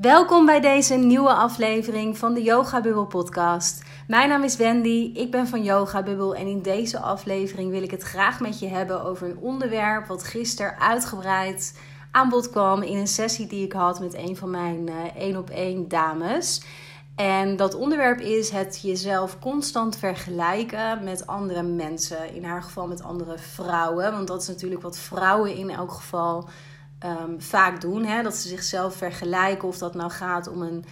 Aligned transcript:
Welkom 0.00 0.46
bij 0.46 0.60
deze 0.60 0.94
nieuwe 0.94 1.32
aflevering 1.32 2.18
van 2.18 2.34
de 2.34 2.42
Yoga 2.42 2.80
Bubble 2.80 3.06
podcast. 3.06 3.82
Mijn 4.06 4.28
naam 4.28 4.42
is 4.42 4.56
Wendy, 4.56 5.10
ik 5.14 5.30
ben 5.30 5.46
van 5.46 5.62
Yoga 5.62 6.02
Bubble 6.02 6.36
en 6.36 6.46
in 6.46 6.62
deze 6.62 6.98
aflevering 6.98 7.70
wil 7.70 7.82
ik 7.82 7.90
het 7.90 8.02
graag 8.02 8.40
met 8.40 8.58
je 8.58 8.66
hebben 8.66 9.04
over 9.04 9.28
een 9.28 9.38
onderwerp 9.38 10.06
wat 10.06 10.24
gisteren 10.24 10.78
uitgebreid 10.78 11.78
aan 12.10 12.28
bod 12.28 12.50
kwam 12.50 12.82
in 12.82 12.96
een 12.96 13.06
sessie 13.06 13.46
die 13.46 13.64
ik 13.64 13.72
had 13.72 14.00
met 14.00 14.14
een 14.14 14.36
van 14.36 14.50
mijn 14.50 14.90
één 15.16 15.36
op 15.36 15.50
één 15.50 15.88
dames. 15.88 16.62
En 17.16 17.56
dat 17.56 17.74
onderwerp 17.74 18.20
is 18.20 18.50
het 18.50 18.80
jezelf 18.82 19.38
constant 19.38 19.96
vergelijken 19.96 21.04
met 21.04 21.26
andere 21.26 21.62
mensen. 21.62 22.34
In 22.34 22.44
haar 22.44 22.62
geval 22.62 22.86
met 22.86 23.02
andere 23.02 23.38
vrouwen. 23.38 24.12
Want 24.12 24.26
dat 24.26 24.42
is 24.42 24.48
natuurlijk 24.48 24.82
wat 24.82 24.98
vrouwen 24.98 25.56
in 25.56 25.70
elk 25.70 25.92
geval 25.92 26.48
um, 27.04 27.40
vaak 27.40 27.80
doen. 27.80 28.04
Hè? 28.04 28.22
Dat 28.22 28.34
ze 28.34 28.48
zichzelf 28.48 28.94
vergelijken. 28.94 29.68
Of 29.68 29.78
dat 29.78 29.94
nou 29.94 30.10
gaat 30.10 30.48
om 30.48 30.62
een 30.62 30.84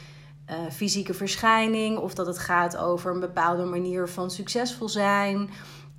uh, 0.51 0.57
fysieke 0.73 1.15
verschijning. 1.15 1.99
Of 1.99 2.15
dat 2.15 2.27
het 2.27 2.39
gaat 2.39 2.77
over 2.77 3.11
een 3.11 3.21
bepaalde 3.21 3.65
manier 3.65 4.09
van 4.09 4.31
succesvol 4.31 4.89
zijn. 4.89 5.51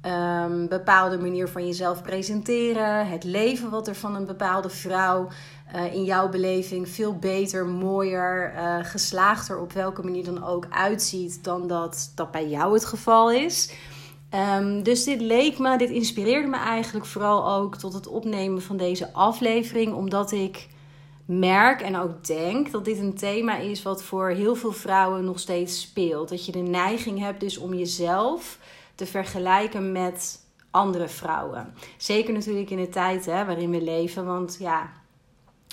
Um, 0.02 0.67
bepaalde 0.67 1.17
manier 1.17 1.47
van 1.47 1.66
jezelf 1.66 2.02
presenteren. 2.02 3.07
Het 3.07 3.23
leven 3.23 3.70
wat 3.70 3.88
er 3.88 3.95
van 3.95 4.16
een 4.16 4.25
bepaalde 4.25 4.70
vrouw 4.70 5.27
uh, 5.75 5.93
in 5.93 6.03
jouw 6.03 6.30
beleving 6.30 6.89
veel 6.89 7.16
beter, 7.16 7.66
mooier, 7.66 8.53
uh, 8.55 8.77
geslaagder 8.81 9.59
op 9.59 9.73
welke 9.73 10.03
manier 10.03 10.23
dan 10.23 10.44
ook 10.44 10.67
uitziet 10.69 11.44
dan 11.44 11.67
dat 11.67 12.11
dat 12.16 12.31
bij 12.31 12.47
jou 12.47 12.73
het 12.73 12.85
geval 12.85 13.31
is. 13.31 13.73
Um, 14.34 14.84
dus 14.84 15.04
dit 15.04 15.22
leek 15.22 15.59
me, 15.59 15.77
dit 15.77 15.90
inspireerde 15.90 16.48
me 16.48 16.58
eigenlijk 16.58 17.05
vooral 17.05 17.52
ook 17.52 17.76
tot 17.76 17.94
het 17.94 18.08
opnemen 18.08 18.62
van 18.62 18.77
deze 18.77 19.13
aflevering, 19.13 19.94
omdat 19.94 20.31
ik 20.31 20.67
merk 21.26 21.81
en 21.81 21.98
ook 21.98 22.26
denk 22.26 22.72
dat 22.72 22.86
dit 22.86 22.98
een 22.98 23.16
thema 23.16 23.58
is 23.58 23.84
wat 23.84 24.03
voor 24.03 24.30
heel 24.30 24.55
veel 24.55 24.72
vrouwen 24.72 25.26
nog 25.26 25.40
steeds 25.40 25.81
speelt. 25.81 26.30
Dat 26.30 26.45
je 26.45 26.52
de 26.52 26.59
neiging 26.59 27.19
hebt 27.19 27.39
dus 27.39 27.58
om 27.58 27.73
jezelf 27.73 28.59
te 28.95 29.06
vergelijken 29.06 29.92
met 29.92 30.39
andere 30.72 31.08
vrouwen. 31.08 31.73
Zeker 31.97 32.34
natuurlijk 32.34 32.69
in 32.69 32.78
de 32.78 32.89
tijd 32.89 33.25
hè, 33.25 33.45
waarin 33.45 33.69
we 33.69 33.81
leven, 33.81 34.25
want 34.25 34.58
ja, 34.59 34.91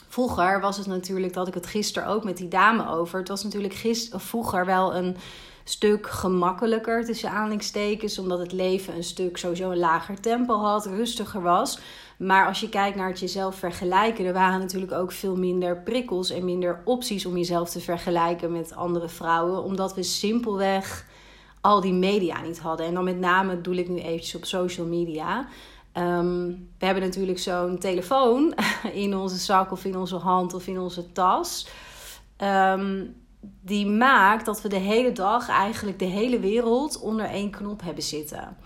vroeger 0.08 0.61
was 0.61 0.77
het 0.77 0.86
natuurlijk, 0.86 1.33
dat 1.33 1.48
ik 1.48 1.55
het 1.55 1.66
gisteren 1.66 2.08
ook 2.08 2.24
met 2.24 2.36
die 2.36 2.48
dame 2.48 2.89
over. 2.89 3.18
Het 3.18 3.28
was 3.28 3.44
natuurlijk 3.44 3.74
gisteren, 3.74 4.20
vroeger 4.20 4.66
wel 4.66 4.94
een 4.94 5.16
stuk 5.64 6.06
gemakkelijker 6.10 7.04
tussen 7.04 7.30
aanhalingstekens, 7.30 8.18
omdat 8.18 8.38
het 8.38 8.52
leven 8.52 8.96
een 8.96 9.04
stuk 9.04 9.36
sowieso 9.36 9.70
een 9.70 9.78
lager 9.78 10.20
tempo 10.20 10.58
had, 10.58 10.86
rustiger 10.86 11.42
was. 11.42 11.78
Maar 12.16 12.46
als 12.46 12.60
je 12.60 12.68
kijkt 12.68 12.96
naar 12.96 13.08
het 13.08 13.20
jezelf 13.20 13.54
vergelijken, 13.54 14.24
er 14.24 14.32
waren 14.32 14.60
natuurlijk 14.60 14.92
ook 14.92 15.12
veel 15.12 15.36
minder 15.36 15.82
prikkels 15.82 16.30
en 16.30 16.44
minder 16.44 16.80
opties 16.84 17.26
om 17.26 17.36
jezelf 17.36 17.70
te 17.70 17.80
vergelijken 17.80 18.52
met 18.52 18.74
andere 18.74 19.08
vrouwen, 19.08 19.62
omdat 19.62 19.94
we 19.94 20.02
simpelweg 20.02 21.06
al 21.60 21.80
die 21.80 21.92
media 21.92 22.40
niet 22.40 22.58
hadden. 22.58 22.86
En 22.86 22.94
dan 22.94 23.04
met 23.04 23.18
name 23.18 23.60
doe 23.60 23.76
ik 23.76 23.88
nu 23.88 23.98
eventjes 23.98 24.34
op 24.34 24.44
social 24.44 24.86
media. 24.86 25.48
Ehm, 25.92 26.46
we 26.78 26.86
hebben 26.86 27.02
natuurlijk 27.02 27.38
zo'n 27.38 27.78
telefoon 27.78 28.54
in 29.04 29.16
onze 29.16 29.36
zak 29.36 29.72
of 29.72 29.84
in 29.84 29.96
onze 29.96 30.16
hand 30.16 30.54
of 30.54 30.66
in 30.66 30.78
onze 30.78 31.12
tas. 31.12 31.68
Ehm, 32.36 33.04
die 33.60 33.86
maakt 33.86 34.44
dat 34.44 34.62
we 34.62 34.68
de 34.68 34.76
hele 34.76 35.12
dag 35.12 35.48
eigenlijk 35.48 35.98
de 35.98 36.04
hele 36.04 36.40
wereld 36.40 37.00
onder 37.00 37.26
één 37.26 37.50
knop 37.50 37.82
hebben 37.82 38.02
zitten. 38.02 38.56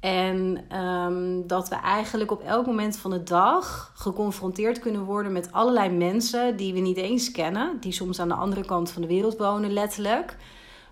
En 0.00 0.64
um, 0.80 1.46
dat 1.46 1.68
we 1.68 1.74
eigenlijk 1.74 2.30
op 2.30 2.42
elk 2.42 2.66
moment 2.66 2.96
van 2.96 3.10
de 3.10 3.22
dag 3.22 3.92
geconfronteerd 3.94 4.78
kunnen 4.78 5.04
worden 5.04 5.32
met 5.32 5.52
allerlei 5.52 5.90
mensen 5.90 6.56
die 6.56 6.72
we 6.72 6.80
niet 6.80 6.96
eens 6.96 7.30
kennen, 7.30 7.76
die 7.80 7.92
soms 7.92 8.20
aan 8.20 8.28
de 8.28 8.34
andere 8.34 8.64
kant 8.64 8.90
van 8.90 9.02
de 9.02 9.08
wereld 9.08 9.36
wonen, 9.36 9.72
letterlijk. 9.72 10.36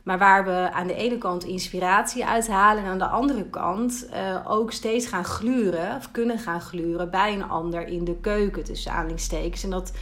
Maar 0.02 0.18
waar 0.18 0.44
we 0.44 0.70
aan 0.72 0.86
de 0.86 0.94
ene 0.94 1.18
kant 1.18 1.44
inspiratie 1.44 2.26
uithalen 2.26 2.84
en 2.84 2.90
aan 2.90 2.98
de 2.98 3.06
andere 3.06 3.44
kant 3.44 4.08
uh, 4.12 4.46
ook 4.46 4.72
steeds 4.72 5.06
gaan 5.06 5.24
gluren, 5.24 5.96
of 5.96 6.10
kunnen 6.10 6.38
gaan 6.38 6.60
gluren 6.60 7.10
bij 7.10 7.34
een 7.34 7.48
ander 7.48 7.86
in 7.86 8.04
de 8.04 8.16
keuken, 8.16 8.64
tussen 8.64 8.92
aanhalingstekens. 8.92 9.64
En 9.64 9.70
dat 9.70 9.92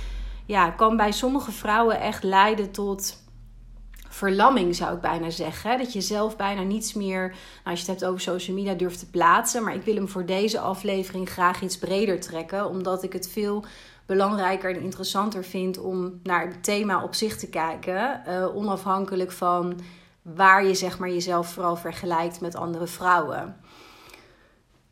ja, 0.46 0.70
kan 0.70 0.96
bij 0.96 1.12
sommige 1.12 1.52
vrouwen 1.52 2.00
echt 2.00 2.22
leiden 2.22 2.70
tot 2.70 3.22
verlamming, 4.10 4.76
zou 4.76 4.94
ik 4.94 5.00
bijna 5.00 5.30
zeggen. 5.30 5.78
Dat 5.78 5.92
je 5.92 6.00
zelf 6.00 6.36
bijna 6.36 6.62
niets 6.62 6.92
meer, 6.94 7.28
nou, 7.28 7.36
als 7.64 7.80
je 7.80 7.90
het 7.90 8.00
hebt 8.00 8.04
over 8.04 8.20
social 8.20 8.56
media, 8.56 8.74
durft 8.74 8.98
te 8.98 9.10
plaatsen. 9.10 9.62
Maar 9.62 9.74
ik 9.74 9.82
wil 9.82 9.94
hem 9.94 10.08
voor 10.08 10.26
deze 10.26 10.60
aflevering 10.60 11.30
graag 11.30 11.62
iets 11.62 11.78
breder 11.78 12.20
trekken, 12.20 12.68
omdat 12.68 13.02
ik 13.02 13.12
het 13.12 13.28
veel 13.28 13.64
belangrijker 14.06 14.74
en 14.74 14.82
interessanter 14.82 15.44
vind 15.44 15.78
om 15.78 16.20
naar 16.22 16.46
het 16.46 16.64
thema 16.64 17.02
op 17.02 17.14
zich 17.14 17.36
te 17.36 17.48
kijken. 17.48 18.22
Uh, 18.28 18.56
onafhankelijk 18.56 19.32
van 19.32 19.80
waar 20.22 20.64
je 20.64 20.74
zeg 20.74 20.98
maar, 20.98 21.08
jezelf 21.08 21.52
vooral 21.52 21.76
vergelijkt 21.76 22.40
met 22.40 22.56
andere 22.56 22.86
vrouwen. 22.86 23.56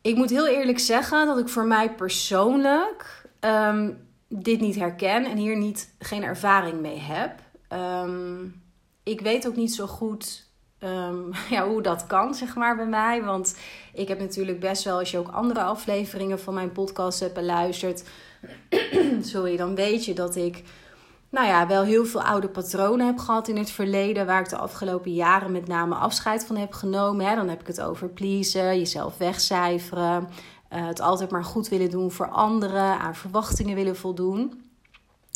Ik 0.01 0.15
moet 0.15 0.29
heel 0.29 0.47
eerlijk 0.47 0.79
zeggen 0.79 1.25
dat 1.25 1.37
ik 1.37 1.49
voor 1.49 1.65
mij 1.65 1.93
persoonlijk 1.95 3.25
um, 3.39 4.07
dit 4.27 4.59
niet 4.59 4.75
herken 4.75 5.25
en 5.25 5.37
hier 5.37 5.57
niet, 5.57 5.95
geen 5.99 6.23
ervaring 6.23 6.81
mee 6.81 6.99
heb. 6.99 7.39
Um, 8.05 8.61
ik 9.09 9.21
weet 9.21 9.47
ook 9.47 9.55
niet 9.55 9.73
zo 9.73 9.87
goed 9.87 10.47
um, 10.79 11.31
ja, 11.49 11.67
hoe 11.67 11.81
dat 11.81 12.07
kan, 12.07 12.35
zeg 12.35 12.55
maar, 12.55 12.75
bij 12.75 12.87
mij. 12.87 13.23
Want 13.23 13.57
ik 13.93 14.07
heb 14.07 14.19
natuurlijk 14.19 14.59
best 14.59 14.83
wel, 14.83 14.97
als 14.99 15.11
je 15.11 15.17
ook 15.17 15.31
andere 15.31 15.61
afleveringen 15.61 16.39
van 16.39 16.53
mijn 16.53 16.71
podcast 16.71 17.19
hebt 17.19 17.33
beluisterd, 17.33 18.03
sorry, 19.21 19.57
dan 19.57 19.75
weet 19.75 20.05
je 20.05 20.13
dat 20.13 20.35
ik, 20.35 20.63
nou 21.29 21.47
ja, 21.47 21.67
wel 21.67 21.83
heel 21.83 22.05
veel 22.05 22.21
oude 22.21 22.49
patronen 22.49 23.05
heb 23.05 23.17
gehad 23.17 23.47
in 23.47 23.57
het 23.57 23.71
verleden, 23.71 24.25
waar 24.25 24.41
ik 24.41 24.49
de 24.49 24.57
afgelopen 24.57 25.13
jaren 25.13 25.51
met 25.51 25.67
name 25.67 25.95
afscheid 25.95 26.45
van 26.45 26.57
heb 26.57 26.73
genomen. 26.73 27.25
Hè. 27.25 27.35
Dan 27.35 27.49
heb 27.49 27.61
ik 27.61 27.67
het 27.67 27.81
over 27.81 28.09
pleasen, 28.09 28.77
jezelf 28.77 29.17
wegcijferen, 29.17 30.29
uh, 30.73 30.87
het 30.87 31.01
altijd 31.01 31.31
maar 31.31 31.43
goed 31.43 31.67
willen 31.67 31.89
doen 31.89 32.11
voor 32.11 32.29
anderen, 32.29 32.99
aan 32.99 33.15
verwachtingen 33.15 33.75
willen 33.75 33.95
voldoen. 33.95 34.68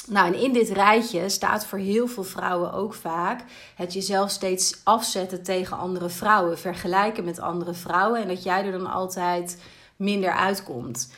Nou, 0.07 0.27
en 0.27 0.39
in 0.39 0.53
dit 0.53 0.69
rijtje 0.69 1.29
staat 1.29 1.65
voor 1.65 1.79
heel 1.79 2.07
veel 2.07 2.23
vrouwen 2.23 2.73
ook 2.73 2.93
vaak 2.93 3.43
het 3.75 3.93
jezelf 3.93 4.29
steeds 4.29 4.81
afzetten 4.83 5.43
tegen 5.43 5.77
andere 5.77 6.09
vrouwen, 6.09 6.59
vergelijken 6.59 7.23
met 7.23 7.39
andere 7.39 7.73
vrouwen 7.73 8.21
en 8.21 8.27
dat 8.27 8.43
jij 8.43 8.65
er 8.65 8.71
dan 8.71 8.91
altijd 8.91 9.61
minder 9.95 10.31
uitkomt. 10.31 11.11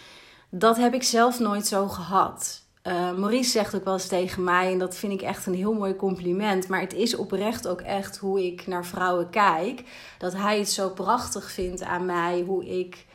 Dat 0.50 0.78
heb 0.78 0.94
ik 0.94 1.04
zelf 1.04 1.40
nooit 1.40 1.68
zo 1.68 1.88
gehad. 1.88 2.64
Uh, 2.88 3.12
Maurice 3.12 3.50
zegt 3.50 3.76
ook 3.76 3.84
wel 3.84 3.94
eens 3.94 4.08
tegen 4.08 4.44
mij, 4.44 4.72
en 4.72 4.80
dat 4.80 4.96
vind 4.96 5.14
ik 5.14 5.22
echt 5.22 5.46
een 5.46 5.54
heel 5.54 5.74
mooi 5.74 5.96
compliment, 5.96 6.68
maar 6.68 6.80
het 6.80 6.94
is 6.94 7.16
oprecht 7.16 7.68
ook 7.68 7.82
echt 7.82 8.18
hoe 8.18 8.46
ik 8.46 8.68
naar 8.68 8.86
vrouwen 8.86 9.30
kijk, 9.30 9.84
dat 10.18 10.34
hij 10.34 10.58
het 10.58 10.70
zo 10.70 10.90
prachtig 10.90 11.52
vindt 11.52 11.84
aan 11.84 12.06
mij, 12.06 12.44
hoe 12.48 12.80
ik 12.80 13.06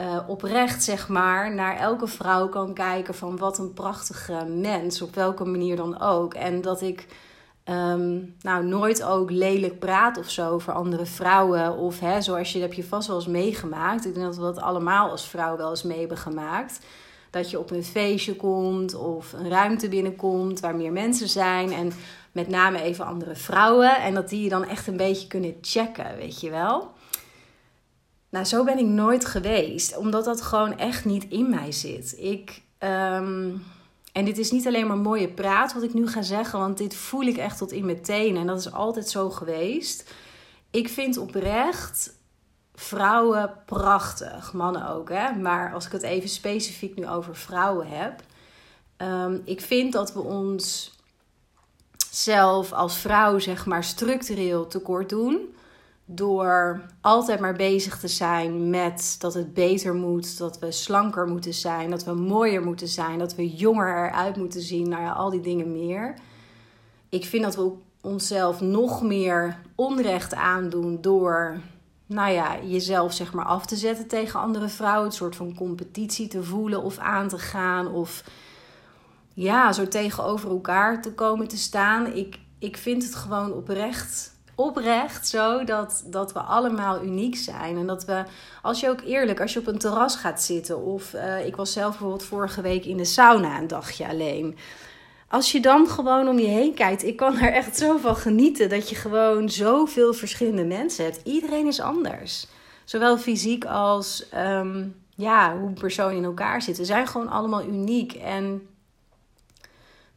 uh, 0.00 0.18
oprecht, 0.26 0.82
zeg 0.82 1.08
maar, 1.08 1.54
naar 1.54 1.76
elke 1.76 2.06
vrouw 2.06 2.48
kan 2.48 2.74
kijken 2.74 3.14
van 3.14 3.36
wat 3.36 3.58
een 3.58 3.72
prachtige 3.72 4.44
mens, 4.44 5.02
op 5.02 5.14
welke 5.14 5.44
manier 5.44 5.76
dan 5.76 6.00
ook. 6.00 6.34
En 6.34 6.60
dat 6.60 6.82
ik 6.82 7.06
um, 7.64 8.34
nou, 8.40 8.64
nooit 8.64 9.02
ook 9.02 9.30
lelijk 9.30 9.78
praat 9.78 10.18
of 10.18 10.30
zo 10.30 10.58
voor 10.58 10.72
andere 10.72 11.06
vrouwen. 11.06 11.76
Of 11.76 12.00
hè, 12.00 12.20
zoals 12.20 12.52
je, 12.52 12.58
dat 12.58 12.68
heb 12.68 12.76
je 12.76 12.84
vast 12.84 13.06
wel 13.06 13.16
eens 13.16 13.26
meegemaakt. 13.26 14.06
Ik 14.06 14.14
denk 14.14 14.26
dat 14.26 14.36
we 14.36 14.42
dat 14.42 14.60
allemaal 14.60 15.10
als 15.10 15.28
vrouw 15.28 15.56
wel 15.56 15.70
eens 15.70 15.82
mee 15.82 15.98
hebben 15.98 16.18
gemaakt. 16.18 16.80
Dat 17.30 17.50
je 17.50 17.58
op 17.58 17.70
een 17.70 17.84
feestje 17.84 18.36
komt 18.36 18.94
of 18.94 19.32
een 19.32 19.48
ruimte 19.48 19.88
binnenkomt 19.88 20.60
waar 20.60 20.76
meer 20.76 20.92
mensen 20.92 21.28
zijn. 21.28 21.72
En 21.72 21.92
met 22.32 22.48
name 22.48 22.82
even 22.82 23.04
andere 23.04 23.34
vrouwen. 23.34 23.96
En 23.96 24.14
dat 24.14 24.28
die 24.28 24.42
je 24.42 24.48
dan 24.48 24.64
echt 24.64 24.86
een 24.86 24.96
beetje 24.96 25.26
kunnen 25.26 25.56
checken, 25.60 26.16
weet 26.16 26.40
je 26.40 26.50
wel. 26.50 26.90
Nou, 28.28 28.44
zo 28.44 28.64
ben 28.64 28.78
ik 28.78 28.86
nooit 28.86 29.24
geweest, 29.24 29.96
omdat 29.96 30.24
dat 30.24 30.40
gewoon 30.40 30.78
echt 30.78 31.04
niet 31.04 31.28
in 31.28 31.50
mij 31.50 31.72
zit. 31.72 32.14
Ik, 32.18 32.62
um, 32.78 33.64
en 34.12 34.24
dit 34.24 34.38
is 34.38 34.50
niet 34.50 34.66
alleen 34.66 34.86
maar 34.86 34.96
mooie 34.96 35.28
praat 35.28 35.74
wat 35.74 35.82
ik 35.82 35.94
nu 35.94 36.08
ga 36.08 36.22
zeggen, 36.22 36.58
want 36.58 36.78
dit 36.78 36.94
voel 36.94 37.22
ik 37.22 37.36
echt 37.36 37.58
tot 37.58 37.72
in 37.72 37.84
mijn 37.84 38.02
tenen. 38.02 38.40
En 38.40 38.46
dat 38.46 38.58
is 38.58 38.72
altijd 38.72 39.08
zo 39.08 39.30
geweest. 39.30 40.14
Ik 40.70 40.88
vind 40.88 41.16
oprecht 41.16 42.16
vrouwen 42.74 43.52
prachtig, 43.66 44.52
mannen 44.52 44.88
ook, 44.88 45.08
hè. 45.08 45.32
Maar 45.34 45.72
als 45.74 45.86
ik 45.86 45.92
het 45.92 46.02
even 46.02 46.28
specifiek 46.28 46.96
nu 46.96 47.08
over 47.08 47.36
vrouwen 47.36 47.88
heb. 47.88 48.22
Um, 48.96 49.42
ik 49.44 49.60
vind 49.60 49.92
dat 49.92 50.12
we 50.12 50.20
ons 50.20 50.96
zelf 52.10 52.72
als 52.72 52.98
vrouw, 52.98 53.38
zeg 53.38 53.66
maar, 53.66 53.84
structureel 53.84 54.66
tekort 54.66 55.08
doen 55.08 55.54
door 56.10 56.80
altijd 57.00 57.40
maar 57.40 57.54
bezig 57.54 57.98
te 57.98 58.08
zijn 58.08 58.70
met 58.70 59.16
dat 59.18 59.34
het 59.34 59.54
beter 59.54 59.94
moet, 59.94 60.38
dat 60.38 60.58
we 60.58 60.72
slanker 60.72 61.26
moeten 61.26 61.54
zijn, 61.54 61.90
dat 61.90 62.04
we 62.04 62.12
mooier 62.12 62.62
moeten 62.62 62.88
zijn, 62.88 63.18
dat 63.18 63.34
we 63.34 63.48
jonger 63.48 63.88
eruit 63.88 64.36
moeten 64.36 64.60
zien, 64.60 64.88
nou 64.88 65.02
ja, 65.02 65.10
al 65.10 65.30
die 65.30 65.40
dingen 65.40 65.72
meer. 65.72 66.14
Ik 67.08 67.24
vind 67.24 67.44
dat 67.44 67.56
we 67.56 67.72
onszelf 68.00 68.60
nog 68.60 69.02
meer 69.02 69.60
onrecht 69.74 70.34
aandoen 70.34 70.98
door, 71.00 71.60
nou 72.06 72.32
ja, 72.32 72.62
jezelf 72.62 73.12
zeg 73.12 73.32
maar 73.32 73.44
af 73.44 73.66
te 73.66 73.76
zetten 73.76 74.06
tegen 74.06 74.40
andere 74.40 74.68
vrouwen, 74.68 75.06
een 75.06 75.12
soort 75.12 75.36
van 75.36 75.54
competitie 75.54 76.28
te 76.28 76.42
voelen 76.42 76.82
of 76.82 76.98
aan 76.98 77.28
te 77.28 77.38
gaan 77.38 77.86
of 77.86 78.24
ja, 79.34 79.72
zo 79.72 79.88
tegenover 79.88 80.50
elkaar 80.50 81.02
te 81.02 81.12
komen 81.12 81.48
te 81.48 81.58
staan. 81.58 82.06
Ik, 82.06 82.38
ik 82.58 82.76
vind 82.76 83.02
het 83.02 83.14
gewoon 83.14 83.52
oprecht, 83.52 84.36
oprecht 84.58 85.28
zo 85.28 85.64
dat, 85.64 86.02
dat 86.06 86.32
we 86.32 86.38
allemaal 86.38 87.02
uniek 87.02 87.36
zijn. 87.36 87.76
En 87.76 87.86
dat 87.86 88.04
we, 88.04 88.24
als 88.62 88.80
je 88.80 88.88
ook 88.88 89.00
eerlijk, 89.00 89.40
als 89.40 89.52
je 89.52 89.58
op 89.58 89.66
een 89.66 89.78
terras 89.78 90.16
gaat 90.16 90.42
zitten. 90.42 90.82
Of 90.84 91.14
uh, 91.14 91.46
ik 91.46 91.56
was 91.56 91.72
zelf 91.72 91.90
bijvoorbeeld 91.90 92.22
vorige 92.22 92.60
week 92.60 92.84
in 92.84 92.96
de 92.96 93.04
sauna 93.04 93.58
een 93.58 93.66
dagje 93.66 94.08
alleen. 94.08 94.56
Als 95.28 95.52
je 95.52 95.60
dan 95.60 95.88
gewoon 95.88 96.28
om 96.28 96.38
je 96.38 96.46
heen 96.46 96.74
kijkt, 96.74 97.04
ik 97.04 97.16
kan 97.16 97.38
er 97.38 97.52
echt 97.52 97.76
zo 97.76 97.96
van 97.96 98.16
genieten 98.16 98.68
dat 98.68 98.88
je 98.88 98.94
gewoon 98.94 99.50
zoveel 99.50 100.14
verschillende 100.14 100.64
mensen 100.64 101.04
hebt. 101.04 101.20
Iedereen 101.24 101.66
is 101.66 101.80
anders. 101.80 102.46
Zowel 102.84 103.18
fysiek 103.18 103.64
als 103.64 104.26
um, 104.34 104.94
ja, 105.14 105.58
hoe 105.58 105.72
personen 105.72 106.16
in 106.16 106.24
elkaar 106.24 106.62
zitten. 106.62 106.86
Ze 106.86 106.92
zijn 106.92 107.06
gewoon 107.06 107.28
allemaal 107.28 107.64
uniek. 107.64 108.12
En 108.12 108.68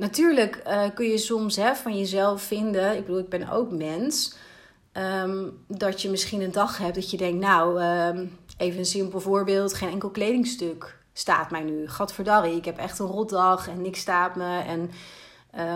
natuurlijk 0.01 0.61
uh, 0.67 0.83
kun 0.93 1.05
je 1.05 1.17
soms 1.17 1.55
hè, 1.55 1.75
van 1.75 1.97
jezelf 1.97 2.41
vinden, 2.41 2.95
ik 2.95 3.05
bedoel, 3.05 3.19
ik 3.19 3.29
ben 3.29 3.49
ook 3.49 3.71
mens, 3.71 4.35
um, 4.93 5.63
dat 5.67 6.01
je 6.01 6.09
misschien 6.09 6.41
een 6.41 6.51
dag 6.51 6.77
hebt 6.77 6.95
dat 6.95 7.11
je 7.11 7.17
denkt, 7.17 7.39
nou, 7.39 7.83
um, 7.83 8.37
even 8.57 8.79
een 8.79 8.85
simpel 8.85 9.19
voorbeeld, 9.19 9.73
geen 9.73 9.89
enkel 9.89 10.09
kledingstuk 10.09 10.97
staat 11.13 11.51
mij 11.51 11.63
nu. 11.63 11.87
Gadverdarrie, 11.87 12.55
ik 12.55 12.65
heb 12.65 12.77
echt 12.77 12.99
een 12.99 13.05
rotdag 13.05 13.67
en 13.67 13.81
niks 13.81 13.99
staat 13.99 14.35
me. 14.35 14.59
En 14.59 14.91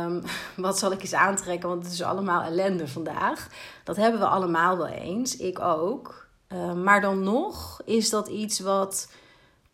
um, 0.03 0.21
wat 0.65 0.79
zal 0.79 0.91
ik 0.91 1.01
eens 1.01 1.13
aantrekken, 1.13 1.69
want 1.69 1.83
het 1.83 1.93
is 1.93 2.03
allemaal 2.03 2.41
ellende 2.41 2.87
vandaag. 2.87 3.47
Dat 3.83 3.95
hebben 3.95 4.19
we 4.19 4.27
allemaal 4.27 4.77
wel 4.77 4.87
eens, 4.87 5.37
ik 5.37 5.59
ook. 5.59 6.27
Maar 6.83 7.01
dan 7.01 7.23
nog 7.23 7.81
is 7.85 8.09
dat 8.09 8.27
iets 8.27 8.59
wat 8.59 9.07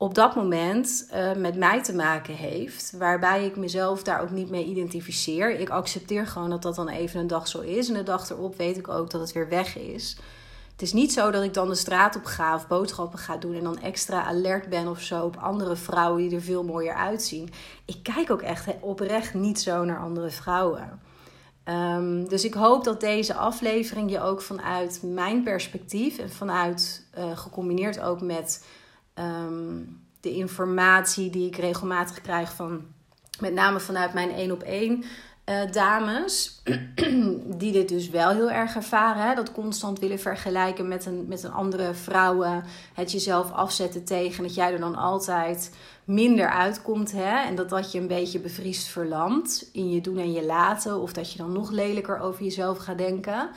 op 0.01 0.15
dat 0.15 0.35
moment 0.35 1.07
uh, 1.13 1.33
met 1.33 1.55
mij 1.55 1.83
te 1.83 1.95
maken 1.95 2.33
heeft, 2.33 2.93
waarbij 2.97 3.45
ik 3.45 3.55
mezelf 3.55 4.03
daar 4.03 4.21
ook 4.21 4.29
niet 4.29 4.49
mee 4.49 4.65
identificeer. 4.65 5.59
Ik 5.59 5.69
accepteer 5.69 6.27
gewoon 6.27 6.49
dat 6.49 6.61
dat 6.61 6.75
dan 6.75 6.89
even 6.89 7.19
een 7.19 7.27
dag 7.27 7.47
zo 7.47 7.59
is 7.59 7.87
en 7.87 7.93
de 7.93 8.03
dag 8.03 8.29
erop 8.29 8.57
weet 8.57 8.77
ik 8.77 8.87
ook 8.87 9.09
dat 9.09 9.21
het 9.21 9.31
weer 9.31 9.49
weg 9.49 9.77
is. 9.77 10.17
Het 10.71 10.81
is 10.81 10.93
niet 10.93 11.13
zo 11.13 11.31
dat 11.31 11.43
ik 11.43 11.53
dan 11.53 11.67
de 11.67 11.75
straat 11.75 12.15
op 12.15 12.25
ga 12.25 12.55
of 12.55 12.67
boodschappen 12.67 13.19
ga 13.19 13.37
doen 13.37 13.55
en 13.55 13.63
dan 13.63 13.81
extra 13.81 14.23
alert 14.23 14.69
ben 14.69 14.87
of 14.87 15.01
zo 15.01 15.23
op 15.23 15.37
andere 15.37 15.75
vrouwen 15.75 16.21
die 16.21 16.35
er 16.35 16.41
veel 16.41 16.63
mooier 16.63 16.95
uitzien. 16.95 17.49
Ik 17.85 18.03
kijk 18.03 18.31
ook 18.31 18.41
echt 18.41 18.67
oprecht 18.79 19.33
niet 19.33 19.59
zo 19.59 19.83
naar 19.83 19.99
andere 19.99 20.29
vrouwen. 20.29 21.01
Um, 21.65 22.29
dus 22.29 22.45
ik 22.45 22.53
hoop 22.53 22.83
dat 22.83 22.99
deze 22.99 23.33
aflevering 23.33 24.11
je 24.11 24.21
ook 24.21 24.41
vanuit 24.41 24.99
mijn 25.03 25.43
perspectief 25.43 26.17
en 26.17 26.31
vanuit 26.31 27.05
uh, 27.17 27.37
gecombineerd 27.37 27.99
ook 27.99 28.21
met 28.21 28.61
um, 29.21 29.99
de 30.19 30.35
informatie 30.35 31.29
die 31.29 31.47
ik 31.47 31.55
regelmatig 31.55 32.21
krijg 32.21 32.55
van 32.55 32.85
met 33.39 33.53
name 33.53 33.79
vanuit 33.79 34.13
mijn 34.13 34.31
één 34.31 34.51
op 34.51 34.61
één 34.61 35.03
uh, 35.45 35.71
dames, 35.71 36.61
die 37.61 37.71
dit 37.71 37.89
dus 37.89 38.09
wel 38.09 38.29
heel 38.29 38.51
erg 38.51 38.75
ervaren. 38.75 39.21
Hè? 39.27 39.35
Dat 39.35 39.51
constant 39.51 39.99
willen 39.99 40.19
vergelijken 40.19 40.87
met 40.87 41.05
een, 41.05 41.25
met 41.27 41.43
een 41.43 41.51
andere 41.51 41.93
vrouwen. 41.93 42.63
Het 42.93 43.11
jezelf 43.11 43.51
afzetten 43.51 44.03
tegen 44.03 44.43
dat 44.43 44.55
jij 44.55 44.73
er 44.73 44.79
dan 44.79 44.95
altijd 44.95 45.75
minder 46.03 46.49
uitkomt. 46.49 47.11
Hè? 47.11 47.45
En 47.47 47.55
dat 47.55 47.69
dat 47.69 47.91
je 47.91 47.99
een 47.99 48.07
beetje 48.07 48.39
bevriest 48.39 48.87
verlamt 48.87 49.69
in 49.73 49.89
je 49.89 50.01
doen 50.01 50.17
en 50.17 50.31
je 50.31 50.45
laten. 50.45 51.01
Of 51.01 51.13
dat 51.13 51.31
je 51.31 51.37
dan 51.37 51.51
nog 51.51 51.71
lelijker 51.71 52.19
over 52.19 52.43
jezelf 52.43 52.77
gaat 52.77 52.97
denken. 52.97 53.49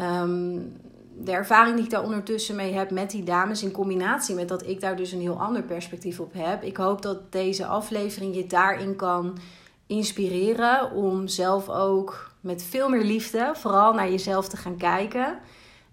Um, 0.00 0.76
de 1.16 1.32
ervaring 1.32 1.76
die 1.76 1.84
ik 1.84 1.90
daar 1.90 2.02
ondertussen 2.02 2.56
mee 2.56 2.72
heb 2.72 2.90
met 2.90 3.10
die 3.10 3.24
dames, 3.24 3.62
in 3.62 3.70
combinatie 3.70 4.34
met 4.34 4.48
dat 4.48 4.66
ik 4.66 4.80
daar 4.80 4.96
dus 4.96 5.12
een 5.12 5.20
heel 5.20 5.40
ander 5.40 5.62
perspectief 5.62 6.20
op 6.20 6.32
heb. 6.34 6.62
Ik 6.62 6.76
hoop 6.76 7.02
dat 7.02 7.32
deze 7.32 7.66
aflevering 7.66 8.34
je 8.34 8.46
daarin 8.46 8.96
kan 8.96 9.38
inspireren 9.86 10.90
om 10.90 11.28
zelf 11.28 11.68
ook 11.68 12.32
met 12.40 12.62
veel 12.62 12.88
meer 12.88 13.04
liefde, 13.04 13.52
vooral 13.54 13.92
naar 13.92 14.10
jezelf 14.10 14.48
te 14.48 14.56
gaan 14.56 14.76
kijken. 14.76 15.38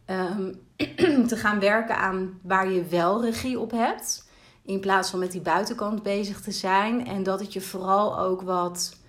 Um, 0.06 0.59
te 1.27 1.35
gaan 1.35 1.59
werken 1.59 1.97
aan 1.97 2.39
waar 2.44 2.69
je 2.71 2.83
wel 2.83 3.24
regie 3.24 3.59
op 3.59 3.71
hebt. 3.71 4.29
In 4.65 4.79
plaats 4.79 5.09
van 5.09 5.19
met 5.19 5.31
die 5.31 5.41
buitenkant 5.41 6.03
bezig 6.03 6.41
te 6.41 6.51
zijn. 6.51 7.07
En 7.07 7.24
dat 7.24 7.39
het 7.39 7.53
je 7.53 7.62
vooral 7.62 8.19
ook 8.19 8.41
wat 8.41 9.00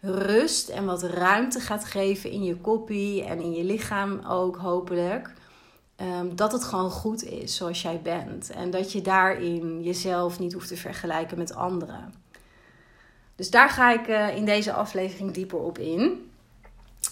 rust 0.00 0.68
en 0.68 0.84
wat 0.84 1.02
ruimte 1.02 1.60
gaat 1.60 1.84
geven 1.84 2.30
in 2.30 2.44
je 2.44 2.56
koppie 2.56 3.24
en 3.24 3.40
in 3.40 3.52
je 3.52 3.64
lichaam 3.64 4.20
ook 4.28 4.56
hopelijk. 4.56 5.32
Um, 6.02 6.36
dat 6.36 6.52
het 6.52 6.64
gewoon 6.64 6.90
goed 6.90 7.24
is 7.24 7.56
zoals 7.56 7.82
jij 7.82 8.00
bent. 8.02 8.50
En 8.50 8.70
dat 8.70 8.92
je 8.92 9.02
daarin 9.02 9.82
jezelf 9.82 10.38
niet 10.38 10.52
hoeft 10.52 10.68
te 10.68 10.76
vergelijken 10.76 11.38
met 11.38 11.54
anderen. 11.54 12.14
Dus 13.36 13.50
daar 13.50 13.68
ga 13.70 13.92
ik 13.92 14.08
uh, 14.08 14.36
in 14.36 14.44
deze 14.44 14.72
aflevering 14.72 15.32
dieper 15.32 15.58
op 15.58 15.78
in. 15.78 16.30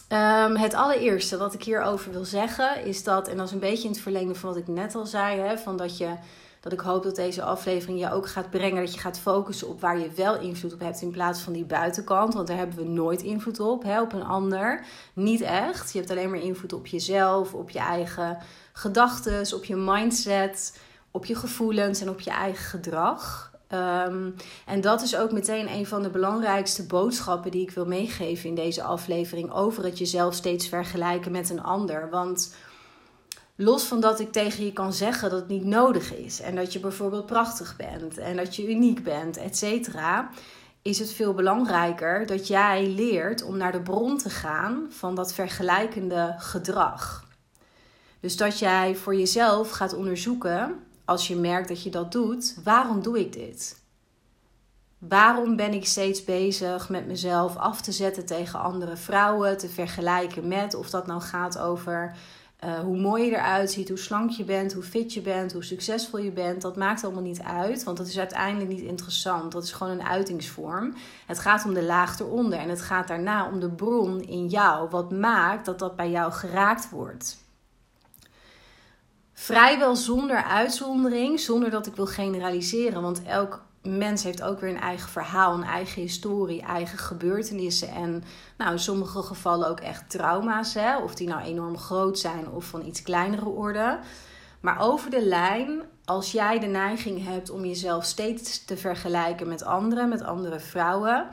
Um, 0.09 0.57
het 0.57 0.75
allereerste 0.75 1.37
wat 1.37 1.55
ik 1.55 1.63
hierover 1.63 2.13
wil 2.13 2.25
zeggen 2.25 2.85
is 2.85 3.05
dat, 3.05 3.29
en 3.29 3.37
dat 3.37 3.47
is 3.47 3.53
een 3.53 3.59
beetje 3.59 3.85
in 3.85 3.91
het 3.91 4.01
verlengde 4.01 4.35
van 4.35 4.49
wat 4.49 4.59
ik 4.59 4.69
net 4.69 4.95
al 4.95 5.07
zei, 5.07 5.41
hè, 5.41 5.59
van 5.59 5.77
dat 5.77 5.99
je 5.99 6.15
dat 6.69 6.79
ik 6.79 6.87
hoop 6.87 7.03
dat 7.03 7.17
deze 7.17 7.43
aflevering 7.43 8.01
je 8.01 8.13
ook 8.13 8.29
gaat 8.29 8.51
brengen. 8.51 8.85
Dat 8.85 8.95
je 8.95 9.01
gaat 9.01 9.19
focussen 9.19 9.69
op 9.69 9.81
waar 9.81 9.99
je 9.99 10.11
wel 10.17 10.41
invloed 10.41 10.73
op 10.73 10.81
hebt 10.81 11.03
in 11.03 11.11
plaats 11.11 11.41
van 11.41 11.53
die 11.53 11.65
buitenkant. 11.65 12.35
Want 12.35 12.47
daar 12.47 12.57
hebben 12.57 12.77
we 12.77 12.85
nooit 12.85 13.23
invloed 13.23 13.61
op, 13.61 13.83
hè, 13.83 14.01
op 14.01 14.13
een 14.13 14.25
ander. 14.25 14.85
Niet 15.13 15.41
echt. 15.41 15.93
Je 15.93 15.99
hebt 15.99 16.11
alleen 16.11 16.31
maar 16.31 16.43
invloed 16.43 16.73
op 16.73 16.87
jezelf, 16.87 17.55
op 17.55 17.71
je 17.71 17.79
eigen 17.79 18.39
gedachten, 18.73 19.57
op 19.57 19.65
je 19.65 19.77
mindset, 19.77 20.81
op 21.11 21.25
je 21.25 21.35
gevoelens 21.35 22.01
en 22.01 22.09
op 22.09 22.21
je 22.21 22.31
eigen 22.31 22.65
gedrag. 22.65 23.53
Um, 23.73 24.35
en 24.67 24.81
dat 24.81 25.03
is 25.03 25.17
ook 25.17 25.33
meteen 25.33 25.73
een 25.73 25.87
van 25.87 26.03
de 26.03 26.11
belangrijkste 26.11 26.87
boodschappen 26.87 27.51
die 27.51 27.63
ik 27.63 27.71
wil 27.71 27.87
meegeven 27.87 28.49
in 28.49 28.55
deze 28.55 28.83
aflevering 28.83 29.53
over 29.53 29.85
het 29.85 29.99
jezelf 29.99 30.35
steeds 30.35 30.69
vergelijken 30.69 31.33
met 31.33 31.51
een 31.51 31.63
ander. 31.63 32.11
Want 32.11 32.55
los 33.61 33.85
van 33.85 34.01
dat 34.01 34.21
ik 34.21 34.33
tegen 34.33 34.65
je 34.65 34.73
kan 34.73 34.93
zeggen 34.93 35.31
dat 35.31 35.39
het 35.39 35.49
niet 35.49 35.65
nodig 35.65 36.15
is 36.15 36.41
en 36.41 36.55
dat 36.55 36.73
je 36.73 36.81
bijvoorbeeld 36.81 37.27
prachtig 37.27 37.77
bent 37.77 38.19
en 38.19 38.37
dat 38.37 38.57
je 38.57 38.71
uniek 38.71 39.03
bent, 39.03 39.37
et 39.37 39.57
cetera, 39.57 40.31
is 40.83 40.99
het 40.99 41.13
veel 41.13 41.35
belangrijker 41.35 42.27
dat 42.27 42.47
jij 42.47 42.87
leert 42.87 43.43
om 43.43 43.57
naar 43.57 43.73
de 43.73 43.81
bron 43.81 44.19
te 44.19 44.31
gaan 44.31 44.87
van 44.91 45.15
dat 45.15 45.33
vergelijkende 45.33 46.35
gedrag. 46.39 47.27
Dus 48.21 48.37
dat 48.37 48.59
jij 48.59 48.97
voor 48.97 49.17
jezelf 49.17 49.71
gaat 49.71 49.95
onderzoeken, 49.95 50.75
als 51.05 51.29
je 51.29 51.37
merkt 51.37 51.69
dat 51.69 51.83
je 51.83 51.91
dat 51.91 52.13
doet, 52.13 52.57
waarom 52.65 53.03
doe 53.03 53.19
ik 53.21 53.33
dit? 53.33 53.83
Waarom 54.99 55.57
ben 55.57 55.73
ik 55.73 55.87
steeds 55.87 56.25
bezig 56.25 56.89
met 56.89 57.07
mezelf 57.07 57.57
af 57.57 57.81
te 57.81 57.93
zetten 57.93 58.27
tegen 58.27 58.61
andere 58.61 58.97
vrouwen, 58.97 59.59
te 59.59 59.69
vergelijken 59.69 60.49
met, 60.49 60.75
of 60.75 60.91
dat 60.91 61.07
nou 61.07 61.21
gaat 61.21 61.59
over 61.59 62.17
uh, 62.65 62.79
hoe 62.79 62.99
mooi 62.99 63.25
je 63.25 63.31
eruit 63.31 63.71
ziet, 63.71 63.89
hoe 63.89 63.99
slank 63.99 64.31
je 64.31 64.45
bent, 64.45 64.73
hoe 64.73 64.83
fit 64.83 65.13
je 65.15 65.21
bent, 65.21 65.53
hoe 65.53 65.65
succesvol 65.65 66.19
je 66.19 66.31
bent, 66.31 66.63
dat 66.63 66.77
maakt 66.77 67.05
allemaal 67.05 67.23
niet 67.23 67.43
uit, 67.43 67.85
want 67.85 67.97
dat 67.97 68.07
is 68.07 68.19
uiteindelijk 68.19 68.71
niet 68.71 68.81
interessant. 68.81 69.53
Dat 69.53 69.63
is 69.63 69.73
gewoon 69.73 69.93
een 69.93 70.07
uitingsvorm. 70.07 70.95
Het 71.27 71.39
gaat 71.39 71.65
om 71.65 71.75
de 71.75 71.83
laag 71.83 72.19
eronder 72.19 72.59
en 72.59 72.69
het 72.69 72.83
gaat 72.83 73.09
daarna 73.09 73.49
om 73.49 73.61
de 73.61 73.71
bron 73.71 74.21
in 74.21 74.47
jou, 74.47 74.89
wat 74.91 75.13
maakt 75.13 75.67
dat 75.67 75.79
dat 75.79 75.97
bij 75.97 76.11
jou 76.11 76.33
geraakt 76.33 76.91
wordt 76.91 77.47
vrijwel 79.39 79.97
zonder 79.97 80.43
uitzondering, 80.45 81.41
zonder 81.41 81.71
dat 81.71 81.87
ik 81.87 81.97
wil 81.97 82.07
generaliseren. 82.07 83.03
Want 83.03 83.23
elk 83.23 83.63
mens 83.83 84.23
heeft 84.23 84.43
ook 84.43 84.61
weer 84.61 84.71
een 84.71 84.81
eigen 84.81 85.09
verhaal, 85.09 85.55
een 85.55 85.65
eigen 85.65 86.03
historie, 86.03 86.63
eigen 86.63 86.99
gebeurtenissen. 86.99 87.89
En 87.89 88.25
nou, 88.59 88.73
in 88.73 88.79
sommige 88.79 89.23
gevallen 89.23 89.69
ook 89.69 89.81
echt 89.81 90.11
trauma's, 90.11 90.75
hè? 90.75 90.99
of 90.99 91.15
die 91.15 91.29
nou 91.29 91.43
enorm 91.43 91.79
groot 91.79 92.19
zijn 92.19 92.51
of 92.51 92.65
van 92.65 92.87
iets 92.87 93.03
kleinere 93.03 93.49
orde. 93.49 93.99
Maar 94.61 94.81
over 94.81 95.11
de 95.11 95.25
lijn, 95.25 95.83
als 96.05 96.33
jij 96.33 96.59
de 96.59 96.67
neiging 96.67 97.25
hebt 97.25 97.51
om 97.51 97.65
jezelf 97.65 98.05
steeds 98.05 98.65
te 98.65 98.77
vergelijken 98.77 99.49
met 99.49 99.63
anderen, 99.63 100.09
met 100.09 100.23
andere 100.23 100.61
vrouwen, 100.61 101.29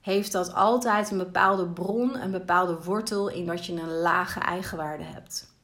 heeft 0.00 0.32
dat 0.32 0.54
altijd 0.54 1.10
een 1.10 1.18
bepaalde 1.18 1.68
bron, 1.68 2.16
een 2.16 2.30
bepaalde 2.30 2.82
wortel 2.84 3.28
in 3.28 3.46
dat 3.46 3.66
je 3.66 3.72
een 3.72 3.98
lage 3.98 4.40
eigenwaarde 4.40 5.04
hebt. 5.04 5.56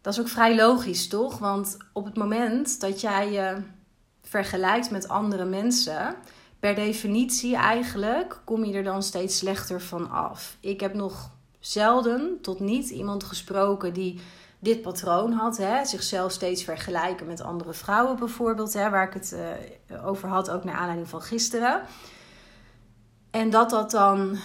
Dat 0.00 0.12
is 0.12 0.20
ook 0.20 0.28
vrij 0.28 0.56
logisch, 0.56 1.08
toch? 1.08 1.38
Want 1.38 1.76
op 1.92 2.04
het 2.04 2.16
moment 2.16 2.80
dat 2.80 3.00
jij 3.00 3.32
je 3.32 3.62
vergelijkt 4.28 4.90
met 4.90 5.08
andere 5.08 5.44
mensen, 5.44 6.14
per 6.58 6.74
definitie 6.74 7.56
eigenlijk 7.56 8.40
kom 8.44 8.64
je 8.64 8.74
er 8.74 8.84
dan 8.84 9.02
steeds 9.02 9.38
slechter 9.38 9.80
van 9.80 10.10
af. 10.10 10.56
Ik 10.60 10.80
heb 10.80 10.94
nog 10.94 11.30
zelden 11.58 12.38
tot 12.42 12.60
niet 12.60 12.90
iemand 12.90 13.24
gesproken 13.24 13.92
die 13.92 14.20
dit 14.58 14.82
patroon 14.82 15.32
had. 15.32 15.56
Hè? 15.56 15.84
Zichzelf 15.84 16.32
steeds 16.32 16.64
vergelijken 16.64 17.26
met 17.26 17.40
andere 17.40 17.72
vrouwen 17.72 18.18
bijvoorbeeld. 18.18 18.72
Hè? 18.72 18.90
Waar 18.90 19.06
ik 19.06 19.14
het 19.14 19.36
uh, 19.90 20.06
over 20.06 20.28
had, 20.28 20.50
ook 20.50 20.64
naar 20.64 20.74
aanleiding 20.74 21.08
van 21.08 21.22
gisteren. 21.22 21.82
En 23.30 23.50
dat 23.50 23.70
dat 23.70 23.90
dan 23.90 24.38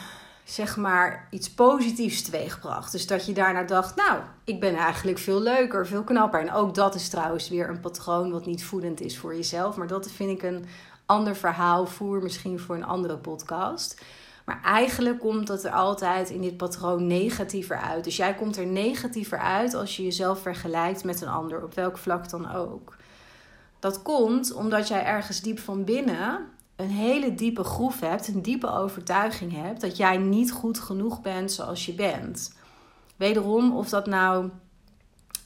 zeg 0.52 0.78
maar 0.78 1.28
iets 1.30 1.50
positiefs 1.50 2.22
teweegbracht. 2.22 2.92
Dus 2.92 3.08
dat 3.08 3.26
je 3.26 3.34
daarna 3.34 3.64
dacht, 3.64 3.96
nou, 3.96 4.20
ik 4.44 4.60
ben 4.60 4.76
eigenlijk 4.76 5.18
veel 5.18 5.42
leuker, 5.42 5.88
veel 5.88 6.04
knapper. 6.04 6.40
En 6.40 6.54
ook 6.54 6.76
dat 6.76 6.96
is 6.96 7.10
trouwens 7.10 7.50
weer 7.50 7.70
een 7.70 7.80
patroon 7.80 8.32
wat 8.32 8.46
niet 8.46 8.64
voedend 8.64 9.02
is 9.02 9.18
voor 9.18 9.36
jezelf. 9.36 9.76
Maar 9.78 9.88
dat 9.88 10.12
vind 10.12 10.30
ik 10.30 10.44
een 10.44 10.66
ander 11.06 11.36
verhaal 11.36 11.86
voer, 11.86 12.22
misschien 12.22 12.60
voor 12.60 12.76
een 12.76 12.86
andere 12.86 13.18
podcast. 13.18 14.02
Maar 14.46 14.62
eigenlijk 14.64 15.20
komt 15.20 15.48
dat 15.48 15.64
er 15.64 15.72
altijd 15.72 16.30
in 16.30 16.42
dit 16.42 16.58
patroon 16.58 17.08
negatiever 17.08 17.78
uit. 17.78 18.04
Dus 18.04 18.18
jij 18.18 18.36
komt 18.36 18.58
er 18.58 18.66
negatiever 18.66 19.38
uit 19.38 19.74
als 19.74 19.96
je 19.96 20.04
jezelf 20.04 20.42
vergelijkt 20.42 21.04
met 21.04 21.22
een 21.22 21.28
ander, 21.28 21.64
op 21.64 21.74
welk 21.74 21.98
vlak 21.98 22.30
dan 22.30 22.52
ook. 22.52 22.96
Dat 23.80 24.02
komt 24.02 24.54
omdat 24.54 24.88
jij 24.88 25.06
ergens 25.06 25.42
diep 25.42 25.60
van 25.60 25.84
binnen 25.84 26.50
een 26.82 26.90
hele 26.90 27.36
diepe 27.36 27.64
groef 27.64 28.00
hebt, 28.00 28.28
een 28.28 28.42
diepe 28.42 28.72
overtuiging 28.72 29.54
hebt 29.54 29.82
dat 29.82 29.98
jij 29.98 30.18
niet 30.18 30.52
goed 30.52 30.80
genoeg 30.80 31.22
bent 31.22 31.52
zoals 31.52 31.86
je 31.86 31.94
bent. 31.94 32.56
Wederom, 33.16 33.76
of 33.76 33.90
dat 33.90 34.06
nou 34.06 34.50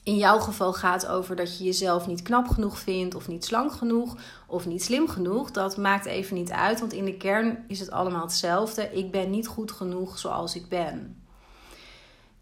in 0.03 0.17
jouw 0.17 0.39
geval 0.39 0.73
gaat 0.73 1.07
over 1.07 1.35
dat 1.35 1.57
je 1.57 1.63
jezelf 1.63 2.07
niet 2.07 2.21
knap 2.21 2.47
genoeg 2.47 2.79
vindt, 2.79 3.15
of 3.15 3.27
niet 3.27 3.45
slank 3.45 3.71
genoeg, 3.71 4.15
of 4.47 4.65
niet 4.65 4.83
slim 4.83 5.07
genoeg, 5.07 5.51
dat 5.51 5.77
maakt 5.77 6.05
even 6.05 6.35
niet 6.35 6.51
uit, 6.51 6.79
want 6.79 6.93
in 6.93 7.05
de 7.05 7.17
kern 7.17 7.63
is 7.67 7.79
het 7.79 7.91
allemaal 7.91 8.21
hetzelfde. 8.21 8.89
Ik 8.93 9.11
ben 9.11 9.29
niet 9.29 9.47
goed 9.47 9.71
genoeg 9.71 10.17
zoals 10.17 10.55
ik 10.55 10.69
ben. 10.69 11.23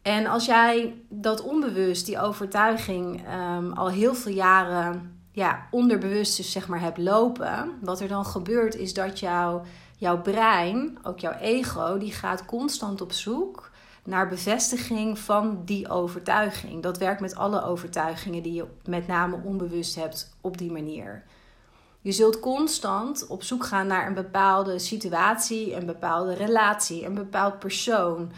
En 0.02 0.26
als 0.26 0.46
jij 0.46 1.02
dat 1.10 1.42
onbewust, 1.42 2.06
die 2.06 2.20
overtuiging, 2.20 3.26
ehm, 3.26 3.72
al 3.72 3.90
heel 3.90 4.16
veel 4.16 4.34
jaren 4.34 5.13
ja, 5.34 5.68
onderbewust 5.72 6.38
dus 6.38 6.52
zeg 6.52 6.68
maar 6.68 6.80
hebt 6.80 6.98
lopen, 6.98 7.72
wat 7.82 8.00
er 8.00 8.08
dan 8.08 8.26
gebeurt 8.26 8.76
is 8.76 8.94
dat 8.94 9.20
jouw 9.20 9.64
jouw 10.04 10.22
brein, 10.22 10.98
ook 11.04 11.20
jouw 11.20 11.38
ego, 11.40 11.98
die 11.98 12.12
gaat 12.12 12.46
constant 12.46 13.02
op 13.02 13.12
zoek 13.12 13.72
naar 14.04 14.28
bevestiging 14.28 15.20
van 15.20 15.62
die 15.66 15.90
overtuiging. 15.90 16.84
Dat 16.84 16.98
werkt 16.98 17.22
met 17.22 17.36
alle 17.36 17.64
overtuigingen 17.64 18.44
die 18.44 18.54
je 18.54 18.66
met 18.86 19.08
name 19.08 19.40
onbewust 19.44 19.96
hebt 19.96 20.36
op 20.42 20.58
die 20.58 20.72
manier. 20.72 21.24
Je 22.02 22.12
zult 22.12 22.40
constant 22.40 23.28
op 23.28 23.44
zoek 23.44 23.66
gaan 23.66 23.88
naar 23.88 24.08
een 24.08 24.14
bepaalde 24.14 24.80
situatie, 24.80 25.76
een 25.76 25.86
bepaalde 25.86 26.34
relatie, 26.34 27.06
een 27.06 27.14
bepaald 27.14 27.60
persoon, 27.60 28.32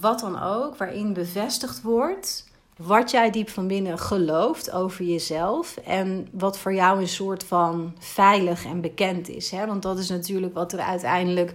wat 0.00 0.20
dan 0.20 0.42
ook, 0.42 0.76
waarin 0.76 1.12
bevestigd 1.12 1.82
wordt 1.82 2.47
wat 2.78 3.10
jij 3.10 3.30
diep 3.30 3.48
van 3.48 3.66
binnen 3.66 3.98
gelooft 3.98 4.70
over 4.70 5.04
jezelf 5.04 5.76
en 5.76 6.28
wat 6.32 6.58
voor 6.58 6.74
jou 6.74 7.00
een 7.00 7.08
soort 7.08 7.44
van 7.44 7.94
veilig 7.98 8.64
en 8.64 8.80
bekend 8.80 9.28
is. 9.28 9.50
Hè? 9.50 9.66
Want 9.66 9.82
dat 9.82 9.98
is 9.98 10.08
natuurlijk 10.08 10.54
wat 10.54 10.72
er 10.72 10.78
uiteindelijk 10.78 11.52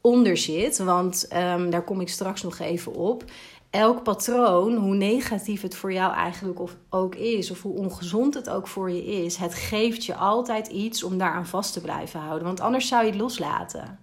onder 0.00 0.36
zit. 0.36 0.78
Want 0.78 1.28
um, 1.36 1.70
daar 1.70 1.84
kom 1.84 2.00
ik 2.00 2.08
straks 2.08 2.42
nog 2.42 2.58
even 2.58 2.94
op. 2.94 3.24
Elk 3.70 4.02
patroon, 4.02 4.76
hoe 4.76 4.94
negatief 4.94 5.62
het 5.62 5.76
voor 5.76 5.92
jou 5.92 6.14
eigenlijk 6.14 6.60
ook 6.90 7.14
is, 7.14 7.50
of 7.50 7.62
hoe 7.62 7.76
ongezond 7.76 8.34
het 8.34 8.50
ook 8.50 8.66
voor 8.66 8.90
je 8.90 9.04
is, 9.04 9.36
het 9.36 9.54
geeft 9.54 10.04
je 10.04 10.14
altijd 10.14 10.66
iets 10.66 11.02
om 11.02 11.18
daaraan 11.18 11.46
vast 11.46 11.72
te 11.72 11.80
blijven 11.80 12.20
houden. 12.20 12.46
Want 12.46 12.60
anders 12.60 12.88
zou 12.88 13.04
je 13.04 13.10
het 13.10 13.20
loslaten. 13.20 13.98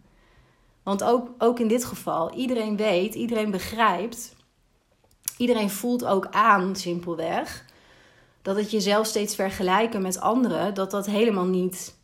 Want 0.84 1.04
ook, 1.04 1.28
ook 1.38 1.60
in 1.60 1.68
dit 1.68 1.86
geval, 1.86 2.34
iedereen 2.34 2.78
weet, 2.78 3.16
iedereen 3.16 3.52
begrijpt, 3.52 4.36
iedereen 5.40 5.70
voelt 5.70 6.06
ook 6.06 6.28
aan, 6.32 6.76
simpelweg, 6.76 7.66
dat 8.42 8.56
het 8.56 8.72
jezelf 8.72 9.06
steeds 9.06 9.36
vergelijken 9.36 10.02
met 10.02 10.20
anderen, 10.20 10.74
dat 10.74 10.92
dat 10.92 11.06
helemaal 11.06 11.46
niet 11.46 11.96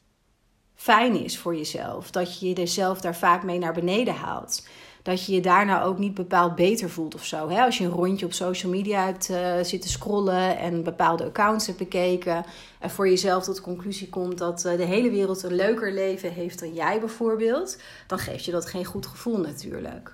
fijn 0.75 1.23
is 1.23 1.37
voor 1.37 1.55
jezelf. 1.55 2.11
Dat 2.11 2.39
je 2.39 2.53
jezelf 2.53 3.01
daar 3.01 3.15
vaak 3.15 3.43
mee 3.43 3.59
naar 3.59 3.73
beneden 3.73 4.13
haalt. 4.13 4.67
Dat 5.01 5.25
je 5.25 5.33
je 5.33 5.41
daarna 5.41 5.83
ook 5.83 5.97
niet 5.97 6.13
bepaald 6.13 6.55
beter 6.55 6.89
voelt 6.89 7.15
of 7.15 7.25
zo. 7.25 7.47
Als 7.47 7.77
je 7.77 7.83
een 7.83 7.91
rondje 7.91 8.25
op 8.25 8.33
social 8.33 8.71
media 8.71 9.05
hebt 9.05 9.29
uh, 9.29 9.53
zitten 9.61 9.89
scrollen 9.89 10.57
en 10.57 10.83
bepaalde 10.83 11.23
accounts 11.25 11.65
hebt 11.65 11.77
bekeken. 11.77 12.45
En 12.79 12.89
voor 12.89 13.09
jezelf 13.09 13.43
tot 13.43 13.55
de 13.55 13.61
conclusie 13.61 14.09
komt 14.09 14.37
dat 14.37 14.65
uh, 14.65 14.77
de 14.77 14.85
hele 14.85 15.09
wereld 15.09 15.43
een 15.43 15.55
leuker 15.55 15.93
leven 15.93 16.31
heeft 16.31 16.59
dan 16.59 16.73
jij 16.73 16.99
bijvoorbeeld. 16.99 17.77
Dan 18.07 18.19
geeft 18.19 18.45
je 18.45 18.51
dat 18.51 18.65
geen 18.65 18.85
goed 18.85 19.05
gevoel 19.05 19.37
natuurlijk. 19.37 20.13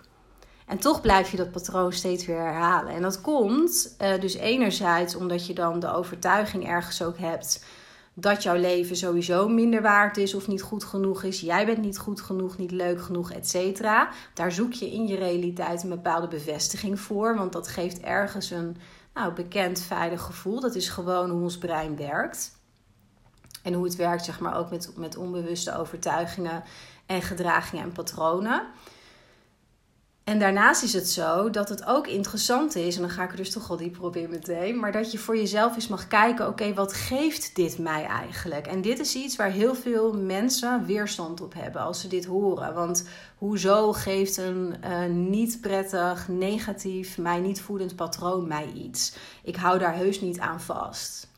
En 0.72 0.80
toch 0.80 1.02
blijf 1.02 1.32
je 1.32 1.38
dat 1.38 1.52
patroon 1.52 1.94
steeds 1.94 2.26
weer 2.26 2.40
herhalen. 2.40 2.94
En 2.94 3.02
dat 3.02 3.22
komt 3.22 3.96
uh, 4.02 4.20
dus 4.20 4.34
enerzijds 4.34 5.16
omdat 5.16 5.48
je 5.48 5.54
dan 5.54 5.80
de 5.80 5.94
overtuiging 5.94 6.68
ergens 6.68 7.04
ook 7.04 7.18
hebt 7.18 7.66
dat 8.14 8.44
jouw 8.44 8.56
leven 8.56 8.96
sowieso 8.96 9.48
minder 9.48 9.82
waard 9.82 10.18
is 10.18 10.34
of 10.34 10.48
niet 10.48 10.62
goed 10.62 10.84
genoeg 10.84 11.24
is. 11.24 11.40
Jij 11.40 11.66
bent 11.66 11.82
niet 11.82 11.98
goed 11.98 12.22
genoeg, 12.22 12.58
niet 12.58 12.72
leuk 12.72 13.02
genoeg, 13.02 13.32
et. 13.32 13.82
Daar 14.34 14.52
zoek 14.52 14.74
je 14.74 14.92
in 14.92 15.08
je 15.08 15.16
realiteit 15.16 15.84
een 15.84 15.90
bepaalde 15.90 16.28
bevestiging 16.28 17.00
voor, 17.00 17.36
want 17.36 17.54
dat 17.54 17.68
geeft 17.68 18.00
ergens 18.00 18.52
een 18.52 18.78
nou, 19.14 19.34
bekend 19.34 19.82
veilig 19.82 20.22
gevoel. 20.22 20.60
Dat 20.60 20.76
is 20.76 20.90
gewoon 20.90 21.30
hoe 21.30 21.42
ons 21.42 21.58
brein 21.58 21.96
werkt. 21.96 22.60
En 23.64 23.74
hoe 23.74 23.84
het 23.84 23.96
werkt, 23.96 24.26
zeg 24.26 24.40
maar, 24.40 24.58
ook 24.58 24.70
met, 24.70 24.92
met 24.96 25.18
onbewuste 25.18 25.78
overtuigingen 25.78 26.64
en 27.06 27.22
gedragingen 27.22 27.84
en 27.84 27.92
patronen. 27.92 28.64
En 30.32 30.40
daarnaast 30.40 30.84
is 30.84 30.94
het 30.94 31.10
zo 31.10 31.50
dat 31.50 31.70
het 31.70 31.86
ook 31.86 32.08
interessant 32.08 32.76
is, 32.76 32.96
en 32.96 33.02
dan 33.02 33.10
ga 33.10 33.24
ik 33.24 33.32
er 33.32 33.38
dus 33.38 33.52
toch 33.52 33.70
al 33.70 33.78
dieper 33.78 34.04
op 34.04 34.16
meteen, 34.30 34.80
maar 34.80 34.92
dat 34.92 35.12
je 35.12 35.18
voor 35.18 35.38
jezelf 35.38 35.76
eens 35.76 35.88
mag 35.88 36.08
kijken: 36.08 36.48
oké, 36.48 36.74
wat 36.74 36.94
geeft 36.94 37.56
dit 37.56 37.78
mij 37.78 38.06
eigenlijk? 38.06 38.68
En 38.68 38.82
dit 38.82 39.00
is 39.00 39.16
iets 39.16 39.36
waar 39.36 39.50
heel 39.50 39.76
veel 39.76 40.14
mensen 40.14 40.86
weerstand 40.86 41.42
op 41.42 41.54
hebben 41.54 41.82
als 41.82 42.02
ze 42.02 42.08
dit 42.08 42.26
horen. 42.26 42.74
Want 42.74 43.08
hoezo 43.38 43.92
geeft 43.94 44.38
een 44.38 44.76
uh, 44.84 45.06
niet 45.06 45.62
prettig, 45.62 46.28
negatief, 46.28 47.18
mij 47.18 47.40
niet 47.40 47.62
voedend 47.62 47.96
patroon 47.96 48.48
mij 48.48 48.72
iets? 48.72 49.16
Ik 49.44 49.56
hou 49.56 49.80
daar 49.80 49.96
heus 49.96 50.22
niet 50.22 50.40
aan 50.40 50.62
vast. 50.62 51.30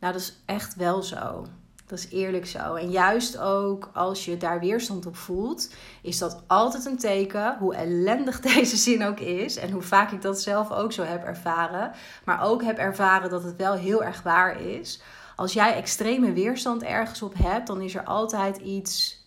Nou, 0.00 0.12
dat 0.12 0.22
is 0.22 0.42
echt 0.46 0.74
wel 0.74 1.02
zo. 1.02 1.46
Dat 1.86 1.98
is 1.98 2.08
eerlijk 2.10 2.46
zo. 2.46 2.74
En 2.74 2.90
juist 2.90 3.38
ook 3.38 3.90
als 3.94 4.24
je 4.24 4.36
daar 4.36 4.60
weerstand 4.60 5.06
op 5.06 5.16
voelt, 5.16 5.70
is 6.02 6.18
dat 6.18 6.42
altijd 6.46 6.84
een 6.86 6.98
teken, 6.98 7.56
hoe 7.58 7.74
ellendig 7.74 8.40
deze 8.54 8.76
zin 8.76 9.04
ook 9.04 9.20
is 9.20 9.56
en 9.56 9.70
hoe 9.70 9.82
vaak 9.82 10.10
ik 10.10 10.22
dat 10.22 10.40
zelf 10.40 10.70
ook 10.70 10.92
zo 10.92 11.02
heb 11.02 11.24
ervaren, 11.24 11.92
maar 12.24 12.42
ook 12.42 12.62
heb 12.62 12.78
ervaren 12.78 13.30
dat 13.30 13.42
het 13.42 13.56
wel 13.56 13.74
heel 13.74 14.02
erg 14.04 14.22
waar 14.22 14.60
is. 14.60 15.00
Als 15.36 15.52
jij 15.52 15.74
extreme 15.74 16.32
weerstand 16.32 16.82
ergens 16.82 17.22
op 17.22 17.34
hebt, 17.34 17.66
dan 17.66 17.80
is 17.80 17.94
er 17.94 18.04
altijd 18.04 18.56
iets, 18.56 19.24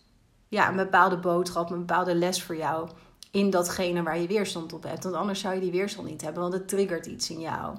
ja, 0.48 0.68
een 0.68 0.76
bepaalde 0.76 1.18
boodschap, 1.18 1.70
een 1.70 1.78
bepaalde 1.78 2.14
les 2.14 2.42
voor 2.42 2.56
jou 2.56 2.88
in 3.30 3.50
datgene 3.50 4.02
waar 4.02 4.18
je 4.18 4.26
weerstand 4.26 4.72
op 4.72 4.82
hebt. 4.82 5.04
Want 5.04 5.16
anders 5.16 5.40
zou 5.40 5.54
je 5.54 5.60
die 5.60 5.70
weerstand 5.70 6.08
niet 6.08 6.22
hebben, 6.22 6.42
want 6.42 6.54
het 6.54 6.68
triggert 6.68 7.06
iets 7.06 7.30
in 7.30 7.40
jou 7.40 7.76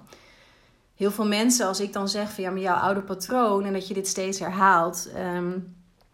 heel 1.02 1.12
veel 1.12 1.28
mensen, 1.28 1.68
als 1.68 1.80
ik 1.80 1.94
dan 1.94 2.10
zeg 2.10 2.32
van 2.32 2.44
ja, 2.44 2.50
maar 2.50 2.62
jouw 2.62 2.76
oude 2.76 3.02
patroon 3.02 3.66
en 3.66 3.74
dat 3.74 3.88
je 3.88 3.94
dit 3.94 4.08
steeds 4.08 4.40
herhaalt. 4.40 5.10
Ehm, 5.16 5.52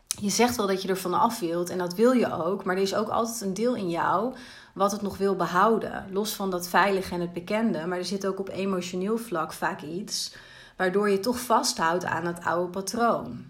je 0.08 0.30
zegt 0.30 0.56
wel 0.56 0.68
dat 0.68 0.82
je 0.82 0.88
er 0.88 0.98
vanaf 0.98 1.40
wilt 1.40 1.70
en 1.70 1.78
dat 1.78 1.96
wil 1.96 2.12
je 2.12 2.34
ook, 2.44 2.64
maar 2.64 2.76
er 2.76 2.82
is 2.82 2.96
ook 2.96 3.08
altijd 3.08 3.42
een 3.42 3.54
deel 3.54 3.76
in 3.76 3.90
jou 3.90 4.36
wat 4.74 4.92
het 4.92 5.02
nog 5.02 5.18
wil 5.18 5.36
behouden. 5.36 6.06
Los 6.12 6.34
van 6.34 6.50
dat 6.50 6.68
veilige 6.68 7.14
en 7.14 7.22
het 7.22 7.34
bekende, 7.34 7.86
maar 7.86 7.98
er 7.98 8.06
zit 8.06 8.28
ook 8.28 8.40
op 8.40 8.50
emotioneel 8.50 9.18
vlak 9.18 9.54
vaak 9.54 9.82
iets 9.82 10.36
waardoor 10.78 11.10
je 11.10 11.20
toch 11.20 11.40
vasthoudt 11.40 12.06
aan 12.06 12.26
het 12.26 12.44
oude 12.44 12.70
patroon. 12.70 13.46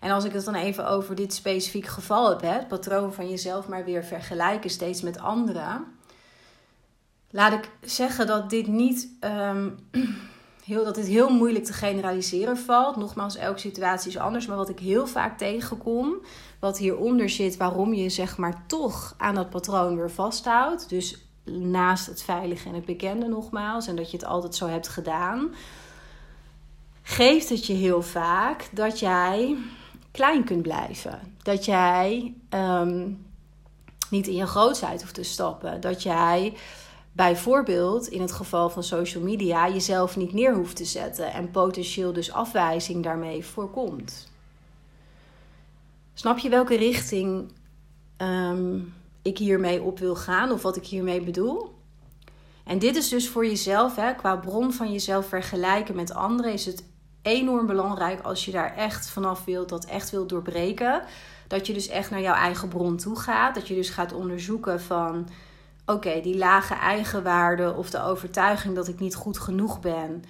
En 0.00 0.10
als 0.10 0.24
ik 0.24 0.32
het 0.32 0.44
dan 0.44 0.54
even 0.54 0.88
over 0.88 1.14
dit 1.14 1.34
specifieke 1.34 1.88
geval 1.88 2.30
heb, 2.30 2.42
het 2.42 2.68
patroon 2.68 3.14
van 3.14 3.28
jezelf 3.28 3.68
maar 3.68 3.84
weer 3.84 4.04
vergelijken 4.04 4.70
steeds 4.70 5.02
met 5.02 5.18
anderen 5.18 5.84
laat 7.32 7.52
ik 7.52 7.70
zeggen 7.80 8.26
dat 8.26 8.50
dit 8.50 8.66
niet 8.66 9.08
ehm, 9.20 9.70
heel, 10.64 10.84
dat 10.84 10.94
dit 10.94 11.06
heel 11.06 11.30
moeilijk 11.30 11.64
te 11.64 11.72
generaliseren 11.72 12.58
valt. 12.58 12.96
Nogmaals, 12.96 13.36
elke 13.36 13.58
situatie 13.58 14.10
is 14.10 14.18
anders. 14.18 14.46
Maar 14.46 14.56
wat 14.56 14.68
ik 14.68 14.78
heel 14.78 15.06
vaak 15.06 15.38
tegenkom, 15.38 16.14
wat 16.60 16.78
hieronder 16.78 17.30
zit, 17.30 17.56
waarom 17.56 17.94
je 17.94 18.08
zeg 18.08 18.36
maar 18.36 18.64
toch 18.66 19.14
aan 19.18 19.34
dat 19.34 19.50
patroon 19.50 19.96
weer 19.96 20.10
vasthoudt. 20.10 20.88
Dus 20.88 21.26
naast 21.44 22.06
het 22.06 22.22
veilige 22.22 22.68
en 22.68 22.74
het 22.74 22.84
bekende 22.84 23.26
nogmaals, 23.28 23.86
en 23.86 23.96
dat 23.96 24.10
je 24.10 24.16
het 24.16 24.26
altijd 24.26 24.54
zo 24.54 24.66
hebt 24.66 24.88
gedaan, 24.88 25.54
geeft 27.02 27.48
het 27.48 27.66
je 27.66 27.72
heel 27.72 28.02
vaak 28.02 28.68
dat 28.72 28.98
jij 28.98 29.56
klein 30.10 30.44
kunt 30.44 30.62
blijven. 30.62 31.20
Dat 31.42 31.64
jij 31.64 32.34
ehm, 32.48 33.10
niet 34.10 34.26
in 34.26 34.36
je 34.36 34.46
grootheid 34.46 35.00
hoeft 35.00 35.14
te 35.14 35.22
stappen. 35.22 35.80
Dat 35.80 36.02
jij 36.02 36.54
bijvoorbeeld 37.12 38.08
in 38.08 38.20
het 38.20 38.32
geval 38.32 38.70
van 38.70 38.82
social 38.82 39.22
media 39.22 39.68
jezelf 39.68 40.16
niet 40.16 40.32
neer 40.32 40.54
hoeft 40.54 40.76
te 40.76 40.84
zetten 40.84 41.32
en 41.32 41.50
potentieel 41.50 42.12
dus 42.12 42.32
afwijzing 42.32 43.02
daarmee 43.02 43.44
voorkomt. 43.44 44.30
Snap 46.14 46.38
je 46.38 46.48
welke 46.48 46.76
richting 46.76 47.52
ehm, 48.16 48.78
ik 49.22 49.38
hiermee 49.38 49.82
op 49.82 49.98
wil 49.98 50.16
gaan 50.16 50.50
of 50.50 50.62
wat 50.62 50.76
ik 50.76 50.86
hiermee 50.86 51.20
bedoel? 51.20 51.74
En 52.64 52.78
dit 52.78 52.96
is 52.96 53.08
dus 53.08 53.28
voor 53.28 53.46
jezelf, 53.46 53.96
hè, 53.96 54.14
qua 54.14 54.36
bron 54.36 54.72
van 54.72 54.92
jezelf 54.92 55.26
vergelijken 55.26 55.94
met 55.94 56.14
anderen, 56.14 56.52
is 56.52 56.66
het 56.66 56.84
enorm 57.22 57.66
belangrijk 57.66 58.20
als 58.20 58.44
je 58.44 58.50
daar 58.50 58.76
echt 58.76 59.10
vanaf 59.10 59.44
wilt, 59.44 59.68
dat 59.68 59.84
echt 59.84 60.10
wilt 60.10 60.28
doorbreken. 60.28 61.02
Dat 61.48 61.66
je 61.66 61.72
dus 61.72 61.88
echt 61.88 62.10
naar 62.10 62.20
jouw 62.20 62.34
eigen 62.34 62.68
bron 62.68 62.96
toe 62.96 63.18
gaat. 63.18 63.54
Dat 63.54 63.68
je 63.68 63.74
dus 63.74 63.90
gaat 63.90 64.12
onderzoeken 64.12 64.80
van 64.80 65.28
oké, 65.86 66.20
die 66.20 66.36
lage 66.36 66.74
eigenwaarde 66.74 67.74
of 67.74 67.90
de 67.90 68.02
overtuiging 68.02 68.74
dat 68.74 68.88
ik 68.88 69.00
niet 69.00 69.14
goed 69.14 69.38
genoeg 69.38 69.80
ben, 69.80 70.24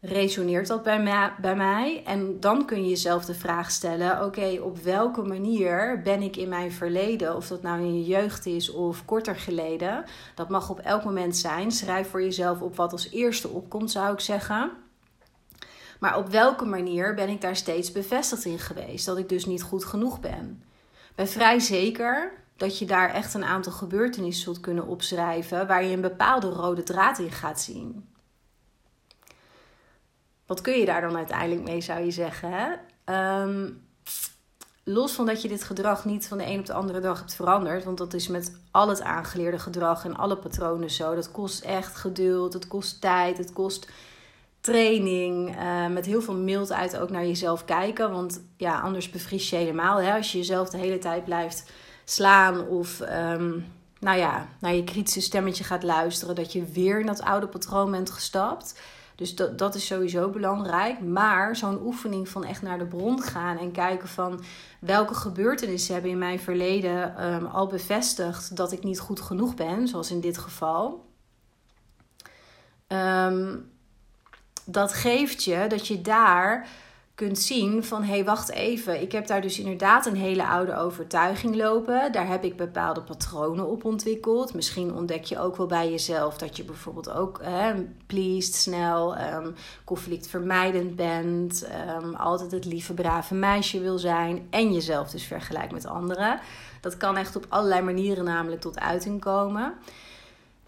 resoneert 0.00 0.66
dat 0.66 0.82
bij 1.40 1.56
mij? 1.56 2.02
En 2.04 2.40
dan 2.40 2.66
kun 2.66 2.82
je 2.82 2.88
jezelf 2.88 3.24
de 3.24 3.34
vraag 3.34 3.70
stellen: 3.70 4.24
oké, 4.24 4.58
op 4.60 4.78
welke 4.78 5.22
manier 5.22 6.00
ben 6.02 6.22
ik 6.22 6.36
in 6.36 6.48
mijn 6.48 6.72
verleden, 6.72 7.36
of 7.36 7.48
dat 7.48 7.62
nou 7.62 7.80
in 7.80 7.94
je 7.94 8.04
jeugd 8.04 8.46
is 8.46 8.70
of 8.70 9.04
korter 9.04 9.36
geleden, 9.36 10.04
dat 10.34 10.48
mag 10.48 10.70
op 10.70 10.78
elk 10.78 11.04
moment 11.04 11.36
zijn. 11.36 11.70
Schrijf 11.70 12.10
voor 12.10 12.22
jezelf 12.22 12.60
op 12.60 12.76
wat 12.76 12.92
als 12.92 13.10
eerste 13.10 13.48
opkomt, 13.48 13.90
zou 13.90 14.12
ik 14.12 14.20
zeggen. 14.20 14.70
Maar 16.00 16.18
op 16.18 16.28
welke 16.28 16.64
manier 16.64 17.14
ben 17.14 17.28
ik 17.28 17.40
daar 17.40 17.56
steeds 17.56 17.92
bevestigd 17.92 18.44
in 18.44 18.58
geweest? 18.58 19.06
Dat 19.06 19.18
ik 19.18 19.28
dus 19.28 19.46
niet 19.46 19.62
goed 19.62 19.84
genoeg 19.84 20.20
ben. 20.20 20.62
Ik 21.08 21.14
ben 21.14 21.28
vrij 21.28 21.58
zeker 21.58 22.41
dat 22.56 22.78
je 22.78 22.84
daar 22.84 23.10
echt 23.10 23.34
een 23.34 23.44
aantal 23.44 23.72
gebeurtenissen 23.72 24.44
zult 24.44 24.60
kunnen 24.60 24.86
opschrijven 24.86 25.66
waar 25.66 25.84
je 25.84 25.94
een 25.94 26.00
bepaalde 26.00 26.48
rode 26.48 26.82
draad 26.82 27.18
in 27.18 27.30
gaat 27.30 27.60
zien. 27.60 28.08
Wat 30.46 30.60
kun 30.60 30.78
je 30.78 30.84
daar 30.84 31.00
dan 31.00 31.16
uiteindelijk 31.16 31.62
mee, 31.62 31.80
zou 31.80 32.04
je 32.04 32.10
zeggen? 32.10 32.52
Hè? 32.52 32.72
Ehm, 33.04 33.70
los 34.84 35.12
van 35.12 35.26
dat 35.26 35.42
je 35.42 35.48
dit 35.48 35.64
gedrag 35.64 36.04
niet 36.04 36.28
van 36.28 36.38
de 36.38 36.46
een 36.46 36.58
op 36.58 36.66
de 36.66 36.72
andere 36.72 37.00
dag 37.00 37.18
hebt 37.18 37.34
veranderd, 37.34 37.84
want 37.84 37.98
dat 37.98 38.14
is 38.14 38.28
met 38.28 38.60
al 38.70 38.88
het 38.88 39.02
aangeleerde 39.02 39.58
gedrag 39.58 40.04
en 40.04 40.16
alle 40.16 40.36
patronen 40.36 40.90
zo. 40.90 41.14
Dat 41.14 41.30
kost 41.30 41.64
echt 41.64 41.96
geduld, 41.96 42.52
het 42.52 42.68
kost 42.68 43.00
tijd, 43.00 43.38
het 43.38 43.52
kost 43.52 43.90
training, 44.60 45.56
uh, 45.56 45.86
met 45.86 46.06
heel 46.06 46.22
veel 46.22 46.36
mildheid 46.36 46.96
ook 46.96 47.10
naar 47.10 47.26
jezelf 47.26 47.64
kijken. 47.64 48.12
Want 48.12 48.42
ja, 48.56 48.80
anders 48.80 49.10
bevries 49.10 49.50
je 49.50 49.56
helemaal. 49.56 50.00
Hè? 50.00 50.14
Als 50.16 50.32
je 50.32 50.38
jezelf 50.38 50.68
de 50.68 50.78
hele 50.78 50.98
tijd 50.98 51.24
blijft 51.24 51.70
slaan 52.04 52.66
of 52.66 53.00
ehm, 53.00 53.58
nou 54.00 54.18
ja, 54.18 54.48
naar 54.58 54.74
je 54.74 54.84
kritische 54.84 55.20
stemmetje 55.20 55.64
gaat 55.64 55.82
luisteren, 55.82 56.34
dat 56.34 56.52
je 56.52 56.64
weer 56.64 57.00
in 57.00 57.06
dat 57.06 57.22
oude 57.22 57.48
patroon 57.48 57.90
bent 57.90 58.10
gestapt. 58.10 58.80
Dus 59.14 59.34
dat, 59.34 59.58
dat 59.58 59.74
is 59.74 59.86
sowieso 59.86 60.30
belangrijk. 60.30 61.00
Maar 61.00 61.56
zo'n 61.56 61.82
oefening 61.84 62.28
van 62.28 62.44
echt 62.44 62.62
naar 62.62 62.78
de 62.78 62.86
bron 62.86 63.22
gaan 63.22 63.58
en 63.58 63.72
kijken 63.72 64.08
van 64.08 64.40
welke 64.80 65.14
gebeurtenissen 65.14 65.92
hebben 65.92 66.10
in 66.10 66.18
mijn 66.18 66.40
verleden 66.40 67.32
um, 67.32 67.46
al 67.46 67.66
bevestigd 67.66 68.56
dat 68.56 68.72
ik 68.72 68.82
niet 68.82 69.00
goed 69.00 69.20
genoeg 69.20 69.54
ben, 69.54 69.88
zoals 69.88 70.10
in 70.10 70.20
dit 70.20 70.38
geval. 70.38 71.04
Um, 72.88 73.70
dat 74.64 74.92
geeft 74.92 75.44
je 75.44 75.66
dat 75.68 75.86
je 75.86 76.00
daar 76.00 76.68
kunt 77.14 77.38
zien 77.38 77.84
van 77.84 78.02
hé, 78.02 78.12
hey, 78.12 78.24
wacht 78.24 78.50
even. 78.50 79.02
Ik 79.02 79.12
heb 79.12 79.26
daar 79.26 79.40
dus 79.40 79.58
inderdaad 79.58 80.06
een 80.06 80.16
hele 80.16 80.46
oude 80.46 80.76
overtuiging 80.76 81.56
lopen. 81.56 82.12
Daar 82.12 82.28
heb 82.28 82.44
ik 82.44 82.56
bepaalde 82.56 83.02
patronen 83.02 83.66
op 83.66 83.84
ontwikkeld. 83.84 84.54
Misschien 84.54 84.94
ontdek 84.94 85.24
je 85.24 85.38
ook 85.38 85.56
wel 85.56 85.66
bij 85.66 85.90
jezelf 85.90 86.38
dat 86.38 86.56
je 86.56 86.64
bijvoorbeeld 86.64 87.10
ook 87.10 87.38
eh, 87.38 87.68
pleased, 88.06 88.54
snel, 88.54 89.18
um, 89.18 89.54
conflictvermijdend 89.84 90.96
bent. 90.96 91.68
Um, 92.02 92.14
altijd 92.14 92.50
het 92.50 92.64
lieve, 92.64 92.94
brave 92.94 93.34
meisje 93.34 93.80
wil 93.80 93.98
zijn. 93.98 94.46
En 94.50 94.72
jezelf 94.72 95.10
dus 95.10 95.24
vergelijkt 95.24 95.72
met 95.72 95.86
anderen. 95.86 96.40
Dat 96.80 96.96
kan 96.96 97.16
echt 97.16 97.36
op 97.36 97.46
allerlei 97.48 97.82
manieren 97.82 98.24
namelijk 98.24 98.60
tot 98.60 98.80
uiting 98.80 99.20
komen. 99.20 99.74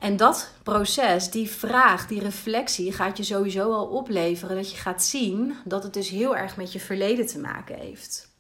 En 0.05 0.17
dat 0.17 0.51
proces, 0.63 1.31
die 1.31 1.51
vraag, 1.51 2.07
die 2.07 2.21
reflectie 2.21 2.93
gaat 2.93 3.17
je 3.17 3.23
sowieso 3.23 3.73
al 3.73 3.87
opleveren 3.87 4.57
dat 4.57 4.71
je 4.71 4.77
gaat 4.77 5.03
zien 5.03 5.55
dat 5.65 5.83
het 5.83 5.95
dus 5.95 6.09
heel 6.09 6.37
erg 6.37 6.57
met 6.57 6.73
je 6.73 6.81
verleden 6.81 7.27
te 7.27 7.39
maken 7.39 7.79
heeft. 7.79 8.33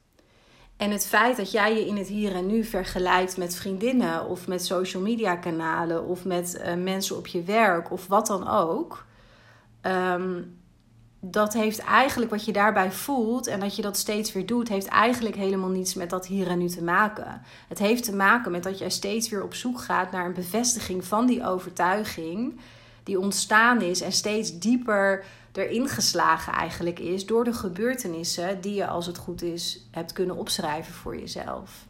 En 0.76 0.90
het 0.90 1.06
feit 1.06 1.36
dat 1.36 1.50
jij 1.50 1.74
je 1.74 1.86
in 1.86 1.96
het 1.96 2.08
hier 2.08 2.34
en 2.34 2.46
nu 2.46 2.64
vergelijkt 2.64 3.36
met 3.36 3.56
vriendinnen 3.56 4.26
of 4.28 4.46
met 4.46 4.64
social 4.64 5.02
media 5.02 5.36
kanalen 5.36 6.04
of 6.06 6.24
met 6.24 6.60
uh, 6.60 6.74
mensen 6.74 7.16
op 7.16 7.26
je 7.26 7.42
werk 7.42 7.90
of 7.90 8.06
wat 8.06 8.26
dan 8.26 8.48
ook, 8.48 9.04
um, 9.82 10.58
dat 11.30 11.52
heeft 11.52 11.78
eigenlijk 11.78 12.30
wat 12.30 12.44
je 12.44 12.52
daarbij 12.52 12.92
voelt 12.92 13.46
en 13.46 13.60
dat 13.60 13.76
je 13.76 13.82
dat 13.82 13.96
steeds 13.96 14.32
weer 14.32 14.46
doet, 14.46 14.68
heeft 14.68 14.86
eigenlijk 14.86 15.36
helemaal 15.36 15.68
niets 15.68 15.94
met 15.94 16.10
dat 16.10 16.26
hier 16.26 16.48
en 16.48 16.58
nu 16.58 16.68
te 16.68 16.82
maken. 16.82 17.42
Het 17.68 17.78
heeft 17.78 18.04
te 18.04 18.14
maken 18.14 18.50
met 18.50 18.62
dat 18.62 18.78
jij 18.78 18.90
steeds 18.90 19.28
weer 19.28 19.42
op 19.42 19.54
zoek 19.54 19.80
gaat 19.80 20.10
naar 20.10 20.26
een 20.26 20.34
bevestiging 20.34 21.04
van 21.04 21.26
die 21.26 21.46
overtuiging 21.46 22.60
die 23.02 23.18
ontstaan 23.18 23.80
is 23.80 24.00
en 24.00 24.12
steeds 24.12 24.58
dieper 24.58 25.24
erin 25.52 25.88
geslagen 25.88 26.52
eigenlijk 26.52 26.98
is 26.98 27.26
door 27.26 27.44
de 27.44 27.52
gebeurtenissen 27.52 28.60
die 28.60 28.74
je 28.74 28.86
als 28.86 29.06
het 29.06 29.18
goed 29.18 29.42
is 29.42 29.86
hebt 29.90 30.12
kunnen 30.12 30.36
opschrijven 30.36 30.94
voor 30.94 31.18
jezelf. 31.18 31.86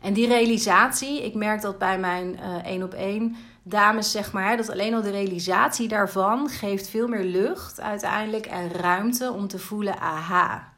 En 0.00 0.12
die 0.12 0.26
realisatie, 0.26 1.24
ik 1.24 1.34
merk 1.34 1.60
dat 1.60 1.78
bij 1.78 1.98
mijn 1.98 2.38
één 2.64 2.78
uh, 2.78 2.84
op 2.84 2.94
één 2.94 3.36
dames, 3.68 4.10
zeg 4.10 4.32
maar, 4.32 4.56
dat 4.56 4.70
alleen 4.70 4.94
al 4.94 5.02
de 5.02 5.10
realisatie 5.10 5.88
daarvan 5.88 6.48
geeft 6.48 6.88
veel 6.88 7.08
meer 7.08 7.24
lucht 7.24 7.80
uiteindelijk 7.80 8.46
en 8.46 8.72
ruimte 8.72 9.32
om 9.32 9.48
te 9.48 9.58
voelen, 9.58 9.98
aha. 9.98 10.74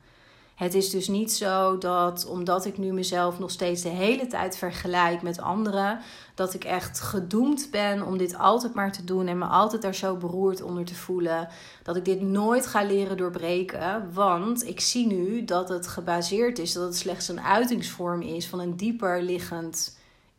Het 0.54 0.74
is 0.74 0.90
dus 0.90 1.08
niet 1.08 1.32
zo 1.32 1.78
dat 1.78 2.26
omdat 2.26 2.64
ik 2.64 2.78
nu 2.78 2.92
mezelf 2.92 3.38
nog 3.38 3.50
steeds 3.50 3.82
de 3.82 3.88
hele 3.88 4.26
tijd 4.26 4.56
vergelijk 4.56 5.22
met 5.22 5.40
anderen, 5.40 5.98
dat 6.34 6.54
ik 6.54 6.64
echt 6.64 7.00
gedoemd 7.00 7.68
ben 7.70 8.06
om 8.06 8.18
dit 8.18 8.38
altijd 8.38 8.74
maar 8.74 8.92
te 8.92 9.04
doen 9.04 9.26
en 9.26 9.38
me 9.38 9.44
altijd 9.44 9.82
daar 9.82 9.94
zo 9.94 10.16
beroerd 10.16 10.62
onder 10.62 10.84
te 10.84 10.94
voelen. 10.94 11.48
Dat 11.82 11.96
ik 11.96 12.04
dit 12.04 12.20
nooit 12.20 12.66
ga 12.66 12.82
leren 12.82 13.16
doorbreken, 13.16 14.12
want 14.12 14.66
ik 14.66 14.80
zie 14.80 15.06
nu 15.06 15.44
dat 15.44 15.68
het 15.68 15.86
gebaseerd 15.86 16.58
is, 16.58 16.72
dat 16.72 16.84
het 16.84 16.96
slechts 16.96 17.28
een 17.28 17.40
uitingsvorm 17.40 18.22
is 18.22 18.46
van 18.46 18.60
een 18.60 18.76
dieper 18.76 19.22
liggend 19.22 19.97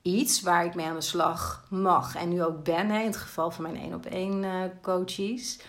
iets 0.09 0.41
waar 0.41 0.65
ik 0.65 0.75
mee 0.75 0.85
aan 0.85 0.95
de 0.95 1.01
slag 1.01 1.65
mag 1.69 2.15
en 2.15 2.29
nu 2.29 2.43
ook 2.43 2.63
ben, 2.63 2.91
in 2.91 3.05
het 3.05 3.17
geval 3.17 3.51
van 3.51 3.63
mijn 3.63 3.77
één 3.77 3.93
op 3.93 4.05
één 4.05 4.45
coaches. 4.81 5.59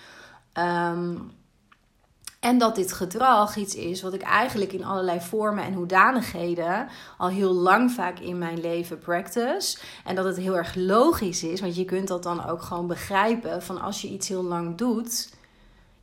Ehm, 0.53 1.15
en 2.41 2.59
dat 2.59 2.75
dit 2.75 2.93
gedrag 2.93 3.57
iets 3.57 3.75
is 3.75 4.03
wat 4.03 4.15
ik 4.15 4.23
eigenlijk 4.23 4.73
in 4.73 4.85
allerlei 4.85 5.21
vormen 5.21 5.65
en 5.65 5.73
hoedanigheden 5.73 6.89
al 7.19 7.29
heel 7.29 7.53
lang 7.53 7.91
vaak 7.91 8.19
in 8.19 8.39
mijn 8.39 8.61
leven 8.61 8.99
practice. 8.99 9.79
En 10.05 10.15
dat 10.15 10.25
het 10.25 10.37
heel 10.37 10.57
erg 10.57 10.75
logisch 10.75 11.43
is, 11.43 11.61
want 11.61 11.77
je 11.77 11.85
kunt 11.85 12.09
dat 12.09 12.23
dan 12.23 12.47
ook 12.47 12.63
gewoon 12.63 12.87
begrijpen 12.87 13.63
van 13.63 13.81
als 13.81 14.01
je 14.01 14.09
iets 14.09 14.29
heel 14.29 14.43
lang 14.43 14.77
doet. 14.77 15.33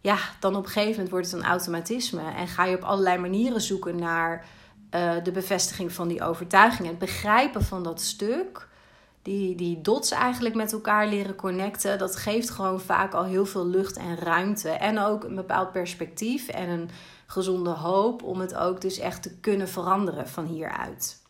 Ja, 0.02 0.17
dan 0.39 0.56
op 0.56 0.63
een 0.63 0.69
gegeven 0.69 0.91
moment 0.91 1.10
wordt 1.10 1.32
het 1.32 1.41
een 1.41 1.50
automatisme. 1.50 2.32
En 2.32 2.47
ga 2.47 2.65
je 2.65 2.76
op 2.76 2.84
allerlei 2.84 3.17
manieren 3.17 3.62
zoeken 3.62 3.95
naar 3.95 4.45
uh, 4.91 5.23
de 5.23 5.32
bevestiging 5.32 5.91
van 5.91 6.08
die 6.08 6.23
overtuiging. 6.23 6.88
Het 6.88 7.00
begrijpen 7.00 7.63
van 7.63 7.84
dat 7.84 8.02
stuk. 8.02 8.67
Die, 9.21 9.56
die 9.56 9.82
dots 9.82 10.12
eigenlijk 10.12 10.56
met 10.56 10.73
elkaar 10.73 11.08
leren 11.08 11.36
connecten. 11.36 11.97
Dat 11.97 12.15
geeft 12.15 12.50
gewoon 12.50 12.80
vaak 12.80 13.13
al 13.13 13.23
heel 13.23 13.45
veel 13.45 13.67
lucht 13.67 13.97
en 13.97 14.17
ruimte. 14.17 14.69
En 14.69 15.00
ook 15.00 15.23
een 15.23 15.36
bepaald 15.36 15.71
perspectief 15.71 16.47
en 16.47 16.69
een 16.69 16.89
gezonde 17.26 17.69
hoop 17.69 18.23
om 18.23 18.39
het 18.39 18.56
ook 18.56 18.82
dus 18.82 19.00
echt 19.00 19.21
te 19.21 19.38
kunnen 19.39 19.69
veranderen 19.69 20.28
van 20.28 20.45
hieruit. 20.45 21.26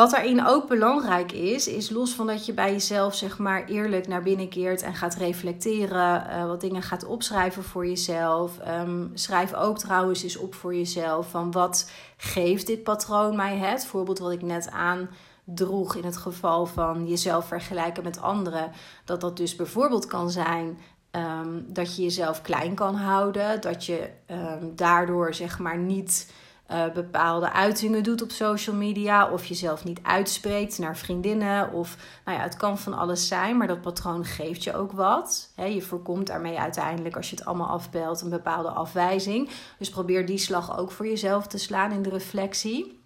Wat 0.00 0.10
daarin 0.10 0.46
ook 0.46 0.68
belangrijk 0.68 1.32
is, 1.32 1.68
is 1.68 1.90
los 1.90 2.14
van 2.14 2.26
dat 2.26 2.46
je 2.46 2.52
bij 2.52 2.72
jezelf 2.72 3.14
zeg 3.14 3.38
maar 3.38 3.64
eerlijk 3.64 4.08
naar 4.08 4.22
binnen 4.22 4.48
keert 4.48 4.82
en 4.82 4.94
gaat 4.94 5.14
reflecteren, 5.14 6.26
uh, 6.30 6.46
wat 6.46 6.60
dingen 6.60 6.82
gaat 6.82 7.04
opschrijven 7.04 7.62
voor 7.64 7.86
jezelf. 7.86 8.58
Um, 8.68 9.10
schrijf 9.14 9.54
ook 9.54 9.78
trouwens 9.78 10.22
eens 10.22 10.36
op 10.36 10.54
voor 10.54 10.74
jezelf 10.74 11.30
van 11.30 11.50
wat 11.50 11.90
geeft 12.16 12.66
dit 12.66 12.82
patroon 12.82 13.36
mij 13.36 13.56
het? 13.56 13.86
Voorbeeld 13.86 14.18
wat 14.18 14.32
ik 14.32 14.42
net 14.42 14.70
aandroeg 14.70 15.94
in 15.94 16.04
het 16.04 16.16
geval 16.16 16.66
van 16.66 17.08
jezelf 17.08 17.46
vergelijken 17.46 18.02
met 18.02 18.20
anderen. 18.20 18.70
Dat 19.04 19.20
dat 19.20 19.36
dus 19.36 19.56
bijvoorbeeld 19.56 20.06
kan 20.06 20.30
zijn 20.30 20.78
um, 21.10 21.64
dat 21.68 21.96
je 21.96 22.02
jezelf 22.02 22.42
klein 22.42 22.74
kan 22.74 22.94
houden, 22.94 23.60
dat 23.60 23.86
je 23.86 24.10
um, 24.30 24.72
daardoor 24.76 25.34
zeg 25.34 25.58
maar 25.58 25.78
niet 25.78 26.32
uh, 26.72 26.92
bepaalde 26.94 27.52
uitingen 27.52 28.02
doet 28.02 28.22
op 28.22 28.30
social 28.30 28.76
media. 28.76 29.30
Of 29.30 29.44
jezelf 29.44 29.84
niet 29.84 30.00
uitspreekt 30.02 30.78
naar 30.78 30.96
vriendinnen. 30.96 31.72
Of 31.72 31.96
nou 32.24 32.38
ja, 32.38 32.42
het 32.42 32.56
kan 32.56 32.78
van 32.78 32.94
alles 32.94 33.28
zijn, 33.28 33.56
maar 33.56 33.66
dat 33.66 33.80
patroon 33.80 34.24
geeft 34.24 34.64
je 34.64 34.74
ook 34.74 34.92
wat. 34.92 35.50
je 35.56 35.82
voorkomt 35.82 36.26
daarmee 36.26 36.58
uiteindelijk, 36.58 37.16
als 37.16 37.30
je 37.30 37.36
het 37.36 37.44
allemaal 37.44 37.68
afbelt, 37.68 38.20
een 38.20 38.30
bepaalde 38.30 38.68
afwijzing. 38.68 39.50
Dus 39.78 39.90
probeer 39.90 40.26
die 40.26 40.38
slag 40.38 40.78
ook 40.78 40.90
voor 40.90 41.06
jezelf 41.06 41.46
te 41.46 41.58
slaan 41.58 41.92
in 41.92 42.02
de 42.02 42.10
reflectie. 42.10 43.00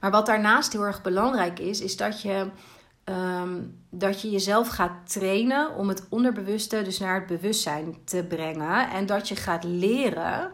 Maar 0.00 0.10
wat 0.10 0.26
daarnaast 0.26 0.72
heel 0.72 0.84
erg 0.84 1.02
belangrijk 1.02 1.58
is, 1.58 1.80
is 1.80 1.96
dat 1.96 2.22
je. 2.22 2.50
Um, 3.08 3.84
dat 3.90 4.20
je 4.20 4.30
jezelf 4.30 4.68
gaat 4.68 5.12
trainen 5.12 5.74
om 5.74 5.88
het 5.88 6.06
onderbewuste 6.08 6.82
dus 6.82 6.98
naar 6.98 7.14
het 7.14 7.26
bewustzijn 7.26 7.96
te 8.04 8.24
brengen. 8.28 8.90
En 8.90 9.06
dat 9.06 9.28
je 9.28 9.36
gaat 9.36 9.64
leren 9.64 10.52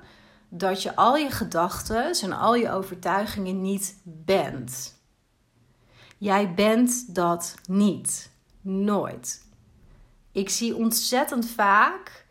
dat 0.54 0.82
je 0.82 0.96
al 0.96 1.16
je 1.16 1.30
gedachten 1.30 2.12
en 2.22 2.32
al 2.32 2.54
je 2.54 2.70
overtuigingen 2.70 3.60
niet 3.62 4.00
bent. 4.04 5.00
Jij 6.18 6.54
bent 6.54 7.14
dat 7.14 7.54
niet. 7.68 8.30
Nooit. 8.60 9.44
Ik 10.32 10.48
zie 10.50 10.76
ontzettend 10.76 11.46
vaak 11.46 12.26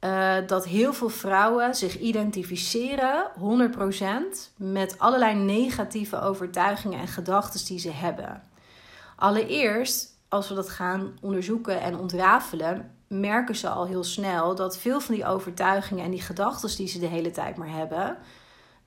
uh, 0.00 0.36
dat 0.46 0.66
heel 0.66 0.92
veel 0.92 1.08
vrouwen 1.08 1.74
zich 1.74 1.98
identificeren, 1.98 3.30
100%, 3.38 4.56
met 4.56 4.98
allerlei 4.98 5.34
negatieve 5.34 6.20
overtuigingen 6.20 7.00
en 7.00 7.08
gedachten 7.08 7.66
die 7.66 7.78
ze 7.78 7.90
hebben. 7.90 8.42
Allereerst, 9.16 10.18
als 10.28 10.48
we 10.48 10.54
dat 10.54 10.68
gaan 10.68 11.18
onderzoeken 11.20 11.80
en 11.80 11.98
ontrafelen, 11.98 12.95
merken 13.08 13.56
ze 13.56 13.68
al 13.68 13.86
heel 13.86 14.04
snel 14.04 14.54
dat 14.54 14.78
veel 14.78 15.00
van 15.00 15.14
die 15.14 15.26
overtuigingen 15.26 16.04
en 16.04 16.10
die 16.10 16.22
gedachten 16.22 16.76
die 16.76 16.88
ze 16.88 16.98
de 16.98 17.06
hele 17.06 17.30
tijd 17.30 17.56
maar 17.56 17.70
hebben, 17.70 18.16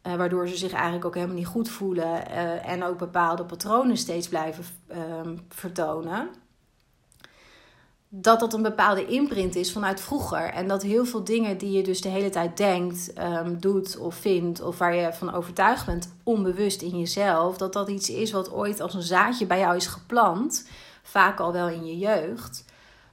uh, 0.04 0.16
waardoor 0.16 0.48
ze 0.48 0.58
zich 0.58 0.72
eigenlijk 0.72 1.06
ook 1.06 1.16
helemaal 1.16 1.36
niet 1.36 1.46
goed 1.46 1.70
voelen 1.70 2.32
uh, 2.32 2.70
en 2.70 2.84
ook 2.84 2.98
bepaalde 2.98 3.46
patronen 3.46 3.98
steeds 3.98 4.28
blijven 4.28 4.64
uh, 4.92 4.98
vertonen, 5.50 6.30
dat 8.10 8.40
dat 8.40 8.54
een 8.54 8.62
bepaalde 8.62 9.06
imprint 9.06 9.56
is 9.56 9.72
vanuit 9.72 10.02
vroeger. 10.02 10.44
En 10.44 10.68
dat 10.68 10.82
heel 10.82 11.06
veel 11.06 11.24
dingen 11.24 11.58
die 11.58 11.72
je 11.72 11.84
dus 11.84 12.02
de 12.02 12.10
hele 12.10 12.30
tijd 12.30 12.58
denkt, 12.58 13.14
um, 13.20 13.60
doet 13.60 13.98
of 13.98 14.16
vindt, 14.16 14.62
of 14.62 14.78
waar 14.78 14.96
je 14.96 15.14
van 15.14 15.34
overtuigd 15.34 15.86
bent, 15.86 16.14
onbewust 16.24 16.82
in 16.82 17.00
jezelf, 17.00 17.58
dat 17.58 17.74
dat 17.74 17.90
iets 17.90 18.10
is 18.10 18.32
wat 18.32 18.52
ooit 18.52 18.82
als 18.82 18.94
een 18.94 19.02
zaadje 19.02 19.46
bij 19.46 19.60
jou 19.60 19.76
is 19.76 19.88
geplant, 19.88 20.68
vaak 21.04 21.40
al 21.40 21.52
wel 21.52 21.68
in 21.68 21.86
je 21.86 21.98
jeugd. 21.98 22.66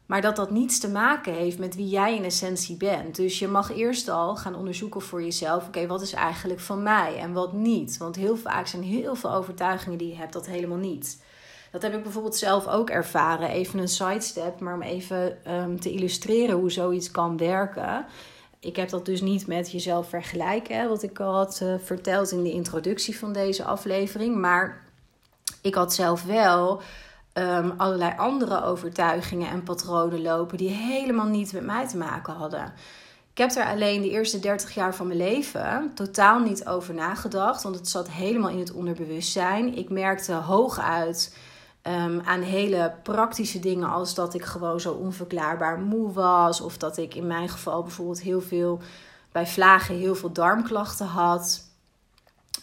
Maar 0.07 0.21
dat 0.21 0.37
dat 0.37 0.51
niets 0.51 0.81
te 0.81 0.91
maken 0.91 1.33
heeft 1.33 1.59
met 1.59 1.75
wie 1.75 1.89
jij 1.89 2.17
in 2.17 2.25
essentie 2.25 2.77
bent. 2.77 3.17
Dus 3.17 3.39
je 3.39 3.49
mag 3.49 3.73
eerst 3.73 4.09
al 4.09 4.37
gaan 4.37 4.55
onderzoeken 4.55 5.01
voor 5.01 5.23
jezelf: 5.23 5.67
oké, 5.67 5.87
wat 5.87 6.03
is 6.03 6.13
eigenlijk 6.13 6.61
van 6.61 6.83
mij 6.83 7.19
en 7.19 7.33
wat 7.33 7.53
niet? 7.53 7.97
Want 7.97 8.17
heel 8.17 8.37
vaak 8.37 8.67
zijn 8.67 8.83
heel 8.83 9.15
veel 9.15 9.33
overtuigingen 9.33 9.99
die 9.99 10.09
je 10.09 10.17
hebt 10.17 10.33
dat 10.33 10.47
helemaal 10.47 10.79
niet. 10.79 11.25
Dat 11.71 11.83
heb 11.83 11.95
ik 11.95 12.03
bijvoorbeeld 12.03 12.37
zelf 12.37 12.67
ook 12.67 12.91
ervaren. 12.91 13.49
Even 13.49 13.79
een 13.79 13.89
sidestep, 13.89 14.61
maar 14.61 14.75
om 14.75 14.83
even 14.83 15.39
um, 15.53 15.81
te 15.81 15.93
illustreren 15.93 16.57
hoe 16.57 16.71
zoiets 16.71 17.11
kan 17.11 17.37
werken. 17.37 18.07
Ik 18.61 18.77
heb 18.77 18.89
dat 18.89 19.05
dus 19.05 19.21
niet 19.21 19.47
met 19.47 19.73
jezelf 19.73 20.09
vergelijken, 20.09 20.89
wat 20.89 21.03
ik 21.03 21.21
al 21.21 21.35
had 21.35 21.61
uh, 21.63 21.75
verteld 21.79 22.31
in 22.31 22.43
de 22.43 22.53
introductie 22.53 23.19
van 23.19 23.33
deze 23.33 23.65
aflevering. 23.65 24.37
Maar 24.37 24.85
ik 25.63 25.75
had 25.75 25.95
zelf 25.95 26.25
wel 26.25 26.81
um, 27.39 27.75
allerlei 27.77 28.13
andere 28.17 28.63
overtuigingen 28.63 29.51
en 29.51 29.63
patronen 29.63 30.23
lopen 30.23 30.59
die 30.59 30.71
helemaal 30.71 31.27
niet 31.27 31.53
met 31.53 31.65
mij 31.65 31.89
te 31.89 31.97
maken 31.97 32.35
hadden. 32.35 32.73
Ik 33.31 33.39
heb 33.43 33.51
er 33.51 33.67
alleen 33.67 34.03
de 34.03 34.11
eerste 34.11 34.39
30 34.39 34.75
jaar 34.75 34.95
van 34.95 35.07
mijn 35.07 35.19
leven 35.19 35.91
totaal 35.95 36.39
niet 36.39 36.67
over 36.67 36.95
nagedacht, 36.95 37.63
want 37.63 37.75
het 37.75 37.89
zat 37.89 38.11
helemaal 38.11 38.51
in 38.51 38.59
het 38.59 38.73
onderbewustzijn. 38.73 39.77
Ik 39.77 39.91
merkte 39.91 40.33
hooguit 40.33 41.37
um, 41.83 42.21
aan 42.21 42.41
hele 42.41 42.93
praktische 43.03 43.59
dingen, 43.59 43.89
als 43.89 44.15
dat 44.15 44.35
ik 44.35 44.45
gewoon 44.45 44.81
zo 44.81 44.93
onverklaarbaar 44.93 45.79
moe 45.79 46.13
was, 46.13 46.61
of 46.61 46.79
dat 46.79 46.97
ik 46.97 47.15
in 47.15 47.27
mijn 47.27 47.49
geval 47.49 47.83
bijvoorbeeld 47.83 48.21
heel 48.21 48.41
veel 48.41 48.81
bij 49.33 49.47
vlagen 49.47 49.95
heel 49.95 50.15
veel 50.15 50.33
darmklachten 50.33 51.07
had. 51.07 51.65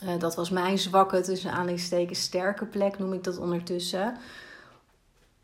Uh, 0.03 0.19
dat 0.19 0.36
was 0.36 0.49
mijn 0.49 0.79
zwakke, 0.79 1.21
tussen 1.21 1.51
aanleidingstekens 1.51 2.21
sterke 2.21 2.65
plek, 2.65 2.99
noem 2.99 3.13
ik 3.13 3.23
dat 3.23 3.38
ondertussen 3.38 4.17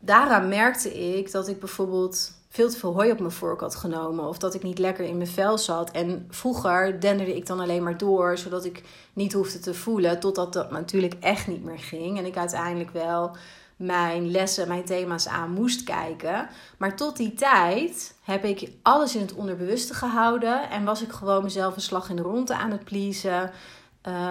daaraan 0.00 0.48
merkte 0.48 1.16
ik 1.18 1.30
dat 1.30 1.48
ik 1.48 1.58
bijvoorbeeld 1.58 2.32
veel 2.48 2.70
te 2.70 2.78
veel 2.78 2.92
hooi 2.92 3.10
op 3.10 3.18
mijn 3.18 3.30
vork 3.30 3.60
had 3.60 3.74
genomen. 3.76 4.28
Of 4.28 4.38
dat 4.38 4.54
ik 4.54 4.62
niet 4.62 4.78
lekker 4.78 5.04
in 5.04 5.16
mijn 5.16 5.28
vel 5.28 5.58
zat. 5.58 5.90
En 5.90 6.26
vroeger 6.30 7.00
denderde 7.00 7.36
ik 7.36 7.46
dan 7.46 7.60
alleen 7.60 7.82
maar 7.82 7.98
door, 7.98 8.38
zodat 8.38 8.64
ik 8.64 8.82
niet 9.12 9.32
hoefde 9.32 9.58
te 9.58 9.74
voelen. 9.74 10.20
Totdat 10.20 10.52
dat 10.52 10.70
natuurlijk 10.70 11.14
echt 11.20 11.46
niet 11.46 11.64
meer 11.64 11.78
ging. 11.78 12.18
En 12.18 12.24
ik 12.24 12.36
uiteindelijk 12.36 12.90
wel 12.90 13.36
mijn 13.76 14.30
lessen, 14.30 14.68
mijn 14.68 14.84
thema's 14.84 15.28
aan 15.28 15.50
moest 15.50 15.84
kijken. 15.84 16.48
Maar 16.78 16.96
tot 16.96 17.16
die 17.16 17.34
tijd 17.34 18.14
heb 18.22 18.44
ik 18.44 18.70
alles 18.82 19.14
in 19.14 19.20
het 19.20 19.34
onderbewuste 19.34 19.94
gehouden. 19.94 20.70
En 20.70 20.84
was 20.84 21.02
ik 21.02 21.12
gewoon 21.12 21.42
mezelf 21.42 21.76
een 21.76 21.82
slag 21.82 22.10
in 22.10 22.16
de 22.16 22.22
ronde 22.22 22.54
aan 22.54 22.70
het 22.70 22.84
pleasen. 22.84 23.50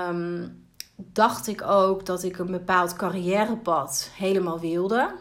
Um, 0.07 0.65
dacht 0.95 1.47
ik 1.47 1.61
ook 1.61 2.05
dat 2.05 2.23
ik 2.23 2.37
een 2.37 2.51
bepaald 2.51 2.95
carrièrepad 2.95 4.09
helemaal 4.15 4.59
wilde. 4.59 5.15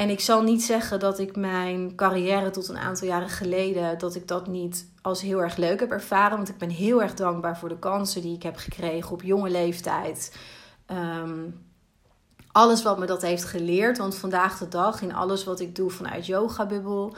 En 0.00 0.10
ik 0.10 0.20
zal 0.20 0.42
niet 0.42 0.62
zeggen 0.62 1.00
dat 1.00 1.18
ik 1.18 1.36
mijn 1.36 1.94
carrière 1.94 2.50
tot 2.50 2.68
een 2.68 2.78
aantal 2.78 3.08
jaren 3.08 3.28
geleden, 3.28 3.98
dat 3.98 4.14
ik 4.14 4.28
dat 4.28 4.46
niet 4.46 4.86
als 5.02 5.22
heel 5.22 5.42
erg 5.42 5.56
leuk 5.56 5.80
heb 5.80 5.90
ervaren. 5.90 6.36
Want 6.36 6.48
ik 6.48 6.58
ben 6.58 6.68
heel 6.68 7.02
erg 7.02 7.14
dankbaar 7.14 7.58
voor 7.58 7.68
de 7.68 7.78
kansen 7.78 8.22
die 8.22 8.34
ik 8.34 8.42
heb 8.42 8.56
gekregen 8.56 9.12
op 9.12 9.22
jonge 9.22 9.50
leeftijd. 9.50 10.36
Um, 10.86 11.64
alles 12.52 12.82
wat 12.82 12.98
me 12.98 13.06
dat 13.06 13.22
heeft 13.22 13.44
geleerd. 13.44 13.98
Want 13.98 14.14
vandaag 14.14 14.58
de 14.58 14.68
dag, 14.68 15.02
in 15.02 15.14
alles 15.14 15.44
wat 15.44 15.60
ik 15.60 15.76
doe 15.76 15.90
vanuit 15.90 16.26
Yoga 16.26 16.66
Bubbel, 16.66 17.14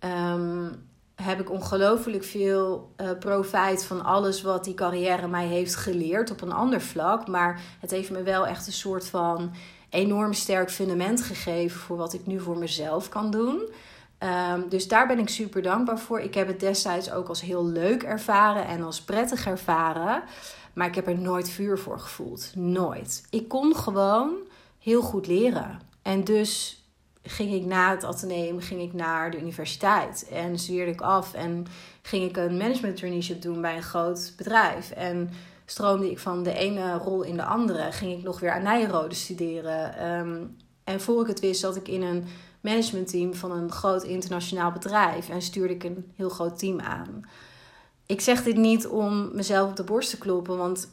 um, 0.00 0.88
heb 1.14 1.40
ik 1.40 1.50
ongelooflijk 1.50 2.24
veel 2.24 2.92
uh, 2.96 3.10
profijt 3.18 3.84
van 3.84 4.04
alles 4.04 4.42
wat 4.42 4.64
die 4.64 4.74
carrière 4.74 5.28
mij 5.28 5.46
heeft 5.46 5.76
geleerd 5.76 6.30
op 6.30 6.40
een 6.40 6.52
ander 6.52 6.80
vlak. 6.80 7.26
Maar 7.26 7.60
het 7.80 7.90
heeft 7.90 8.10
me 8.10 8.22
wel 8.22 8.46
echt 8.46 8.66
een 8.66 8.72
soort 8.72 9.06
van 9.06 9.52
enorm 9.90 10.32
sterk 10.32 10.70
fundament 10.70 11.22
gegeven 11.22 11.80
voor 11.80 11.96
wat 11.96 12.12
ik 12.12 12.26
nu 12.26 12.40
voor 12.40 12.58
mezelf 12.58 13.08
kan 13.08 13.30
doen. 13.30 13.68
Um, 14.18 14.68
dus 14.68 14.88
daar 14.88 15.06
ben 15.06 15.18
ik 15.18 15.28
super 15.28 15.62
dankbaar 15.62 15.98
voor. 15.98 16.20
Ik 16.20 16.34
heb 16.34 16.46
het 16.46 16.60
destijds 16.60 17.10
ook 17.10 17.28
als 17.28 17.40
heel 17.40 17.66
leuk 17.66 18.02
ervaren 18.02 18.66
en 18.66 18.82
als 18.82 19.02
prettig 19.02 19.46
ervaren. 19.46 20.22
Maar 20.74 20.86
ik 20.86 20.94
heb 20.94 21.06
er 21.06 21.18
nooit 21.18 21.50
vuur 21.50 21.78
voor 21.78 21.98
gevoeld. 21.98 22.52
Nooit. 22.54 23.26
Ik 23.30 23.48
kon 23.48 23.76
gewoon 23.76 24.34
heel 24.78 25.02
goed 25.02 25.26
leren. 25.26 25.80
En 26.02 26.24
dus 26.24 26.82
ging 27.22 27.52
ik 27.52 27.64
na 27.64 27.90
het 27.90 28.04
ateneum 28.04 28.60
ging 28.60 28.80
ik 28.80 28.92
naar 28.92 29.30
de 29.30 29.40
universiteit. 29.40 30.28
En 30.30 30.58
studeerde 30.58 30.92
ik 30.92 31.00
af 31.00 31.34
en 31.34 31.66
ging 32.02 32.28
ik 32.28 32.36
een 32.36 32.56
management 32.56 32.96
traineeship 32.96 33.42
doen 33.42 33.60
bij 33.60 33.76
een 33.76 33.82
groot 33.82 34.32
bedrijf. 34.36 34.90
En 34.90 35.30
stroomde 35.66 36.10
ik 36.10 36.18
van 36.18 36.42
de 36.42 36.52
ene 36.52 36.94
rol 36.94 37.22
in 37.22 37.36
de 37.36 37.44
andere. 37.44 37.92
Ging 37.92 38.18
ik 38.18 38.24
nog 38.24 38.40
weer 38.40 38.52
aan 38.52 38.62
Nijrode 38.62 39.14
studeren. 39.14 40.06
Um, 40.10 40.56
en 40.84 41.00
voor 41.00 41.20
ik 41.20 41.26
het 41.26 41.40
wist 41.40 41.60
zat 41.60 41.76
ik 41.76 41.88
in 41.88 42.02
een 42.02 42.24
managementteam 42.60 43.34
van 43.34 43.50
een 43.50 43.72
groot 43.72 44.02
internationaal 44.02 44.72
bedrijf. 44.72 45.28
En 45.28 45.42
stuurde 45.42 45.74
ik 45.74 45.84
een 45.84 46.12
heel 46.16 46.28
groot 46.28 46.58
team 46.58 46.80
aan. 46.80 47.20
Ik 48.06 48.20
zeg 48.20 48.42
dit 48.42 48.56
niet 48.56 48.86
om 48.86 49.30
mezelf 49.34 49.70
op 49.70 49.76
de 49.76 49.84
borst 49.84 50.10
te 50.10 50.18
kloppen, 50.18 50.56
want 50.56 50.88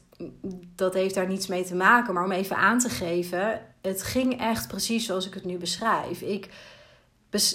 dat 0.76 0.94
heeft 0.94 1.16
daar 1.16 1.28
niets 1.28 1.48
mee 1.48 1.64
te 1.64 1.76
maken. 1.76 2.14
Maar 2.14 2.24
om 2.24 2.32
even 2.32 2.56
aan 2.56 2.80
te 2.80 2.90
geven, 2.90 3.62
het 3.82 4.04
ging 4.04 4.40
echt 4.40 4.68
precies 4.68 5.06
zoals 5.06 5.28
ik 5.28 5.34
het 5.34 5.46
nu 5.46 5.58
beschrijf. 5.58 6.22
Ik, 6.22 6.50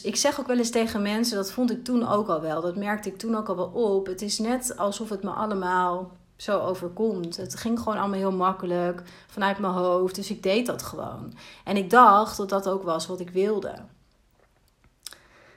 ik 0.02 0.16
zeg 0.16 0.40
ook 0.40 0.46
wel 0.46 0.58
eens 0.58 0.70
tegen 0.70 1.02
mensen, 1.02 1.36
dat 1.36 1.52
vond 1.52 1.70
ik 1.70 1.84
toen 1.84 2.08
ook 2.08 2.28
al 2.28 2.40
wel. 2.40 2.60
Dat 2.60 2.76
merkte 2.76 3.08
ik 3.08 3.18
toen 3.18 3.36
ook 3.36 3.48
al 3.48 3.56
wel 3.56 3.70
op. 3.96 4.06
Het 4.06 4.22
is 4.22 4.38
net 4.38 4.76
alsof 4.76 5.08
het 5.08 5.22
me 5.22 5.30
allemaal 5.30 6.16
zo 6.38 6.58
overkomt. 6.60 7.36
Het 7.36 7.56
ging 7.56 7.78
gewoon 7.78 7.98
allemaal 7.98 8.18
heel 8.18 8.32
makkelijk 8.32 9.02
vanuit 9.26 9.58
mijn 9.58 9.72
hoofd. 9.72 10.14
Dus 10.14 10.30
ik 10.30 10.42
deed 10.42 10.66
dat 10.66 10.82
gewoon. 10.82 11.34
En 11.64 11.76
ik 11.76 11.90
dacht 11.90 12.36
dat 12.36 12.48
dat 12.48 12.68
ook 12.68 12.82
was 12.82 13.06
wat 13.06 13.20
ik 13.20 13.30
wilde. 13.30 13.74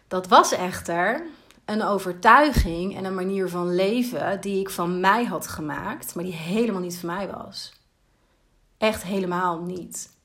Dat 0.08 0.28
was 0.28 0.52
echter 0.52 1.24
een 1.66 1.84
overtuiging 1.84 2.96
en 2.96 3.06
een 3.06 3.16
manier 3.16 3.50
van 3.50 3.76
leven 3.76 4.42
die 4.42 4.60
ik 4.60 4.70
van 4.70 5.00
mij 5.00 5.26
had 5.26 5.48
gemaakt, 5.48 6.16
maar 6.16 6.24
die 6.24 6.34
helemaal 6.34 6.82
niet 6.82 6.98
van 6.98 7.10
mij 7.10 7.30
was. 7.30 7.74
Echt 8.78 9.04
helemaal 9.04 9.62
niet. 9.62 10.16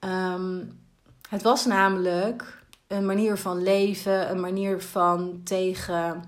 Um, 0.00 0.80
het 1.28 1.42
was 1.42 1.66
namelijk 1.66 2.62
een 2.86 3.06
manier 3.06 3.36
van 3.36 3.62
leven, 3.62 4.30
een 4.30 4.40
manier 4.40 4.80
van 4.80 5.40
tegen 5.44 6.24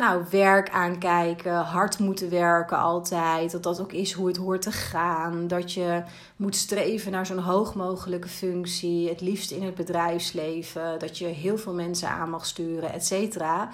nou, 0.00 0.24
werk 0.30 0.70
aankijken, 0.70 1.54
hard 1.54 1.98
moeten 1.98 2.30
werken 2.30 2.78
altijd. 2.78 3.50
Dat 3.50 3.62
dat 3.62 3.80
ook 3.80 3.92
is 3.92 4.12
hoe 4.12 4.26
het 4.26 4.36
hoort 4.36 4.62
te 4.62 4.72
gaan. 4.72 5.48
Dat 5.48 5.72
je 5.72 6.02
moet 6.36 6.56
streven 6.56 7.12
naar 7.12 7.26
zo'n 7.26 7.38
hoog 7.38 7.74
mogelijke 7.74 8.28
functie. 8.28 9.08
Het 9.08 9.20
liefst 9.20 9.50
in 9.50 9.62
het 9.62 9.74
bedrijfsleven. 9.74 10.98
Dat 10.98 11.18
je 11.18 11.26
heel 11.26 11.58
veel 11.58 11.74
mensen 11.74 12.08
aan 12.08 12.30
mag 12.30 12.46
sturen, 12.46 12.92
et 12.92 13.06
cetera. 13.06 13.68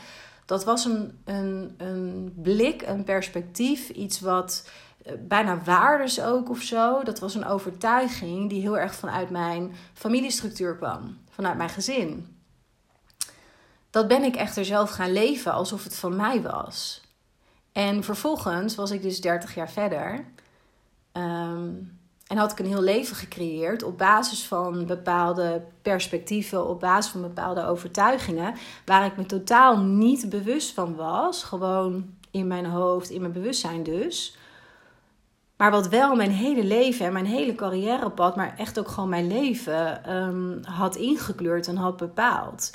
Dat 0.45 0.65
was 0.65 0.85
een, 0.85 1.19
een, 1.25 1.75
een 1.77 2.33
blik, 2.43 2.83
een 2.83 3.05
perspectief. 3.05 3.89
Iets 3.89 4.21
wat 4.21 4.71
eh, 5.05 5.12
bijna 5.21 5.62
waardes 5.65 6.23
ook 6.23 6.51
of 6.51 6.61
zo. 6.61 7.03
Dat 7.03 7.19
was 7.19 7.35
een 7.35 7.47
overtuiging 7.47 8.49
die 8.51 8.61
heel 8.61 8.79
erg 8.79 8.95
vanuit 8.95 9.31
mijn 9.31 9.75
familiestructuur 9.93 10.77
kwam. 10.77 11.17
Vanuit 11.31 11.57
mijn 11.57 11.71
gezin. 11.71 12.36
Dat 13.97 14.09
ben 14.09 14.23
ik 14.23 14.37
echter 14.37 14.65
zelf 14.65 14.91
gaan 14.91 15.13
leven 15.13 15.53
alsof 15.53 15.85
het 15.85 15.97
van 15.97 16.17
mij 16.17 16.43
was. 16.43 17.01
En 17.73 18.05
vervolgens 18.05 18.75
was 18.75 18.91
ik 18.91 19.03
dus 19.03 19.21
30 19.21 19.55
jaar 19.55 19.71
verder. 19.71 20.25
Ehm, 21.13 21.69
en 22.27 22.37
had 22.37 22.53
ik 22.53 22.59
een 22.59 22.67
heel 22.67 22.83
leven 22.83 23.17
gecreëerd 23.17 23.83
op 23.83 23.99
basis 23.99 24.47
van 24.47 24.87
bepaalde 24.87 25.63
perspectieven, 25.83 26.69
op 26.69 26.81
basis 26.81 27.13
van 27.13 27.21
bepaalde 27.21 27.67
overtuigingen, 27.67 28.55
waar 28.85 29.07
ik 29.07 29.17
me 29.17 29.27
totaal 29.27 29.79
niet 29.79 30.29
bewust 30.29 30.73
van 30.73 30.95
was. 30.95 31.43
Gewoon 31.43 32.15
in 32.31 32.47
mijn 32.47 32.67
hoofd, 32.67 33.11
in 33.11 33.21
mijn 33.21 33.33
bewustzijn 33.33 33.83
dus. 33.83 34.37
Maar 35.57 35.71
wat 35.71 35.89
wel 35.89 36.15
mijn 36.15 36.31
hele 36.31 36.65
leven 36.65 37.07
en 37.07 37.13
mijn 37.13 37.27
hele 37.27 37.55
carrièrepad, 37.55 38.37
maar 38.37 38.55
echt 38.57 38.79
ook 38.79 38.89
gewoon 38.89 39.09
mijn 39.09 39.27
leven 39.27 40.15
um, 40.17 40.61
had 40.65 40.97
ingekleurd 40.97 41.69
en 41.69 41.77
had 41.77 41.97
bepaald. 41.97 42.73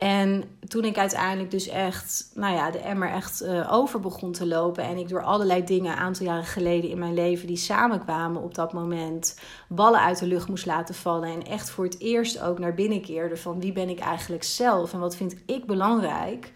En 0.00 0.44
toen 0.68 0.84
ik 0.84 0.98
uiteindelijk 0.98 1.50
dus 1.50 1.68
echt, 1.68 2.30
nou 2.34 2.54
ja, 2.54 2.70
de 2.70 2.78
emmer 2.78 3.10
echt 3.10 3.42
uh, 3.42 3.72
over 3.72 4.00
begon 4.00 4.32
te 4.32 4.46
lopen. 4.46 4.84
En 4.84 4.96
ik 4.96 5.08
door 5.08 5.22
allerlei 5.22 5.64
dingen 5.64 5.92
een 5.92 5.98
aantal 5.98 6.26
jaren 6.26 6.44
geleden 6.44 6.90
in 6.90 6.98
mijn 6.98 7.14
leven 7.14 7.46
die 7.46 7.56
samenkwamen 7.56 8.42
op 8.42 8.54
dat 8.54 8.72
moment. 8.72 9.40
ballen 9.68 10.00
uit 10.00 10.18
de 10.18 10.26
lucht 10.26 10.48
moest 10.48 10.66
laten 10.66 10.94
vallen. 10.94 11.28
En 11.28 11.42
echt 11.42 11.70
voor 11.70 11.84
het 11.84 11.98
eerst 11.98 12.40
ook 12.40 12.58
naar 12.58 12.74
binnen 12.74 13.00
keerde 13.00 13.36
van 13.36 13.60
wie 13.60 13.72
ben 13.72 13.88
ik 13.88 13.98
eigenlijk 13.98 14.42
zelf 14.42 14.92
en 14.92 14.98
wat 14.98 15.16
vind 15.16 15.36
ik 15.46 15.66
belangrijk. 15.66 16.52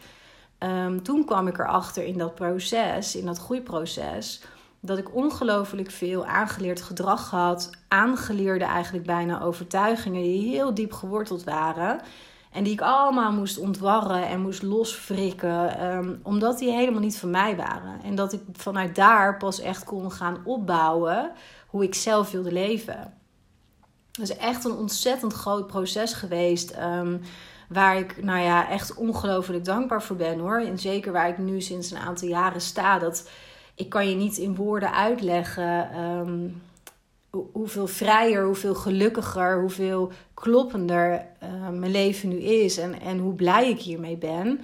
Um, 0.58 1.02
toen 1.02 1.24
kwam 1.24 1.46
ik 1.46 1.58
erachter 1.58 2.04
in 2.04 2.18
dat 2.18 2.34
proces, 2.34 3.16
in 3.16 3.26
dat 3.26 3.38
groeiproces. 3.38 4.42
Dat 4.80 4.98
ik 4.98 5.14
ongelooflijk 5.14 5.90
veel 5.90 6.26
aangeleerd 6.26 6.82
gedrag 6.82 7.30
had. 7.30 7.70
Aangeleerde 7.88 8.64
eigenlijk 8.64 9.06
bijna 9.06 9.42
overtuigingen 9.42 10.22
die 10.22 10.48
heel 10.48 10.74
diep 10.74 10.92
geworteld 10.92 11.44
waren. 11.44 12.00
En 12.54 12.64
die 12.64 12.72
ik 12.72 12.80
allemaal 12.80 13.32
moest 13.32 13.58
ontwarren 13.58 14.28
en 14.28 14.40
moest 14.40 14.62
losfrikken. 14.62 15.84
Um, 15.96 16.20
omdat 16.22 16.58
die 16.58 16.70
helemaal 16.70 17.00
niet 17.00 17.18
van 17.18 17.30
mij 17.30 17.56
waren. 17.56 18.02
En 18.02 18.14
dat 18.14 18.32
ik 18.32 18.40
vanuit 18.52 18.94
daar 18.94 19.36
pas 19.36 19.60
echt 19.60 19.84
kon 19.84 20.12
gaan 20.12 20.38
opbouwen 20.44 21.32
hoe 21.66 21.82
ik 21.82 21.94
zelf 21.94 22.30
wilde 22.30 22.52
leven. 22.52 23.14
Dat 24.10 24.28
is 24.28 24.36
echt 24.36 24.64
een 24.64 24.76
ontzettend 24.76 25.32
groot 25.32 25.66
proces 25.66 26.12
geweest. 26.12 26.76
Um, 26.76 27.20
waar 27.68 27.96
ik 27.96 28.24
nou 28.24 28.40
ja, 28.40 28.68
echt 28.68 28.94
ongelooflijk 28.94 29.64
dankbaar 29.64 30.02
voor 30.02 30.16
ben 30.16 30.38
hoor. 30.38 30.60
En 30.60 30.78
zeker 30.78 31.12
waar 31.12 31.28
ik 31.28 31.38
nu 31.38 31.60
sinds 31.60 31.90
een 31.90 31.98
aantal 31.98 32.28
jaren 32.28 32.60
sta. 32.60 32.98
Dat 32.98 33.28
ik 33.74 33.88
kan 33.88 34.08
je 34.08 34.14
niet 34.14 34.36
in 34.36 34.54
woorden 34.54 34.92
uitleggen. 34.92 35.98
Um, 35.98 36.62
hoeveel 37.52 37.86
vrijer, 37.86 38.44
hoeveel 38.44 38.74
gelukkiger, 38.74 39.60
hoeveel 39.60 40.12
kloppender 40.34 41.26
uh, 41.42 41.68
mijn 41.68 41.90
leven 41.90 42.28
nu 42.28 42.36
is 42.36 42.78
en, 42.78 43.00
en 43.00 43.18
hoe 43.18 43.34
blij 43.34 43.70
ik 43.70 43.80
hiermee 43.80 44.16
ben. 44.16 44.60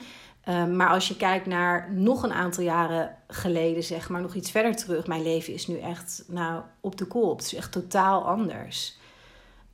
Uh, 0.48 0.66
maar 0.66 0.88
als 0.88 1.08
je 1.08 1.16
kijkt 1.16 1.46
naar 1.46 1.92
nog 1.92 2.22
een 2.22 2.32
aantal 2.32 2.64
jaren 2.64 3.16
geleden, 3.28 3.82
zeg 3.82 4.08
maar, 4.08 4.20
nog 4.20 4.34
iets 4.34 4.50
verder 4.50 4.76
terug, 4.76 5.06
mijn 5.06 5.22
leven 5.22 5.52
is 5.52 5.66
nu 5.66 5.78
echt 5.78 6.24
nou, 6.28 6.62
op 6.80 6.96
de 6.96 7.04
kop. 7.04 7.38
Het 7.38 7.46
is 7.46 7.54
echt 7.54 7.72
totaal 7.72 8.26
anders. 8.26 8.98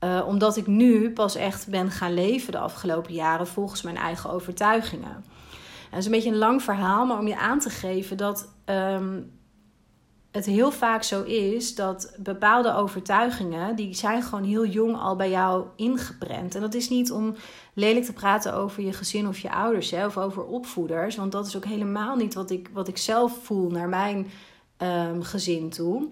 Uh, 0.00 0.24
omdat 0.26 0.56
ik 0.56 0.66
nu 0.66 1.10
pas 1.10 1.34
echt 1.34 1.68
ben 1.68 1.90
gaan 1.90 2.14
leven 2.14 2.52
de 2.52 2.58
afgelopen 2.58 3.12
jaren 3.12 3.46
volgens 3.46 3.82
mijn 3.82 3.96
eigen 3.96 4.30
overtuigingen. 4.30 5.14
En 5.14 5.90
dat 5.90 5.98
is 5.98 6.04
een 6.06 6.10
beetje 6.10 6.30
een 6.30 6.36
lang 6.36 6.62
verhaal, 6.62 7.06
maar 7.06 7.18
om 7.18 7.26
je 7.26 7.36
aan 7.36 7.58
te 7.58 7.70
geven 7.70 8.16
dat 8.16 8.48
um, 8.64 9.35
het 10.36 10.46
heel 10.46 10.70
vaak 10.70 11.02
zo 11.02 11.22
is 11.22 11.74
dat 11.74 12.14
bepaalde 12.18 12.74
overtuigingen, 12.74 13.76
die 13.76 13.94
zijn 13.94 14.22
gewoon 14.22 14.44
heel 14.44 14.66
jong 14.66 14.96
al 14.96 15.16
bij 15.16 15.30
jou 15.30 15.66
ingeprent. 15.76 16.54
En 16.54 16.60
dat 16.60 16.74
is 16.74 16.88
niet 16.88 17.12
om 17.12 17.34
lelijk 17.74 18.04
te 18.04 18.12
praten 18.12 18.54
over 18.54 18.82
je 18.82 18.92
gezin 18.92 19.28
of 19.28 19.38
je 19.38 19.50
ouders 19.50 19.90
hè, 19.90 20.06
of 20.06 20.18
over 20.18 20.44
opvoeders, 20.44 21.16
want 21.16 21.32
dat 21.32 21.46
is 21.46 21.56
ook 21.56 21.64
helemaal 21.64 22.16
niet 22.16 22.34
wat 22.34 22.50
ik, 22.50 22.70
wat 22.72 22.88
ik 22.88 22.98
zelf 22.98 23.38
voel 23.42 23.70
naar 23.70 23.88
mijn 23.88 24.30
um, 24.78 25.22
gezin 25.22 25.70
toe. 25.70 26.08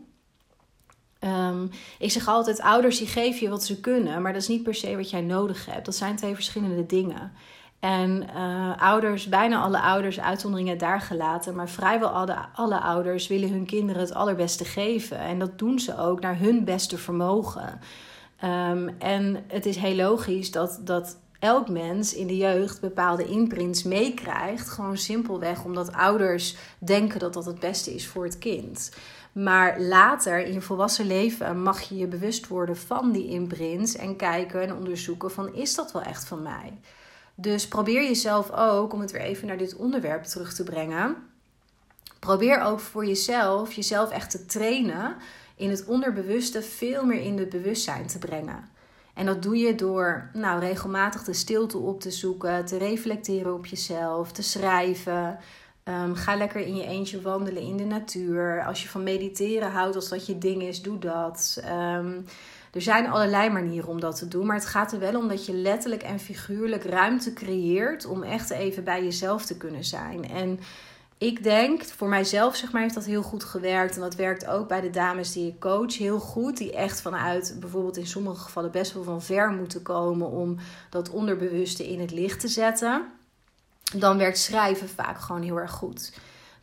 Um, 1.20 1.70
ik 1.98 2.10
zeg 2.10 2.28
altijd, 2.28 2.60
ouders 2.60 2.98
die 2.98 3.06
geven 3.06 3.40
je 3.42 3.48
wat 3.48 3.64
ze 3.64 3.80
kunnen, 3.80 4.22
maar 4.22 4.32
dat 4.32 4.42
is 4.42 4.48
niet 4.48 4.62
per 4.62 4.74
se 4.74 4.96
wat 4.96 5.10
jij 5.10 5.20
nodig 5.20 5.66
hebt. 5.66 5.84
Dat 5.84 5.96
zijn 5.96 6.16
twee 6.16 6.34
verschillende 6.34 6.86
dingen. 6.86 7.32
En 7.80 8.28
uh, 8.36 8.82
ouders, 8.82 9.28
bijna 9.28 9.60
alle 9.60 9.80
ouders, 9.80 10.20
uitzonderingen 10.20 10.78
daar 10.78 11.00
gelaten, 11.00 11.54
maar 11.54 11.68
vrijwel 11.68 12.08
alle, 12.08 12.36
alle 12.54 12.80
ouders 12.80 13.26
willen 13.26 13.50
hun 13.50 13.66
kinderen 13.66 14.02
het 14.02 14.14
allerbeste 14.14 14.64
geven. 14.64 15.18
En 15.18 15.38
dat 15.38 15.58
doen 15.58 15.78
ze 15.78 15.98
ook 15.98 16.20
naar 16.20 16.38
hun 16.38 16.64
beste 16.64 16.98
vermogen. 16.98 17.80
Um, 18.44 18.88
en 18.98 19.44
het 19.48 19.66
is 19.66 19.76
heel 19.76 19.94
logisch 19.94 20.50
dat, 20.50 20.80
dat 20.84 21.18
elk 21.38 21.68
mens 21.68 22.14
in 22.14 22.26
de 22.26 22.36
jeugd 22.36 22.80
bepaalde 22.80 23.26
imprints 23.26 23.82
meekrijgt. 23.82 24.70
Gewoon 24.70 24.96
simpelweg 24.96 25.64
omdat 25.64 25.92
ouders 25.92 26.56
denken 26.78 27.18
dat 27.18 27.32
dat 27.34 27.44
het 27.44 27.60
beste 27.60 27.94
is 27.94 28.06
voor 28.06 28.24
het 28.24 28.38
kind. 28.38 28.92
Maar 29.32 29.80
later 29.80 30.46
in 30.46 30.52
je 30.52 30.60
volwassen 30.60 31.06
leven 31.06 31.62
mag 31.62 31.80
je 31.80 31.96
je 31.96 32.06
bewust 32.06 32.48
worden 32.48 32.76
van 32.76 33.12
die 33.12 33.28
imprints 33.28 33.96
en 33.96 34.16
kijken 34.16 34.62
en 34.62 34.74
onderzoeken 34.74 35.30
van 35.30 35.54
is 35.54 35.74
dat 35.74 35.92
wel 35.92 36.02
echt 36.02 36.24
van 36.24 36.42
mij? 36.42 36.78
Dus 37.34 37.68
probeer 37.68 38.02
jezelf 38.02 38.50
ook, 38.50 38.92
om 38.92 39.00
het 39.00 39.10
weer 39.10 39.20
even 39.20 39.46
naar 39.46 39.56
dit 39.58 39.76
onderwerp 39.76 40.24
terug 40.24 40.54
te 40.54 40.62
brengen. 40.62 41.16
Probeer 42.18 42.60
ook 42.60 42.80
voor 42.80 43.06
jezelf, 43.06 43.72
jezelf 43.72 44.10
echt 44.10 44.30
te 44.30 44.46
trainen 44.46 45.16
in 45.56 45.70
het 45.70 45.84
onderbewuste 45.84 46.62
veel 46.62 47.04
meer 47.04 47.20
in 47.20 47.38
het 47.38 47.48
bewustzijn 47.48 48.06
te 48.06 48.18
brengen. 48.18 48.68
En 49.14 49.26
dat 49.26 49.42
doe 49.42 49.56
je 49.56 49.74
door 49.74 50.30
nou, 50.32 50.60
regelmatig 50.60 51.24
de 51.24 51.32
stilte 51.32 51.78
op 51.78 52.00
te 52.00 52.10
zoeken, 52.10 52.64
te 52.64 52.78
reflecteren 52.78 53.54
op 53.54 53.66
jezelf, 53.66 54.32
te 54.32 54.42
schrijven. 54.42 55.38
Um, 55.84 56.14
ga 56.14 56.36
lekker 56.36 56.60
in 56.60 56.76
je 56.76 56.86
eentje 56.86 57.20
wandelen 57.20 57.62
in 57.62 57.76
de 57.76 57.84
natuur. 57.84 58.64
Als 58.66 58.82
je 58.82 58.88
van 58.88 59.02
mediteren 59.02 59.70
houdt, 59.70 59.96
als 59.96 60.08
dat 60.08 60.26
je 60.26 60.38
ding 60.38 60.62
is, 60.62 60.82
doe 60.82 60.98
dat. 60.98 61.62
Um, 61.96 62.24
er 62.74 62.82
zijn 62.82 63.08
allerlei 63.08 63.50
manieren 63.50 63.88
om 63.88 64.00
dat 64.00 64.18
te 64.18 64.28
doen, 64.28 64.46
maar 64.46 64.56
het 64.56 64.66
gaat 64.66 64.92
er 64.92 64.98
wel 64.98 65.18
om 65.18 65.28
dat 65.28 65.46
je 65.46 65.52
letterlijk 65.52 66.02
en 66.02 66.18
figuurlijk 66.18 66.84
ruimte 66.84 67.32
creëert 67.32 68.06
om 68.06 68.22
echt 68.22 68.50
even 68.50 68.84
bij 68.84 69.04
jezelf 69.04 69.44
te 69.44 69.56
kunnen 69.56 69.84
zijn. 69.84 70.28
En 70.28 70.60
ik 71.18 71.42
denk, 71.42 71.84
voor 71.84 72.08
mijzelf 72.08 72.56
zeg 72.56 72.72
maar, 72.72 72.82
heeft 72.82 72.94
dat 72.94 73.04
heel 73.04 73.22
goed 73.22 73.44
gewerkt. 73.44 73.94
En 73.94 74.00
dat 74.00 74.14
werkt 74.14 74.46
ook 74.46 74.68
bij 74.68 74.80
de 74.80 74.90
dames 74.90 75.32
die 75.32 75.48
ik 75.48 75.60
coach 75.60 75.98
heel 75.98 76.18
goed. 76.18 76.56
Die 76.56 76.72
echt 76.72 77.00
vanuit 77.00 77.56
bijvoorbeeld 77.60 77.96
in 77.96 78.06
sommige 78.06 78.40
gevallen 78.40 78.70
best 78.70 78.92
wel 78.92 79.02
van 79.02 79.22
ver 79.22 79.50
moeten 79.50 79.82
komen 79.82 80.30
om 80.30 80.56
dat 80.90 81.10
onderbewuste 81.10 81.88
in 81.88 82.00
het 82.00 82.10
licht 82.10 82.40
te 82.40 82.48
zetten. 82.48 83.04
Dan 83.96 84.18
werkt 84.18 84.38
schrijven 84.38 84.88
vaak 84.88 85.20
gewoon 85.20 85.42
heel 85.42 85.58
erg 85.58 85.72
goed. 85.72 86.12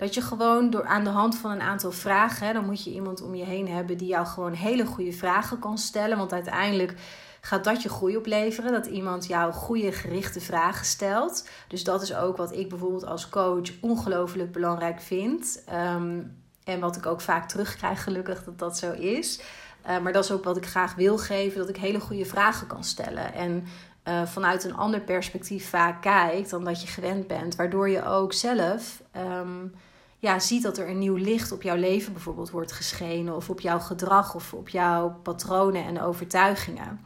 Dat 0.02 0.14
je 0.14 0.22
gewoon 0.22 0.70
door 0.70 0.86
aan 0.86 1.04
de 1.04 1.10
hand 1.10 1.38
van 1.38 1.52
een 1.52 1.62
aantal 1.62 1.92
vragen, 1.92 2.54
dan 2.54 2.66
moet 2.66 2.84
je 2.84 2.92
iemand 2.92 3.22
om 3.22 3.36
je 3.36 3.44
heen 3.44 3.68
hebben 3.68 3.98
die 3.98 4.08
jou 4.08 4.26
gewoon 4.26 4.54
hele 4.54 4.86
goede 4.86 5.12
vragen 5.12 5.60
kan 5.60 5.78
stellen. 5.78 6.18
Want 6.18 6.34
uiteindelijk 6.34 6.94
gaat 7.42 7.64
dat 7.64 7.82
je 7.82 7.90
groei 7.90 8.18
opleveren. 8.18 8.72
Dat 8.72 8.86
iemand 8.86 9.28
jou 9.28 9.54
goede 9.54 9.92
gerichte 9.92 10.40
vragen 10.40 10.86
stelt. 10.86 11.48
Dus 11.68 11.84
dat 11.84 12.02
is 12.02 12.16
ook 12.16 12.38
wat 12.38 12.52
ik 12.52 12.70
bijvoorbeeld 12.70 13.06
als 13.06 13.30
coach 13.30 13.70
ongelooflijk 13.82 14.52
belangrijk 14.52 15.02
vind. 15.02 15.64
Ehm, 15.66 16.20
en 16.64 16.80
wat 16.80 16.96
ik 16.96 17.06
ook 17.06 17.22
vaak 17.22 17.48
terugkrijg, 17.48 18.04
gelukkig 18.04 18.44
dat 18.44 18.60
dat 18.60 18.78
zo 18.78 18.92
is. 18.92 19.42
Uh, 19.88 20.00
maar 20.00 20.14
dat 20.14 20.24
is 20.24 20.32
ook 20.32 20.44
wat 20.44 20.58
ik 20.58 20.66
graag 20.66 20.96
wil 20.96 21.18
geven: 21.18 21.60
dat 21.60 21.70
ik 21.70 21.78
hele 21.78 22.00
goede 22.00 22.26
vragen 22.26 22.68
kan 22.68 22.84
stellen. 22.84 23.34
En 23.34 23.64
uh, 24.08 24.26
vanuit 24.26 24.64
een 24.64 24.76
ander 24.76 25.00
perspectief 25.00 25.70
vaak 25.70 26.02
kijkt 26.02 26.50
dan 26.50 26.64
dat 26.64 26.82
je 26.82 26.88
gewend 26.88 27.28
bent. 27.28 27.56
Waardoor 27.56 27.90
je 27.90 28.06
ook 28.06 28.34
zelf. 28.34 29.02
Um, 29.18 29.74
ja, 30.22 30.40
ziet 30.40 30.64
dat 30.64 30.78
er 30.78 30.90
een 30.90 31.00
nieuw 31.00 31.16
licht 31.16 31.52
op 31.52 31.62
jouw 31.62 31.76
leven 31.76 32.14
bijvoorbeeld 32.14 32.50
wordt 32.50 32.72
geschenen, 32.72 33.36
of 33.36 33.50
op 33.50 33.60
jouw 33.60 33.80
gedrag, 33.80 34.36
of 34.36 34.54
op 34.54 34.70
jouw 34.70 35.20
patronen 35.24 35.86
en 35.86 36.02
overtuigingen. 36.02 37.00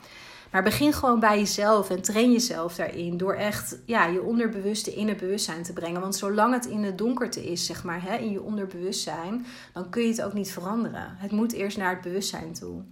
Maar 0.51 0.63
begin 0.63 0.93
gewoon 0.93 1.19
bij 1.19 1.37
jezelf 1.37 1.89
en 1.89 2.01
train 2.01 2.31
jezelf 2.31 2.75
daarin 2.75 3.17
door 3.17 3.33
echt 3.33 3.77
ja, 3.85 4.05
je 4.05 4.21
onderbewuste 4.21 4.95
in 4.95 5.07
het 5.07 5.17
bewustzijn 5.17 5.63
te 5.63 5.73
brengen. 5.73 6.01
Want 6.01 6.15
zolang 6.15 6.53
het 6.53 6.65
in 6.65 6.81
de 6.81 6.95
donkerte 6.95 7.51
is, 7.51 7.65
zeg 7.65 7.83
maar, 7.83 8.01
hè, 8.01 8.15
in 8.15 8.31
je 8.31 8.41
onderbewustzijn, 8.41 9.45
dan 9.73 9.89
kun 9.89 10.01
je 10.01 10.09
het 10.09 10.21
ook 10.21 10.33
niet 10.33 10.51
veranderen. 10.51 11.15
Het 11.17 11.31
moet 11.31 11.51
eerst 11.51 11.77
naar 11.77 11.93
het 11.93 12.01
bewustzijn 12.01 12.53
toe. 12.53 12.83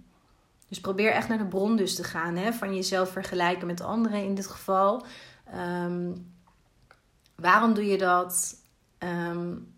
Dus 0.68 0.80
probeer 0.80 1.10
echt 1.10 1.28
naar 1.28 1.38
de 1.38 1.46
bron 1.46 1.76
dus 1.76 1.94
te 1.94 2.04
gaan, 2.04 2.36
hè, 2.36 2.52
van 2.52 2.74
jezelf 2.74 3.10
vergelijken 3.10 3.66
met 3.66 3.80
anderen 3.80 4.24
in 4.24 4.34
dit 4.34 4.46
geval. 4.46 5.04
Um, 5.84 6.32
waarom 7.34 7.74
doe 7.74 7.86
je 7.86 7.98
dat? 7.98 8.56
Um, 8.98 9.73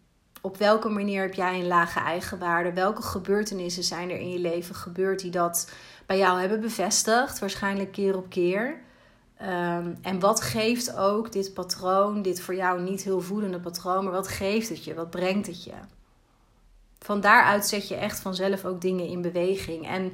op 0.47 0.57
welke 0.57 0.89
manier 0.89 1.23
heb 1.23 1.35
jij 1.35 1.59
een 1.59 1.67
lage 1.67 2.01
eigenwaarde? 2.01 2.73
Welke 2.73 3.03
gebeurtenissen 3.03 3.83
zijn 3.83 4.11
er 4.11 4.19
in 4.19 4.31
je 4.31 4.39
leven 4.39 4.75
gebeurd 4.75 5.21
die 5.21 5.31
dat 5.31 5.71
bij 6.07 6.19
jou 6.19 6.41
hebben 6.41 6.61
bevestigd? 6.61 7.39
Waarschijnlijk 7.39 7.93
keer 7.93 8.17
op 8.17 8.29
keer. 8.29 8.77
Um, 9.43 9.99
en 10.03 10.21
wat 10.21 10.41
geeft 10.41 10.97
ook 10.97 11.33
dit 11.33 11.55
patroon, 11.55 12.23
dit 12.23 12.41
voor 12.41 12.55
jou 12.55 12.83
niet 12.83 13.03
heel 13.03 13.21
voedende 13.21 13.61
patroon, 13.61 14.05
maar 14.05 14.13
wat 14.13 14.29
geeft 14.29 14.69
het 14.69 14.85
je? 14.85 14.95
Wat 14.95 15.11
brengt 15.11 15.47
het 15.47 15.65
je? 15.65 15.75
Van 16.99 17.21
daaruit 17.21 17.67
zet 17.67 17.89
je 17.89 17.95
echt 17.95 18.21
vanzelf 18.21 18.65
ook 18.65 18.81
dingen 18.81 19.07
in 19.07 19.23
beweging. 19.23 19.89
En 19.89 20.13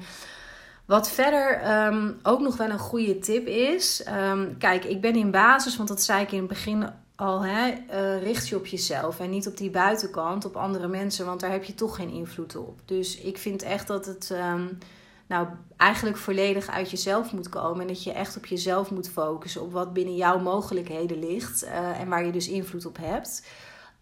wat 0.85 1.11
verder 1.11 1.77
um, 1.87 2.19
ook 2.23 2.41
nog 2.41 2.57
wel 2.57 2.71
een 2.71 2.79
goede 2.79 3.19
tip 3.19 3.47
is. 3.47 4.07
Um, 4.09 4.59
kijk, 4.59 4.85
ik 4.85 5.01
ben 5.01 5.17
in 5.17 5.31
basis, 5.31 5.77
want 5.77 5.89
dat 5.89 6.03
zei 6.03 6.23
ik 6.23 6.33
in 6.33 6.39
het 6.39 6.49
begin 6.49 6.87
al, 7.23 7.45
hè, 7.45 7.75
uh, 7.91 8.23
richt 8.23 8.49
je 8.49 8.57
op 8.57 8.67
jezelf 8.67 9.21
en 9.21 9.31
niet 9.31 9.47
op 9.47 9.57
die 9.57 9.71
buitenkant, 9.71 10.45
op 10.45 10.57
andere 10.57 10.89
mensen, 10.89 11.27
want 11.27 11.41
daar 11.41 11.51
heb 11.51 11.65
je 11.65 11.75
toch 11.75 11.97
geen 11.97 12.11
invloed 12.11 12.57
op. 12.57 12.81
Dus 12.85 13.17
ik 13.17 13.39
vind 13.39 13.63
echt 13.63 13.87
dat 13.87 14.07
het 14.07 14.31
um, 14.31 14.79
nou 15.27 15.47
eigenlijk 15.77 16.17
volledig 16.17 16.69
uit 16.69 16.91
jezelf 16.91 17.33
moet 17.33 17.49
komen 17.49 17.81
en 17.81 17.87
dat 17.87 18.03
je 18.03 18.13
echt 18.13 18.37
op 18.37 18.47
jezelf 18.47 18.91
moet 18.91 19.11
focussen, 19.11 19.63
op 19.63 19.73
wat 19.73 19.93
binnen 19.93 20.17
jouw 20.17 20.39
mogelijkheden 20.39 21.19
ligt 21.19 21.65
uh, 21.65 22.01
en 22.01 22.09
waar 22.09 22.25
je 22.27 22.33
dus 22.33 22.49
invloed 22.49 22.87
op 22.87 22.97
hebt. 23.01 23.47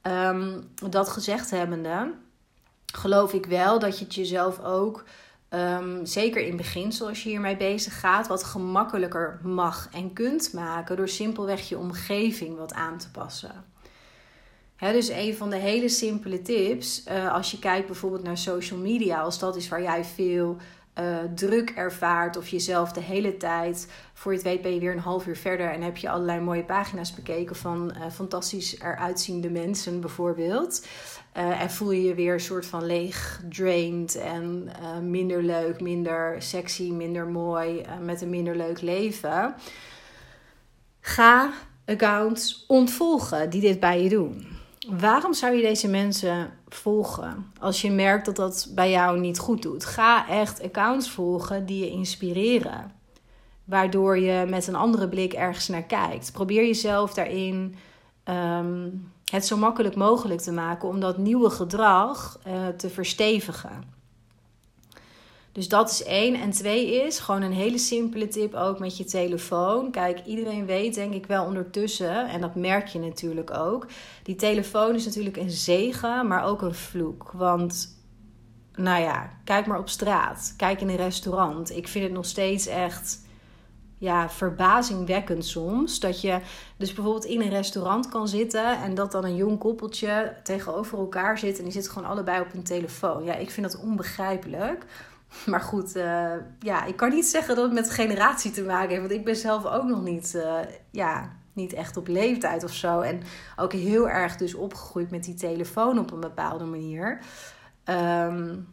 Um, 0.02 0.70
dat 0.90 1.09
gezegd 1.09 1.50
hebbende, 1.50 2.12
geloof 2.92 3.33
ik 3.33 3.46
wel 3.46 3.78
dat 3.78 3.98
je 3.98 4.04
het 4.04 4.14
jezelf 4.14 4.64
ook 4.64 5.04
Ehm, 5.50 6.04
zeker 6.04 6.40
in 6.40 6.48
het 6.48 6.56
begin, 6.56 6.92
zoals 6.92 7.22
je 7.22 7.28
hiermee 7.28 7.56
bezig 7.56 8.00
gaat, 8.00 8.26
wat 8.26 8.44
gemakkelijker 8.44 9.40
mag 9.42 9.88
en 9.92 10.12
kunt 10.12 10.52
maken 10.52 10.96
door 10.96 11.08
simpelweg 11.08 11.68
je 11.68 11.78
omgeving 11.78 12.56
wat 12.56 12.72
aan 12.72 12.98
te 12.98 13.10
passen. 13.10 13.64
dus 14.78 15.08
een 15.08 15.34
van 15.34 15.50
de 15.50 15.56
hele 15.56 15.88
simpele 15.88 16.42
tips, 16.42 17.04
uh, 17.08 17.32
als 17.32 17.50
je 17.50 17.58
kijkt 17.58 17.86
bijvoorbeeld 17.86 18.22
naar 18.22 18.38
social 18.38 18.78
media, 18.78 19.20
als 19.20 19.38
dat 19.38 19.56
is 19.56 19.68
waar 19.68 19.82
jij 19.82 20.04
veel 20.04 20.56
uh, 20.98 21.18
druk 21.34 21.70
ervaart 21.70 22.36
of 22.36 22.48
jezelf 22.48 22.92
de 22.92 23.00
hele 23.00 23.36
tijd, 23.36 23.88
voor 24.14 24.32
je 24.32 24.38
het 24.38 24.46
weet 24.46 24.62
ben 24.62 24.74
je 24.74 24.80
weer 24.80 24.92
een 24.92 24.98
half 24.98 25.26
uur 25.26 25.36
verder 25.36 25.70
en 25.70 25.82
heb 25.82 25.96
je 25.96 26.10
allerlei 26.10 26.40
mooie 26.40 26.64
pagina's 26.64 27.14
bekeken 27.14 27.56
van 27.56 27.94
uh, 27.96 28.10
fantastisch 28.10 28.80
eruitziende 28.80 29.50
mensen 29.50 30.00
bijvoorbeeld. 30.00 30.86
Uh, 31.37 31.62
en 31.62 31.71
voel 31.71 31.90
je 31.90 32.03
je 32.03 32.14
weer 32.14 32.33
een 32.33 32.40
soort 32.40 32.66
van 32.66 32.87
leeg, 32.87 33.43
drained 33.49 34.14
en 34.14 34.71
minder 35.03 35.43
leuk, 35.43 35.81
minder 35.81 36.43
sexy, 36.43 36.90
minder 36.90 37.27
mooi, 37.27 37.85
met 38.01 38.21
een 38.23 38.31
minder 38.31 38.57
leuk 38.57 38.81
leven. 38.81 39.55
Ga 41.01 41.53
accounts 41.85 42.64
ontvolgen 42.69 43.51
die 43.51 43.61
dit 43.61 43.81
bij 43.81 44.03
je 44.03 44.09
doen. 44.09 44.47
Waarom 44.88 45.35
zou 45.35 45.55
je 45.55 45.62
deze 45.62 45.88
mensen 45.88 46.51
volgen 46.69 47.53
als 47.59 47.81
je 47.81 47.90
merkt 47.90 48.25
dat 48.25 48.37
dat 48.37 48.71
bij 48.75 48.90
jou 48.90 49.21
niet 49.21 49.38
goed 49.38 49.62
doet? 49.62 49.85
Ga 49.85 50.29
echt 50.29 50.62
accounts 50.62 51.11
volgen 51.11 51.66
die 51.66 51.85
je 51.85 51.90
inspireren, 51.90 52.93
waardoor 53.64 54.19
je 54.19 54.47
met 54.49 54.66
een 54.66 54.75
andere 54.75 55.09
blik 55.09 55.33
ergens 55.33 55.69
naar 55.69 55.83
kijkt. 55.83 56.33
Probeer 56.33 56.66
jezelf 56.66 57.14
daarin 57.14 57.75
ehm, 58.25 58.88
het 59.31 59.47
zo 59.47 59.57
makkelijk 59.57 59.97
mogelijk 59.97 60.40
te 60.40 60.53
maken 60.53 60.88
om 60.88 61.01
dat 61.01 61.19
nieuwe 61.19 61.51
gedrag 61.51 62.38
uh, 62.47 62.69
te 62.69 62.90
verstevigen. 62.90 63.99
Dus 65.53 65.69
dat 65.69 65.90
is 65.90 66.03
één. 66.03 66.35
En 66.35 66.51
twee 66.51 67.05
is 67.07 67.19
gewoon 67.19 67.43
een 67.43 67.53
hele 67.53 67.79
simpele 67.79 68.29
tip 68.29 68.55
ook 68.55 68.79
met 68.79 68.97
je 68.97 69.05
telefoon. 69.05 69.90
Kijk, 69.90 70.27
iedereen 70.27 70.66
weet 70.66 70.95
denk 70.95 71.14
ik 71.14 71.27
wel 71.27 71.45
ondertussen, 71.45 72.29
en 72.29 72.40
dat 72.40 72.55
merk 72.55 72.87
je 72.87 72.99
natuurlijk 72.99 73.51
ook. 73.51 73.87
Die 74.23 74.37
telefoon 74.37 74.95
is 74.95 75.05
natuurlijk 75.05 75.37
een 75.37 75.51
zegen, 75.51 76.27
maar 76.27 76.45
ook 76.45 76.62
een 76.62 76.75
vloek. 76.75 77.31
Want, 77.35 77.99
nou 78.75 79.03
ja, 79.03 79.31
kijk 79.45 79.66
maar 79.66 79.79
op 79.79 79.88
straat. 79.88 80.55
Kijk 80.57 80.81
in 80.81 80.88
een 80.88 80.97
restaurant. 80.97 81.77
Ik 81.77 81.88
vind 81.88 82.05
het 82.05 82.12
nog 82.12 82.27
steeds 82.27 82.66
echt 82.66 83.21
ja, 84.00 84.30
verbazingwekkend 84.30 85.44
soms. 85.44 86.00
Dat 86.00 86.20
je 86.20 86.40
dus 86.76 86.92
bijvoorbeeld 86.92 87.24
in 87.24 87.40
een 87.40 87.48
restaurant 87.48 88.08
kan 88.08 88.28
zitten 88.28 88.82
en 88.82 88.94
dat 88.94 89.12
dan 89.12 89.24
een 89.24 89.36
jong 89.36 89.58
koppeltje 89.58 90.36
tegenover 90.42 90.98
elkaar 90.98 91.38
zit 91.38 91.58
en 91.58 91.64
die 91.64 91.72
zitten 91.72 91.92
gewoon 91.92 92.08
allebei 92.08 92.40
op 92.40 92.52
hun 92.52 92.62
telefoon. 92.62 93.24
Ja, 93.24 93.34
ik 93.34 93.50
vind 93.50 93.72
dat 93.72 93.82
onbegrijpelijk. 93.82 94.84
Maar 95.46 95.60
goed, 95.60 95.96
uh, 95.96 96.32
ja, 96.58 96.84
ik 96.84 96.96
kan 96.96 97.10
niet 97.10 97.26
zeggen 97.26 97.54
dat 97.54 97.64
het 97.64 97.74
met 97.74 97.90
generatie 97.90 98.50
te 98.50 98.62
maken 98.62 98.88
heeft. 98.88 99.00
Want 99.00 99.12
ik 99.12 99.24
ben 99.24 99.36
zelf 99.36 99.66
ook 99.66 99.84
nog 99.84 100.02
niet, 100.02 100.32
uh, 100.36 100.58
ja, 100.90 101.36
niet 101.52 101.72
echt 101.72 101.96
op 101.96 102.08
leeftijd 102.08 102.64
of 102.64 102.72
zo. 102.72 103.00
En 103.00 103.22
ook 103.56 103.72
heel 103.72 104.08
erg 104.08 104.36
dus 104.36 104.54
opgegroeid 104.54 105.10
met 105.10 105.24
die 105.24 105.34
telefoon 105.34 105.98
op 105.98 106.12
een 106.12 106.20
bepaalde 106.20 106.64
manier. 106.64 107.18
Um, 107.84 108.66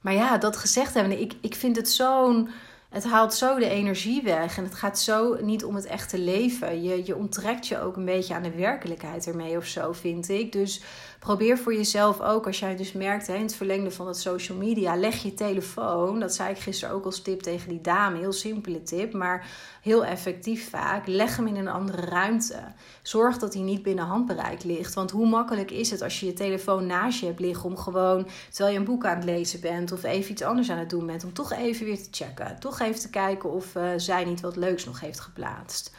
maar 0.00 0.14
ja, 0.14 0.38
dat 0.38 0.56
gezegd 0.56 0.94
hebben, 0.94 1.20
ik, 1.20 1.34
ik 1.40 1.54
vind 1.54 1.76
het 1.76 1.90
zo'n 1.90 2.50
het 2.90 3.04
haalt 3.04 3.34
zo 3.34 3.58
de 3.58 3.68
energie 3.68 4.22
weg. 4.22 4.56
En 4.56 4.64
het 4.64 4.74
gaat 4.74 4.98
zo 4.98 5.36
niet 5.40 5.64
om 5.64 5.74
het 5.74 5.86
echte 5.86 6.18
leven. 6.18 6.82
Je, 6.82 7.02
je 7.04 7.16
onttrekt 7.16 7.66
je 7.66 7.80
ook 7.80 7.96
een 7.96 8.04
beetje 8.04 8.34
aan 8.34 8.42
de 8.42 8.50
werkelijkheid 8.54 9.26
ermee 9.26 9.56
of 9.56 9.66
zo, 9.66 9.92
vind 9.92 10.28
ik. 10.28 10.52
Dus 10.52 10.82
probeer 11.20 11.58
voor 11.58 11.74
jezelf 11.74 12.20
ook, 12.20 12.46
als 12.46 12.58
jij 12.58 12.76
dus 12.76 12.92
merkt 12.92 13.26
hè, 13.26 13.34
in 13.34 13.42
het 13.42 13.54
verlengde 13.54 13.90
van 13.90 14.06
het 14.06 14.16
social 14.16 14.58
media, 14.58 14.96
leg 14.96 15.22
je 15.22 15.34
telefoon. 15.34 16.20
Dat 16.20 16.34
zei 16.34 16.50
ik 16.50 16.58
gisteren 16.58 16.94
ook 16.94 17.04
als 17.04 17.22
tip 17.22 17.40
tegen 17.40 17.68
die 17.68 17.80
dame. 17.80 18.18
Heel 18.18 18.32
simpele 18.32 18.82
tip, 18.82 19.12
maar 19.12 19.46
heel 19.82 20.04
effectief 20.04 20.70
vaak. 20.70 21.06
Leg 21.06 21.36
hem 21.36 21.46
in 21.46 21.56
een 21.56 21.68
andere 21.68 22.00
ruimte. 22.00 22.62
Zorg 23.02 23.38
dat 23.38 23.54
hij 23.54 23.62
niet 23.62 23.82
binnen 23.82 24.04
handbereik 24.04 24.64
ligt. 24.64 24.94
Want 24.94 25.10
hoe 25.10 25.28
makkelijk 25.28 25.70
is 25.70 25.90
het 25.90 26.02
als 26.02 26.20
je 26.20 26.26
je 26.26 26.32
telefoon 26.32 26.86
naast 26.86 27.20
je 27.20 27.26
hebt 27.26 27.40
liggen 27.40 27.70
om 27.70 27.76
gewoon, 27.76 28.26
terwijl 28.50 28.72
je 28.72 28.78
een 28.78 28.84
boek 28.84 29.04
aan 29.04 29.16
het 29.16 29.24
lezen 29.24 29.60
bent 29.60 29.92
of 29.92 30.02
even 30.02 30.30
iets 30.30 30.42
anders 30.42 30.70
aan 30.70 30.78
het 30.78 30.90
doen 30.90 31.06
bent, 31.06 31.24
om 31.24 31.32
toch 31.32 31.52
even 31.52 31.86
weer 31.86 32.02
te 32.02 32.08
checken. 32.10 32.56
Toch 32.60 32.80
even 32.80 33.00
te 33.00 33.10
kijken 33.10 33.50
of 33.50 33.74
uh, 33.74 33.90
zij 33.96 34.24
niet 34.24 34.40
wat 34.40 34.56
leuks 34.56 34.84
nog 34.84 35.00
heeft 35.00 35.20
geplaatst. 35.20 35.92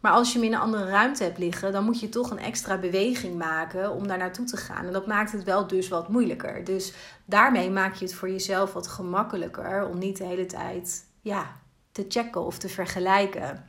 Maar 0.00 0.12
als 0.12 0.32
je 0.32 0.38
hem 0.38 0.46
in 0.46 0.52
een 0.52 0.60
andere 0.60 0.84
ruimte 0.84 1.22
hebt 1.22 1.38
liggen, 1.38 1.72
dan 1.72 1.84
moet 1.84 2.00
je 2.00 2.08
toch 2.08 2.30
een 2.30 2.38
extra 2.38 2.78
beweging 2.78 3.38
maken 3.38 3.92
om 3.92 4.06
daar 4.06 4.18
naartoe 4.18 4.44
te 4.44 4.56
gaan. 4.56 4.86
En 4.86 4.92
dat 4.92 5.06
maakt 5.06 5.32
het 5.32 5.44
wel 5.44 5.66
dus 5.66 5.88
wat 5.88 6.08
moeilijker. 6.08 6.64
Dus 6.64 6.92
daarmee 7.24 7.70
maak 7.70 7.94
je 7.94 8.04
het 8.04 8.14
voor 8.14 8.30
jezelf 8.30 8.72
wat 8.72 8.88
gemakkelijker 8.88 9.88
om 9.88 9.98
niet 9.98 10.16
de 10.16 10.24
hele 10.24 10.46
tijd 10.46 11.04
ja, 11.20 11.56
te 11.92 12.04
checken 12.08 12.44
of 12.44 12.58
te 12.58 12.68
vergelijken. 12.68 13.64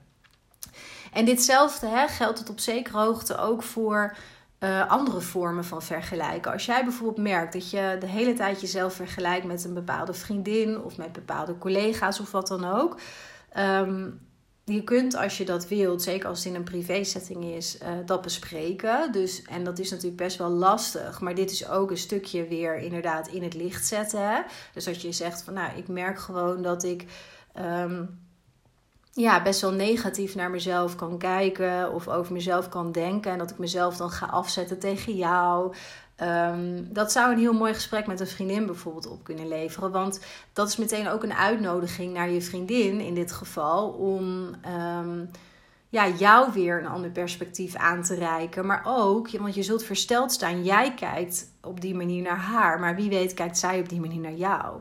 En 1.14 1.26
ditzelfde 1.26 1.88
hè, 1.88 2.08
geldt 2.08 2.40
het 2.40 2.50
op 2.50 2.60
zekere 2.60 2.98
hoogte 2.98 3.38
ook 3.38 3.64
voor 3.64 4.16
uh, 4.60 4.90
andere 4.90 5.22
vormen 5.22 5.66
van 5.66 5.82
vergelijken. 5.82 6.52
Als 6.52 6.66
jij 6.66 6.84
bijvoorbeeld 6.84 7.28
merkt 7.28 7.54
dat 7.54 7.70
je 7.70 7.98
de 8.00 8.08
hele 8.08 8.34
tijd 8.34 8.62
jezelf 8.62 8.94
vergelijkt 8.94 9.46
met 9.46 9.64
een 9.64 9.74
bepaalde 9.74 10.14
vriendin 10.14 10.82
of 10.82 10.98
met 10.98 11.12
bepaalde 11.12 11.58
collega's 11.58 12.20
of 12.20 12.32
wat 12.32 12.48
dan 12.48 12.66
ook. 12.66 13.00
Um, 13.58 14.30
je 14.72 14.84
kunt 14.84 15.16
als 15.16 15.38
je 15.38 15.46
dat 15.46 15.68
wilt, 15.68 16.02
zeker 16.02 16.28
als 16.28 16.38
het 16.38 16.48
in 16.48 16.56
een 16.56 16.64
privé-setting 16.64 17.44
is, 17.44 17.78
uh, 17.84 17.88
dat 18.06 18.22
bespreken. 18.22 19.12
Dus, 19.12 19.42
en 19.42 19.64
dat 19.64 19.80
is 19.80 19.90
natuurlijk 19.90 20.22
best 20.22 20.38
wel 20.38 20.50
lastig. 20.50 21.22
Maar 21.22 21.36
dit 21.36 21.52
is 21.52 21.70
ook 21.70 21.92
een 21.92 21.98
stukje 21.98 22.48
weer 22.48 22.78
inderdaad 22.78 23.28
in 23.28 23.44
het 23.44 23.54
licht 23.54 23.88
zetten. 23.88 24.30
Hè? 24.30 24.42
Dus 24.74 24.88
als 24.88 25.02
je 25.02 25.12
zegt 25.12 25.44
van 25.44 25.54
nou, 25.54 25.78
ik 25.78 25.88
merk 25.88 26.20
gewoon 26.20 26.62
dat 26.62 26.84
ik. 26.84 27.06
Um, 27.60 28.20
ja, 29.14 29.42
best 29.42 29.62
wel 29.62 29.72
negatief 29.72 30.36
naar 30.36 30.50
mezelf 30.50 30.96
kan 30.96 31.18
kijken 31.18 31.94
of 31.94 32.08
over 32.08 32.34
mezelf 32.34 32.70
kan 32.70 32.92
denken. 32.92 33.32
En 33.32 33.38
dat 33.38 33.52
ik 33.52 33.58
mezelf 33.58 33.98
dan 33.98 34.10
ga 34.10 34.26
afzetten 34.26 34.80
tegen 34.80 35.16
jou. 35.16 35.74
Um, 36.22 36.94
dat 36.94 37.12
zou 37.12 37.32
een 37.32 37.40
heel 37.40 37.54
mooi 37.54 37.74
gesprek 37.74 38.08
met 38.08 38.20
een 38.20 38.28
vriendin 38.28 38.66
bijvoorbeeld 38.66 39.08
op 39.08 39.24
kunnen 39.24 39.48
leveren. 39.48 39.92
Want 39.92 40.20
dat 40.54 40.68
is 40.68 40.78
meteen 40.78 41.08
ook 41.08 41.24
een 41.24 41.34
uitnodiging 41.34 42.14
naar 42.14 42.30
je 42.30 42.42
vriendin 42.42 43.00
in 43.00 43.14
dit 43.14 43.32
geval. 43.32 43.90
Om 43.90 44.56
um, 45.00 45.30
ja, 45.90 46.08
jou 46.08 46.54
weer 46.54 46.80
een 46.80 46.88
ander 46.88 47.10
perspectief 47.10 47.76
aan 47.76 48.04
te 48.04 48.16
reiken. 48.16 48.66
Maar 48.66 48.84
ook, 48.86 49.30
want 49.30 49.56
je 49.56 49.64
zult 49.64 49.84
versteld 49.84 50.32
staan. 50.32 50.64
Jij 50.64 50.94
kijkt 50.94 51.52
op 51.62 51.82
die 51.82 51.96
manier 51.96 52.22
naar 52.22 52.40
haar. 52.40 52.80
Maar 52.80 52.96
wie 52.96 53.10
weet 53.10 53.34
kijkt 53.34 53.58
zij 53.58 53.80
op 53.80 53.90
die 53.90 54.00
manier 54.00 54.22
naar 54.22 54.34
jou. 54.34 54.80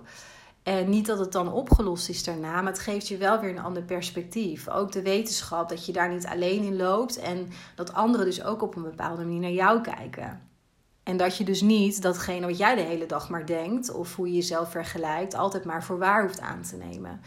En 0.63 0.89
niet 0.89 1.07
dat 1.07 1.19
het 1.19 1.33
dan 1.33 1.53
opgelost 1.53 2.09
is 2.09 2.25
daarna, 2.25 2.63
maar 2.63 2.73
het 2.73 2.81
geeft 2.81 3.09
je 3.09 3.17
wel 3.17 3.41
weer 3.41 3.51
een 3.51 3.61
ander 3.61 3.83
perspectief. 3.83 4.69
Ook 4.69 4.93
de 4.93 5.03
wetenschap 5.03 5.69
dat 5.69 5.87
je 5.87 5.93
daar 5.93 6.13
niet 6.13 6.27
alleen 6.27 6.63
in 6.63 6.77
loopt 6.77 7.19
en 7.19 7.49
dat 7.75 7.93
anderen 7.93 8.27
dus 8.27 8.45
ook 8.45 8.63
op 8.63 8.77
een 8.77 8.83
bepaalde 8.83 9.23
manier 9.23 9.41
naar 9.41 9.51
jou 9.51 9.81
kijken. 9.81 10.50
En 11.11 11.17
dat 11.17 11.37
je 11.37 11.45
dus 11.45 11.61
niet 11.61 12.03
datgene 12.03 12.47
wat 12.47 12.59
jij 12.59 12.75
de 12.75 12.81
hele 12.81 13.07
dag 13.07 13.29
maar 13.29 13.47
denkt 13.47 13.91
of 13.93 14.17
hoe 14.17 14.27
je 14.27 14.35
jezelf 14.35 14.71
vergelijkt, 14.71 15.35
altijd 15.35 15.65
maar 15.65 15.85
voor 15.85 15.99
waar 15.99 16.23
hoeft 16.23 16.41
aan 16.41 16.63
te 16.63 16.77
nemen. 16.77 17.21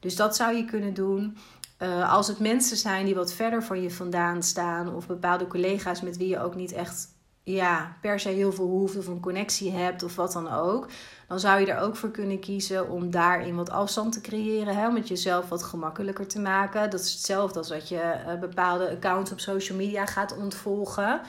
Dus 0.00 0.16
dat 0.16 0.36
zou 0.36 0.54
je 0.54 0.64
kunnen 0.64 0.94
doen. 0.94 1.36
Uh, 1.82 2.12
als 2.12 2.28
het 2.28 2.38
mensen 2.38 2.76
zijn 2.76 3.04
die 3.04 3.14
wat 3.14 3.32
verder 3.32 3.62
van 3.62 3.82
je 3.82 3.90
vandaan 3.90 4.42
staan, 4.42 4.94
of 4.94 5.06
bepaalde 5.06 5.46
collega's 5.46 6.00
met 6.00 6.16
wie 6.16 6.28
je 6.28 6.40
ook 6.40 6.54
niet 6.54 6.72
echt 6.72 7.08
ja, 7.42 7.96
per 8.00 8.20
se 8.20 8.28
heel 8.28 8.52
veel 8.52 8.66
behoefte 8.68 8.98
of 8.98 9.06
een 9.06 9.20
connectie 9.20 9.70
hebt 9.70 10.02
of 10.02 10.16
wat 10.16 10.32
dan 10.32 10.52
ook, 10.52 10.88
dan 11.28 11.40
zou 11.40 11.60
je 11.60 11.72
er 11.72 11.80
ook 11.80 11.96
voor 11.96 12.10
kunnen 12.10 12.40
kiezen 12.40 12.90
om 12.90 13.10
daarin 13.10 13.56
wat 13.56 13.70
afstand 13.70 14.12
te 14.12 14.20
creëren, 14.20 14.76
hè, 14.76 14.88
om 14.88 14.94
het 14.94 15.08
jezelf 15.08 15.48
wat 15.48 15.62
gemakkelijker 15.62 16.26
te 16.26 16.40
maken. 16.40 16.90
Dat 16.90 17.00
is 17.00 17.12
hetzelfde 17.12 17.58
als 17.58 17.68
dat 17.68 17.88
je 17.88 18.14
uh, 18.26 18.40
bepaalde 18.40 18.90
accounts 18.90 19.32
op 19.32 19.40
social 19.40 19.78
media 19.78 20.06
gaat 20.06 20.36
ontvolgen. 20.36 21.20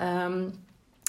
Um, 0.00 0.52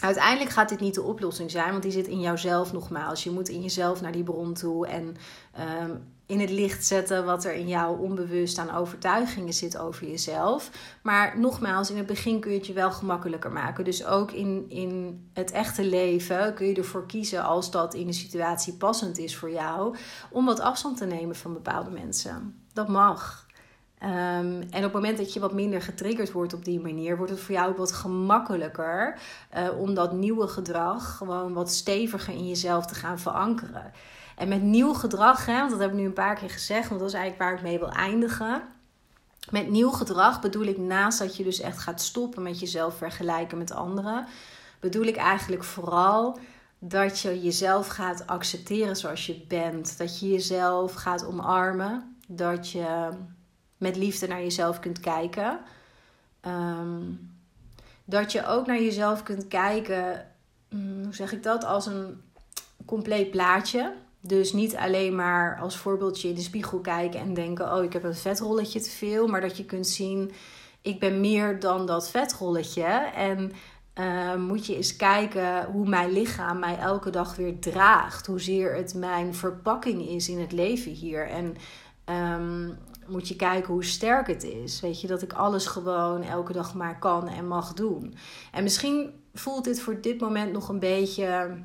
Uiteindelijk 0.04 0.52
gaat 0.52 0.70
dit 0.70 0.80
niet 0.80 0.94
de 0.94 1.02
oplossing 1.02 1.52
zijn, 1.52 1.72
want 1.72 1.84
die 1.84 1.92
zit 1.92 2.08
in 2.08 2.20
jouzelf 2.20 2.74
nogmaals. 2.74 3.24
Je 3.24 3.32
moet 3.32 3.50
in 3.50 3.62
jezelf 3.62 4.02
naar 4.02 4.12
die 4.12 4.24
bron 4.24 4.54
toe 4.54 4.88
en 4.88 5.16
um, 5.84 6.04
in 6.26 6.40
het 6.40 6.50
licht 6.50 6.86
zetten 6.86 7.26
wat 7.26 7.46
er 7.46 7.54
in 7.54 7.68
jou 7.68 8.00
onbewust 8.00 8.58
aan 8.58 8.76
overtuigingen 8.76 9.54
zit 9.54 9.78
over 9.78 10.08
jezelf. 10.08 10.70
Maar 11.04 11.40
nogmaals, 11.40 11.90
in 11.90 11.98
het 11.98 12.06
begin 12.06 12.40
kun 12.40 12.52
je 12.52 12.58
het 12.58 12.68
je 12.68 12.74
wel 12.74 12.92
gemakkelijker 12.92 13.52
maken. 13.52 13.84
Dus 13.84 14.06
ook 14.06 14.32
in, 14.32 14.66
in 14.70 15.24
het 15.34 15.52
echte 15.52 15.86
leven 15.86 16.54
kun 16.54 16.68
je 16.68 16.76
ervoor 16.76 17.06
kiezen, 17.06 17.44
als 17.44 17.72
dat 17.72 17.94
in 17.94 18.08
de 18.08 18.14
situatie 18.14 18.74
passend 18.74 19.18
is 19.18 19.36
voor 19.36 19.52
jou, 19.52 19.96
om 20.30 20.46
wat 20.46 20.60
afstand 20.60 20.98
te 20.98 21.06
nemen 21.06 21.36
van 21.36 21.54
bepaalde 21.54 21.90
mensen. 21.90 22.64
Dat 22.74 22.88
mag. 22.88 23.46
Um, 24.04 24.10
en 24.10 24.78
op 24.78 24.84
het 24.84 24.94
moment 24.94 25.18
dat 25.18 25.34
je 25.34 25.40
wat 25.40 25.54
minder 25.54 25.82
getriggerd 25.82 26.32
wordt 26.32 26.54
op 26.54 26.66
die 26.66 26.80
manier, 26.80 27.18
wordt 27.18 27.32
het 27.32 27.42
voor 27.42 27.56
jou 27.56 27.70
ook 27.70 27.78
wat 27.78 27.92
gemakkelijker 27.92 29.20
uh, 29.58 29.80
om 29.80 29.94
dat 29.94 30.14
nieuwe 30.14 30.48
gedrag 30.48 31.18
gewoon 31.18 31.54
wat 31.54 31.72
steviger 31.72 32.34
in 32.34 32.48
jezelf 32.48 32.86
te 32.86 32.96
gaan 32.96 33.20
verankeren. 33.20 33.92
En 34.36 34.48
met 34.48 34.62
nieuw 34.62 34.94
gedrag, 34.94 35.46
hè, 35.46 35.58
want 35.58 35.70
dat 35.70 35.80
heb 35.80 35.90
ik 35.90 35.96
nu 35.96 36.06
een 36.06 36.14
paar 36.14 36.36
keer 36.36 36.50
gezegd, 36.50 36.88
want 36.88 37.00
dat 37.00 37.10
is 37.10 37.16
eigenlijk 37.16 37.44
waar 37.44 37.58
ik 37.58 37.64
mee 37.64 37.80
wil 37.80 37.92
eindigen. 37.92 38.62
Met 39.50 39.70
nieuw 39.70 39.92
gedrag 39.92 40.42
bedoel 40.42 40.66
ik 40.66 40.78
naast 40.78 41.20
dat 41.20 41.36
je 41.36 41.44
dus 41.44 41.60
echt 41.60 41.78
gaat 41.78 42.02
stoppen 42.02 42.44
met 42.44 42.60
jezelf 42.60 42.98
vergelijken 42.98 43.58
met 43.58 43.72
anderen, 43.72 44.28
bedoel 44.80 45.06
ik 45.06 45.16
eigenlijk 45.16 45.64
vooral 45.64 46.40
dat 46.80 47.20
je 47.20 47.42
jezelf 47.42 47.88
gaat 47.88 48.28
accepteren 48.28 48.96
zoals 48.96 49.26
je 49.26 49.46
bent. 49.48 49.98
Dat 49.98 50.20
je 50.20 50.30
jezelf 50.30 50.94
gaat 50.94 51.26
omarmen. 51.26 52.18
Dat 52.28 52.72
je 52.72 53.10
met 53.84 53.96
liefde 53.96 54.28
naar 54.28 54.42
jezelf 54.42 54.80
kunt 54.80 55.00
kijken. 55.00 55.60
Ehm, 56.42 57.02
dat 58.06 58.32
je 58.32 58.48
ook 58.48 58.66
naar 58.66 58.82
jezelf 58.82 59.24
kunt 59.24 59.48
kijken, 59.48 60.28
mm, 60.70 61.04
hoe 61.04 61.14
zeg 61.14 61.32
ik 61.32 61.44
dat, 61.44 61.66
als 61.66 61.86
een 61.86 62.22
compleet 62.86 63.32
plaatje. 63.32 63.94
Dus 64.20 64.54
niet 64.54 64.76
alleen 64.76 65.16
maar 65.16 65.60
als 65.60 65.78
voorbeeldje 65.78 66.30
in 66.30 66.36
de 66.36 66.42
spiegel 66.42 66.80
kijken 66.80 67.20
en 67.20 67.34
denken: 67.34 67.74
oh, 67.74 67.84
ik 67.84 67.94
heb 67.94 68.04
een 68.04 68.16
vetrolletje 68.16 68.80
te 68.82 68.90
veel. 68.90 69.28
Maar 69.28 69.42
dat 69.42 69.58
je 69.58 69.66
kunt 69.66 69.88
zien: 69.88 70.32
ik 70.82 71.00
ben 71.00 71.22
meer 71.22 71.60
dan 71.60 71.86
dat 71.86 72.10
vetrolletje. 72.10 72.84
En 73.16 73.52
uh, 74.00 74.36
moet 74.36 74.66
je 74.66 74.76
eens 74.76 74.96
kijken 74.96 75.66
hoe 75.66 75.88
mijn 75.88 76.12
lichaam 76.12 76.60
mij 76.60 76.78
elke 76.78 77.10
dag 77.10 77.36
weer 77.36 77.60
draagt. 77.60 78.26
Hoezeer 78.26 78.76
het 78.76 78.94
mijn 78.94 79.36
verpakking 79.36 80.08
is 80.08 80.30
in 80.30 80.40
het 80.40 80.52
leven 80.52 80.92
hier. 80.92 81.28
En 81.30 81.56
um, 82.06 82.78
moet 83.08 83.28
je 83.28 83.36
kijken 83.36 83.74
hoe 83.74 83.84
sterk 83.84 84.28
het 84.28 84.44
is. 84.44 84.80
Weet 84.80 85.02
je, 85.02 85.08
dat 85.08 85.22
ik 85.22 85.34
alles 85.34 85.66
gewoon 85.66 86.24
elke 86.24 86.54
dag 86.54 86.74
maar 86.74 87.00
kan 87.00 87.28
en 87.28 87.48
mag 87.48 87.74
doen. 87.74 88.16
En 88.52 88.64
misschien 88.64 89.14
voelt 89.34 89.64
dit 89.64 89.82
voor 89.82 90.02
dit 90.02 90.20
moment 90.20 90.52
nog 90.52 90.70
een 90.70 90.80
beetje 90.80 91.58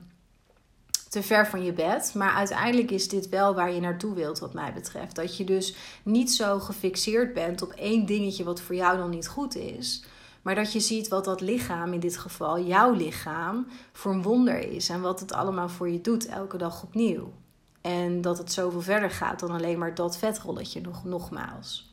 te 1.09 1.22
ver 1.22 1.47
van 1.47 1.64
je 1.64 1.72
bed. 1.72 2.14
Maar 2.14 2.32
uiteindelijk 2.32 2.91
is 2.91 3.09
dit 3.09 3.28
wel 3.28 3.55
waar 3.55 3.72
je 3.72 3.80
naartoe 3.80 4.14
wilt, 4.14 4.39
wat 4.39 4.55
mij 4.55 4.72
betreft. 4.72 5.16
Dat 5.16 5.36
je 5.36 5.45
dus 5.45 5.74
niet 6.03 6.32
zo 6.32 6.59
gefixeerd 6.59 7.34
bent 7.34 7.62
op 7.62 7.72
één 7.72 8.07
dingetje 8.07 8.45
wat 8.45 8.61
voor 8.61 8.74
jou 8.74 8.97
dan 8.97 9.11
niet 9.11 9.28
goed 9.28 9.57
is. 9.57 10.05
Maar 10.43 10.55
dat 10.55 10.72
je 10.72 10.80
ziet 10.80 11.09
wat 11.09 11.24
dat 11.24 11.41
lichaam, 11.41 11.93
in 11.93 12.01
dit 12.01 12.16
geval 12.18 12.61
jouw 12.61 12.93
lichaam, 12.93 13.66
voor 13.93 14.12
een 14.12 14.22
wonder 14.22 14.59
is. 14.59 14.89
En 14.89 15.01
wat 15.01 15.20
het 15.20 15.32
allemaal 15.32 15.68
voor 15.68 15.89
je 15.89 16.01
doet 16.01 16.26
elke 16.26 16.57
dag 16.57 16.82
opnieuw. 16.82 17.32
En 17.81 18.20
dat 18.20 18.39
het 18.39 18.53
zoveel 18.53 18.81
verder 18.83 19.11
gaat 19.11 19.41
dan 19.41 19.51
alleen 19.51 19.79
maar 19.79 19.95
dat 19.95 20.18
vetrolletje 20.18 20.81
nog, 20.81 21.05
nogmaals. 21.05 21.93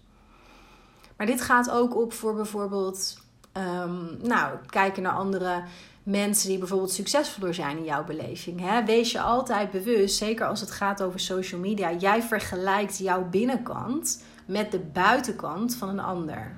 Maar 1.18 1.28
dit 1.28 1.42
gaat 1.42 1.70
ook 1.70 1.96
op 1.96 2.14
voor 2.14 2.36
bijvoorbeeld, 2.36 3.18
um, 3.54 4.18
nou, 4.22 4.58
kijken 4.66 5.04
naar 5.04 5.14
andere 5.14 5.64
mensen 6.04 6.50
die 6.50 6.58
bijvoorbeeld 6.58 6.92
succesvoller 6.92 7.54
zijn 7.54 7.78
in 7.78 7.84
jouw 7.84 8.04
beleving. 8.04 8.60
Hè? 8.60 8.86
Wees 8.86 9.12
je 9.12 9.22
altijd 9.22 9.72
bewust, 9.72 10.18
zeker 10.18 10.48
als 10.48 10.60
het 10.60 10.72
gaat 10.72 11.02
over 11.02 11.20
social 11.20 11.60
media. 11.60 11.94
Jij 11.94 12.22
vergelijkt 12.22 12.98
jouw 12.98 13.30
binnenkant 13.30 14.24
met 14.46 14.72
de 14.72 14.80
buitenkant 14.80 15.76
van 15.76 15.90
een 15.90 16.00
ander. 16.00 16.58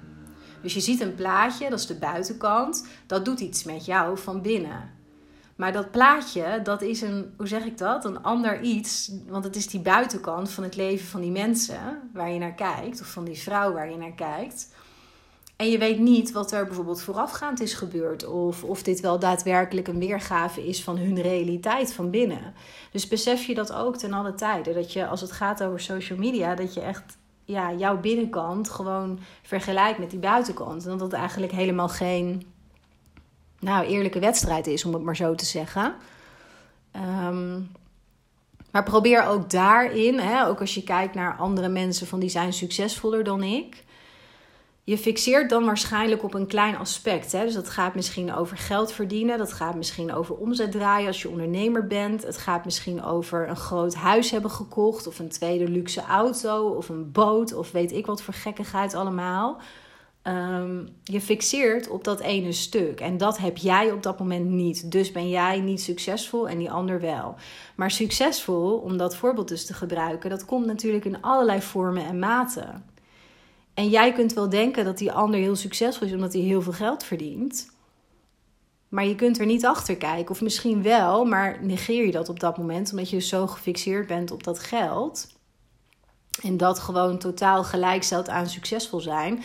Dus 0.61 0.73
je 0.73 0.79
ziet 0.79 1.01
een 1.01 1.15
plaatje, 1.15 1.69
dat 1.69 1.79
is 1.79 1.85
de 1.85 1.97
buitenkant. 1.97 2.87
Dat 3.05 3.25
doet 3.25 3.39
iets 3.39 3.63
met 3.63 3.85
jou 3.85 4.17
van 4.17 4.41
binnen. 4.41 4.96
Maar 5.57 5.71
dat 5.71 5.91
plaatje, 5.91 6.59
dat 6.63 6.81
is 6.81 7.01
een, 7.01 7.33
hoe 7.37 7.47
zeg 7.47 7.65
ik 7.65 7.77
dat? 7.77 8.05
Een 8.05 8.23
ander 8.23 8.61
iets. 8.61 9.11
Want 9.27 9.43
het 9.43 9.55
is 9.55 9.67
die 9.67 9.79
buitenkant 9.79 10.51
van 10.51 10.63
het 10.63 10.75
leven 10.75 11.07
van 11.07 11.21
die 11.21 11.31
mensen 11.31 12.09
waar 12.13 12.31
je 12.31 12.39
naar 12.39 12.53
kijkt. 12.53 13.01
Of 13.01 13.07
van 13.07 13.23
die 13.23 13.37
vrouw 13.37 13.73
waar 13.73 13.89
je 13.89 13.97
naar 13.97 14.15
kijkt. 14.15 14.69
En 15.55 15.69
je 15.69 15.77
weet 15.77 15.99
niet 15.99 16.31
wat 16.31 16.51
er 16.51 16.65
bijvoorbeeld 16.65 17.01
voorafgaand 17.01 17.61
is 17.61 17.73
gebeurd. 17.73 18.27
Of 18.27 18.63
of 18.63 18.83
dit 18.83 18.99
wel 18.99 19.19
daadwerkelijk 19.19 19.87
een 19.87 19.99
weergave 19.99 20.67
is 20.67 20.83
van 20.83 20.97
hun 20.97 21.21
realiteit 21.21 21.93
van 21.93 22.09
binnen. 22.09 22.53
Dus 22.91 23.07
besef 23.07 23.45
je 23.45 23.53
dat 23.53 23.73
ook 23.73 23.97
ten 23.97 24.13
alle 24.13 24.33
tijden. 24.33 24.73
Dat 24.73 24.93
je 24.93 25.07
als 25.07 25.21
het 25.21 25.31
gaat 25.31 25.63
over 25.63 25.79
social 25.79 26.19
media, 26.19 26.55
dat 26.55 26.73
je 26.73 26.81
echt 26.81 27.17
ja, 27.45 27.73
jouw 27.73 27.99
binnenkant 27.99 28.69
gewoon 28.69 29.19
vergelijkt 29.41 29.99
met 29.99 30.09
die 30.09 30.19
buitenkant. 30.19 30.83
En 30.85 30.91
dat 30.91 31.01
het 31.01 31.13
eigenlijk 31.13 31.51
helemaal 31.51 31.89
geen 31.89 32.45
nou, 33.59 33.85
eerlijke 33.85 34.19
wedstrijd 34.19 34.67
is, 34.67 34.85
om 34.85 34.93
het 34.93 35.03
maar 35.03 35.15
zo 35.15 35.35
te 35.35 35.45
zeggen. 35.45 35.95
Ehm, 36.91 37.59
maar 38.71 38.83
probeer 38.83 39.25
ook 39.25 39.49
daarin, 39.49 40.19
hè, 40.19 40.47
ook 40.47 40.59
als 40.59 40.73
je 40.73 40.83
kijkt 40.83 41.15
naar 41.15 41.35
andere 41.37 41.69
mensen 41.69 42.07
van 42.07 42.19
die 42.19 42.29
zijn 42.29 42.53
succesvoller 42.53 43.23
dan 43.23 43.43
ik. 43.43 43.85
Je 44.87 44.97
fixeert 44.97 45.49
dan 45.49 45.65
waarschijnlijk 45.65 46.23
op 46.23 46.33
een 46.33 46.47
klein 46.47 46.77
aspect. 46.77 47.31
Hè? 47.31 47.43
Dus 47.43 47.53
dat 47.53 47.69
gaat 47.69 47.95
misschien 47.95 48.33
over 48.33 48.57
geld 48.57 48.91
verdienen. 48.91 49.37
Dat 49.37 49.53
gaat 49.53 49.75
misschien 49.75 50.13
over 50.13 50.35
omzet 50.35 50.71
draaien 50.71 51.07
als 51.07 51.21
je 51.21 51.29
ondernemer 51.29 51.87
bent. 51.87 52.23
Het 52.23 52.37
gaat 52.37 52.65
misschien 52.65 53.03
over 53.03 53.49
een 53.49 53.55
groot 53.55 53.95
huis 53.95 54.31
hebben 54.31 54.51
gekocht. 54.51 55.07
Of 55.07 55.19
een 55.19 55.29
tweede 55.29 55.67
luxe 55.67 56.01
auto. 56.01 56.67
Of 56.67 56.89
een 56.89 57.11
boot. 57.11 57.53
Of 57.53 57.71
weet 57.71 57.91
ik 57.91 58.05
wat 58.05 58.21
voor 58.21 58.33
gekkigheid 58.33 58.93
allemaal. 58.93 59.61
Ehm, 60.27 60.85
je 61.03 61.21
fixeert 61.21 61.87
op 61.87 62.03
dat 62.03 62.19
ene 62.19 62.51
stuk. 62.51 62.99
En 62.99 63.17
dat 63.17 63.37
heb 63.37 63.57
jij 63.57 63.91
op 63.91 64.03
dat 64.03 64.19
moment 64.19 64.49
niet. 64.49 64.91
Dus 64.91 65.11
ben 65.11 65.29
jij 65.29 65.59
niet 65.59 65.81
succesvol 65.81 66.49
en 66.49 66.57
die 66.57 66.71
ander 66.71 67.01
wel. 67.01 67.35
Maar 67.75 67.91
succesvol, 67.91 68.77
om 68.77 68.97
dat 68.97 69.15
voorbeeld 69.15 69.47
dus 69.47 69.65
te 69.65 69.73
gebruiken, 69.73 70.29
dat 70.29 70.45
komt 70.45 70.65
natuurlijk 70.65 71.05
in 71.05 71.21
allerlei 71.21 71.61
vormen 71.61 72.05
en 72.05 72.19
maten. 72.19 72.85
En 73.73 73.89
jij 73.89 74.13
kunt 74.13 74.33
wel 74.33 74.49
denken 74.49 74.85
dat 74.85 74.97
die 74.97 75.11
ander 75.11 75.39
heel 75.39 75.55
succesvol 75.55 76.07
is 76.07 76.13
omdat 76.13 76.33
hij 76.33 76.41
heel 76.41 76.61
veel 76.61 76.73
geld 76.73 77.03
verdient. 77.03 77.69
Maar 78.89 79.05
je 79.05 79.15
kunt 79.15 79.39
er 79.39 79.45
niet 79.45 79.65
achter 79.65 79.95
kijken. 79.95 80.31
Of 80.31 80.41
misschien 80.41 80.83
wel, 80.83 81.25
maar 81.25 81.57
negeer 81.61 82.05
je 82.05 82.11
dat 82.11 82.29
op 82.29 82.39
dat 82.39 82.57
moment 82.57 82.91
omdat 82.91 83.09
je 83.09 83.19
zo 83.19 83.47
gefixeerd 83.47 84.07
bent 84.07 84.31
op 84.31 84.43
dat 84.43 84.59
geld. 84.59 85.27
En 86.41 86.57
dat 86.57 86.79
gewoon 86.79 87.17
totaal 87.17 87.63
gelijk 87.63 88.03
stelt 88.03 88.29
aan 88.29 88.47
succesvol 88.49 88.99
zijn. 88.99 89.43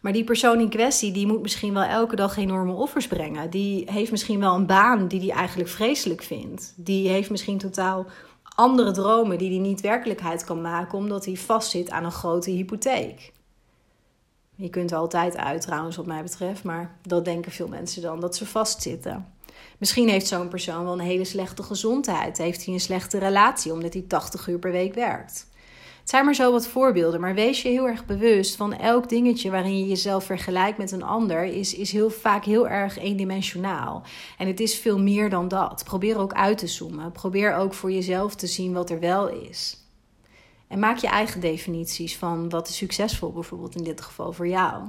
Maar 0.00 0.12
die 0.12 0.24
persoon 0.24 0.60
in 0.60 0.68
kwestie, 0.68 1.12
die 1.12 1.26
moet 1.26 1.42
misschien 1.42 1.74
wel 1.74 1.82
elke 1.82 2.16
dag 2.16 2.36
enorme 2.36 2.72
offers 2.72 3.06
brengen. 3.06 3.50
Die 3.50 3.90
heeft 3.90 4.10
misschien 4.10 4.40
wel 4.40 4.54
een 4.54 4.66
baan 4.66 5.08
die 5.08 5.20
hij 5.20 5.30
eigenlijk 5.38 5.68
vreselijk 5.68 6.22
vindt. 6.22 6.72
Die 6.76 7.08
heeft 7.08 7.30
misschien 7.30 7.58
totaal 7.58 8.06
andere 8.54 8.90
dromen 8.90 9.38
die 9.38 9.50
hij 9.50 9.58
niet 9.58 9.80
werkelijkheid 9.80 10.44
kan 10.44 10.60
maken, 10.60 10.98
omdat 10.98 11.24
hij 11.24 11.36
vastzit 11.36 11.90
aan 11.90 12.04
een 12.04 12.12
grote 12.12 12.50
hypotheek. 12.50 13.32
Je 14.54 14.70
kunt 14.70 14.90
er 14.90 14.96
altijd 14.96 15.36
uit 15.36 15.60
trouwens, 15.60 15.96
wat 15.96 16.06
mij 16.06 16.22
betreft, 16.22 16.64
maar 16.64 16.96
dat 17.02 17.24
denken 17.24 17.52
veel 17.52 17.68
mensen 17.68 18.02
dan, 18.02 18.20
dat 18.20 18.36
ze 18.36 18.46
vastzitten. 18.46 19.26
Misschien 19.78 20.08
heeft 20.08 20.26
zo'n 20.26 20.48
persoon 20.48 20.84
wel 20.84 20.92
een 20.92 20.98
hele 20.98 21.24
slechte 21.24 21.62
gezondheid. 21.62 22.38
Heeft 22.38 22.64
hij 22.64 22.74
een 22.74 22.80
slechte 22.80 23.18
relatie 23.18 23.72
omdat 23.72 23.92
hij 23.92 24.04
80 24.08 24.48
uur 24.48 24.58
per 24.58 24.72
week 24.72 24.94
werkt. 24.94 25.49
Het 26.00 26.08
zijn 26.08 26.24
maar 26.24 26.34
zo 26.34 26.52
wat 26.52 26.66
voorbeelden, 26.66 27.20
maar 27.20 27.34
wees 27.34 27.62
je 27.62 27.68
heel 27.68 27.86
erg 27.86 28.06
bewust 28.06 28.56
van 28.56 28.72
elk 28.72 29.08
dingetje 29.08 29.50
waarin 29.50 29.78
je 29.78 29.86
jezelf 29.86 30.24
vergelijkt 30.24 30.78
met 30.78 30.92
een 30.92 31.02
ander, 31.02 31.44
is, 31.44 31.74
is 31.74 31.92
heel 31.92 32.10
vaak 32.10 32.44
heel 32.44 32.68
erg 32.68 32.98
eendimensionaal. 32.98 34.02
En 34.38 34.46
het 34.46 34.60
is 34.60 34.78
veel 34.78 34.98
meer 34.98 35.30
dan 35.30 35.48
dat. 35.48 35.84
Probeer 35.84 36.18
ook 36.18 36.32
uit 36.32 36.58
te 36.58 36.66
zoomen. 36.66 37.12
Probeer 37.12 37.54
ook 37.54 37.74
voor 37.74 37.92
jezelf 37.92 38.34
te 38.34 38.46
zien 38.46 38.72
wat 38.72 38.90
er 38.90 39.00
wel 39.00 39.28
is. 39.28 39.78
En 40.68 40.78
maak 40.78 40.96
je 40.96 41.08
eigen 41.08 41.40
definities 41.40 42.16
van 42.16 42.48
wat 42.48 42.68
is 42.68 42.76
succesvol, 42.76 43.32
bijvoorbeeld 43.32 43.74
in 43.74 43.84
dit 43.84 44.00
geval 44.00 44.32
voor 44.32 44.48
jou. 44.48 44.82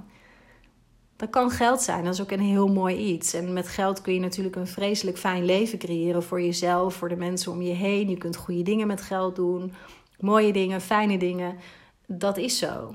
Dat 1.16 1.30
kan 1.30 1.52
geld 1.52 1.82
zijn, 1.82 2.04
dat 2.04 2.14
is 2.14 2.22
ook 2.22 2.32
een 2.32 2.40
heel 2.40 2.68
mooi 2.68 2.96
iets. 2.98 3.34
En 3.34 3.54
met 3.54 3.68
geld 3.68 4.02
kun 4.02 4.14
je 4.14 4.20
natuurlijk 4.20 4.56
een 4.56 4.68
vreselijk 4.68 5.18
fijn 5.18 5.46
leven 5.46 5.78
creëren 5.78 6.24
voor 6.24 6.42
jezelf, 6.42 6.94
voor 6.94 7.10
de 7.10 7.16
mensen 7.16 7.52
om 7.52 7.62
je 7.62 7.74
heen. 7.74 8.10
Je 8.10 8.18
kunt 8.18 8.36
goede 8.36 8.64
dingen 8.64 8.88
met 8.88 9.02
geld 9.02 9.36
doen 9.36 9.74
mooie 10.22 10.54
dingen, 10.54 10.82
fijne 10.82 11.18
dingen. 11.18 11.58
Dat 12.06 12.38
is 12.38 12.58
zo. 12.58 12.94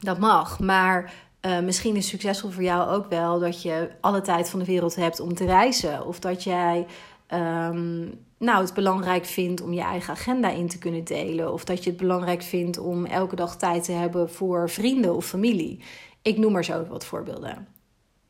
Dat 0.00 0.18
mag. 0.18 0.60
Maar 0.60 1.14
uh, 1.46 1.60
misschien 1.60 1.96
is 1.96 2.08
succesvol 2.08 2.50
voor 2.50 2.62
jou 2.62 2.90
ook 2.90 3.06
wel 3.06 3.38
dat 3.38 3.62
je 3.62 3.90
alle 4.00 4.20
tijd 4.20 4.50
van 4.50 4.58
de 4.58 4.64
wereld 4.64 4.94
hebt 4.94 5.20
om 5.20 5.34
te 5.34 5.44
reizen. 5.44 6.06
Of 6.06 6.18
dat 6.18 6.44
jij 6.44 6.86
um, 7.32 8.20
nou, 8.38 8.64
het 8.64 8.74
belangrijk 8.74 9.24
vindt 9.24 9.60
om 9.60 9.72
je 9.72 9.80
eigen 9.80 10.12
agenda 10.12 10.48
in 10.48 10.68
te 10.68 10.78
kunnen 10.78 11.04
delen. 11.04 11.52
Of 11.52 11.64
dat 11.64 11.84
je 11.84 11.90
het 11.90 11.98
belangrijk 11.98 12.42
vindt 12.42 12.78
om 12.78 13.04
elke 13.04 13.36
dag 13.36 13.56
tijd 13.56 13.84
te 13.84 13.92
hebben 13.92 14.30
voor 14.30 14.70
vrienden 14.70 15.14
of 15.14 15.26
familie. 15.26 15.80
Ik 16.22 16.38
noem 16.38 16.52
maar 16.52 16.64
zo 16.64 16.84
wat 16.84 17.04
voorbeelden. 17.04 17.68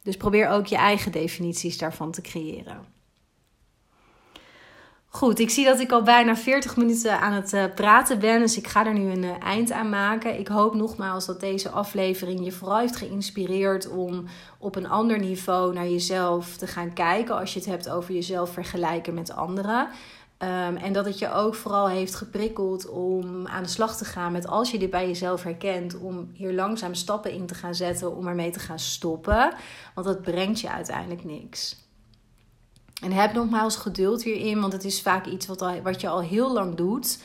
Dus 0.02 0.16
probeer 0.16 0.48
ook 0.48 0.66
je 0.66 0.76
eigen 0.76 1.12
definities 1.12 1.78
daarvan 1.78 2.10
te 2.10 2.20
creëren. 2.20 2.86
Goed, 5.14 5.38
ik 5.38 5.50
zie 5.50 5.64
dat 5.64 5.80
ik 5.80 5.92
al 5.92 6.02
bijna 6.02 6.36
40 6.36 6.76
minuten 6.76 7.20
aan 7.20 7.32
het 7.32 7.52
uh, 7.52 7.64
praten 7.74 8.18
ben, 8.18 8.40
dus 8.40 8.56
ik 8.56 8.66
ga 8.66 8.86
er 8.86 8.92
nu 8.92 9.10
een 9.10 9.22
uh, 9.22 9.30
eind 9.42 9.72
aan 9.72 9.88
maken. 9.88 10.38
Ik 10.38 10.48
hoop 10.48 10.74
nogmaals 10.74 11.26
dat 11.26 11.40
deze 11.40 11.70
aflevering 11.70 12.44
je 12.44 12.52
vooral 12.52 12.78
heeft 12.78 12.96
geïnspireerd 12.96 13.88
om 13.88 14.24
op 14.58 14.76
een 14.76 14.88
ander 14.88 15.18
niveau 15.18 15.72
naar 15.72 15.88
jezelf 15.88 16.56
te 16.56 16.66
gaan 16.66 16.92
kijken 16.92 17.38
als 17.38 17.52
je 17.52 17.58
het 17.58 17.68
hebt 17.68 17.88
over 17.88 18.14
jezelf 18.14 18.52
vergelijken 18.52 19.14
met 19.14 19.32
anderen. 19.32 19.88
Um, 20.38 20.76
en 20.76 20.92
dat 20.92 21.04
het 21.04 21.18
je 21.18 21.32
ook 21.32 21.54
vooral 21.54 21.88
heeft 21.88 22.14
geprikkeld 22.14 22.88
om 22.88 23.46
aan 23.46 23.62
de 23.62 23.68
slag 23.68 23.96
te 23.96 24.04
gaan 24.04 24.32
met 24.32 24.46
als 24.46 24.70
je 24.70 24.78
dit 24.78 24.90
bij 24.90 25.06
jezelf 25.06 25.42
herkent, 25.42 25.98
om 25.98 26.30
hier 26.34 26.52
langzaam 26.52 26.94
stappen 26.94 27.32
in 27.32 27.46
te 27.46 27.54
gaan 27.54 27.74
zetten 27.74 28.16
om 28.16 28.26
ermee 28.26 28.50
te 28.50 28.60
gaan 28.60 28.78
stoppen. 28.78 29.54
Want 29.94 30.06
dat 30.06 30.22
brengt 30.22 30.60
je 30.60 30.70
uiteindelijk 30.70 31.24
niks. 31.24 31.82
En 33.02 33.12
heb 33.12 33.32
nogmaals 33.32 33.76
geduld 33.76 34.22
hierin, 34.22 34.60
want 34.60 34.72
het 34.72 34.84
is 34.84 35.02
vaak 35.02 35.26
iets 35.26 35.46
wat, 35.46 35.64
wat 35.82 36.00
je 36.00 36.08
al 36.08 36.20
heel 36.20 36.52
lang 36.52 36.74
doet. 36.74 37.18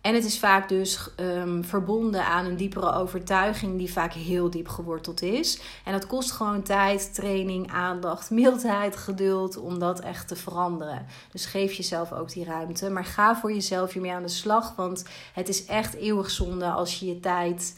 En 0.00 0.14
het 0.14 0.24
is 0.24 0.38
vaak 0.38 0.68
dus 0.68 1.08
um, 1.20 1.64
verbonden 1.64 2.24
aan 2.24 2.44
een 2.44 2.56
diepere 2.56 2.92
overtuiging 2.92 3.78
die 3.78 3.92
vaak 3.92 4.12
heel 4.12 4.50
diep 4.50 4.68
geworteld 4.68 5.22
is. 5.22 5.60
En 5.84 5.92
dat 5.92 6.06
kost 6.06 6.32
gewoon 6.32 6.62
tijd, 6.62 7.14
training, 7.14 7.72
aandacht, 7.72 8.30
mildheid, 8.40 8.96
geduld 8.96 9.56
om 9.56 9.78
dat 9.78 10.00
echt 10.00 10.28
te 10.28 10.36
veranderen. 10.36 11.06
Dus 11.32 11.46
geef 11.46 11.72
jezelf 11.72 12.12
ook 12.12 12.32
die 12.32 12.44
ruimte. 12.44 12.90
Maar 12.90 13.04
ga 13.04 13.36
voor 13.36 13.52
jezelf 13.52 13.92
hiermee 13.92 14.12
aan 14.12 14.22
de 14.22 14.28
slag. 14.28 14.76
Want 14.76 15.04
het 15.32 15.48
is 15.48 15.64
echt 15.66 15.94
eeuwig 15.94 16.30
zonde 16.30 16.70
als 16.70 16.98
je 16.98 17.06
je 17.06 17.20
tijd 17.20 17.74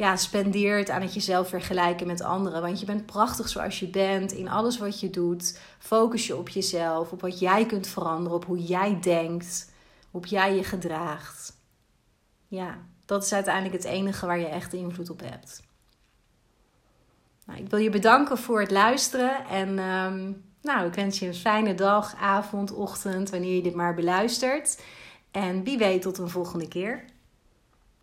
ja, 0.00 0.16
spendeert 0.16 0.90
aan 0.90 1.02
het 1.02 1.14
jezelf 1.14 1.48
vergelijken 1.48 2.06
met 2.06 2.22
anderen. 2.22 2.62
Want 2.62 2.80
je 2.80 2.86
bent 2.86 3.06
prachtig 3.06 3.48
zoals 3.48 3.80
je 3.80 3.88
bent 3.88 4.32
in 4.32 4.48
alles 4.48 4.78
wat 4.78 5.00
je 5.00 5.10
doet. 5.10 5.60
Focus 5.78 6.26
je 6.26 6.36
op 6.36 6.48
jezelf, 6.48 7.12
op 7.12 7.20
wat 7.20 7.38
jij 7.38 7.66
kunt 7.66 7.86
veranderen, 7.86 8.36
op 8.36 8.44
hoe 8.44 8.62
jij 8.62 8.98
denkt, 9.00 9.72
op 10.10 10.26
jij 10.26 10.54
je 10.54 10.64
gedraagt. 10.64 11.56
Ja, 12.48 12.78
dat 13.06 13.24
is 13.24 13.32
uiteindelijk 13.32 13.74
het 13.74 13.84
enige 13.84 14.26
waar 14.26 14.38
je 14.38 14.46
echt 14.46 14.72
invloed 14.72 15.10
op 15.10 15.20
hebt. 15.20 15.62
Nou, 17.46 17.60
ik 17.60 17.70
wil 17.70 17.78
je 17.78 17.90
bedanken 17.90 18.38
voor 18.38 18.60
het 18.60 18.70
luisteren 18.70 19.46
en 19.46 19.78
ehm, 19.78 20.32
nou, 20.62 20.86
ik 20.86 20.94
wens 20.94 21.18
je 21.18 21.26
een 21.26 21.34
fijne 21.34 21.74
dag, 21.74 22.14
avond, 22.20 22.72
ochtend, 22.72 23.30
wanneer 23.30 23.54
je 23.54 23.62
dit 23.62 23.74
maar 23.74 23.94
beluistert. 23.94 24.82
En 25.30 25.64
wie 25.64 25.78
weet 25.78 26.02
tot 26.02 26.18
een 26.18 26.28
volgende 26.28 26.68
keer. 26.68 27.04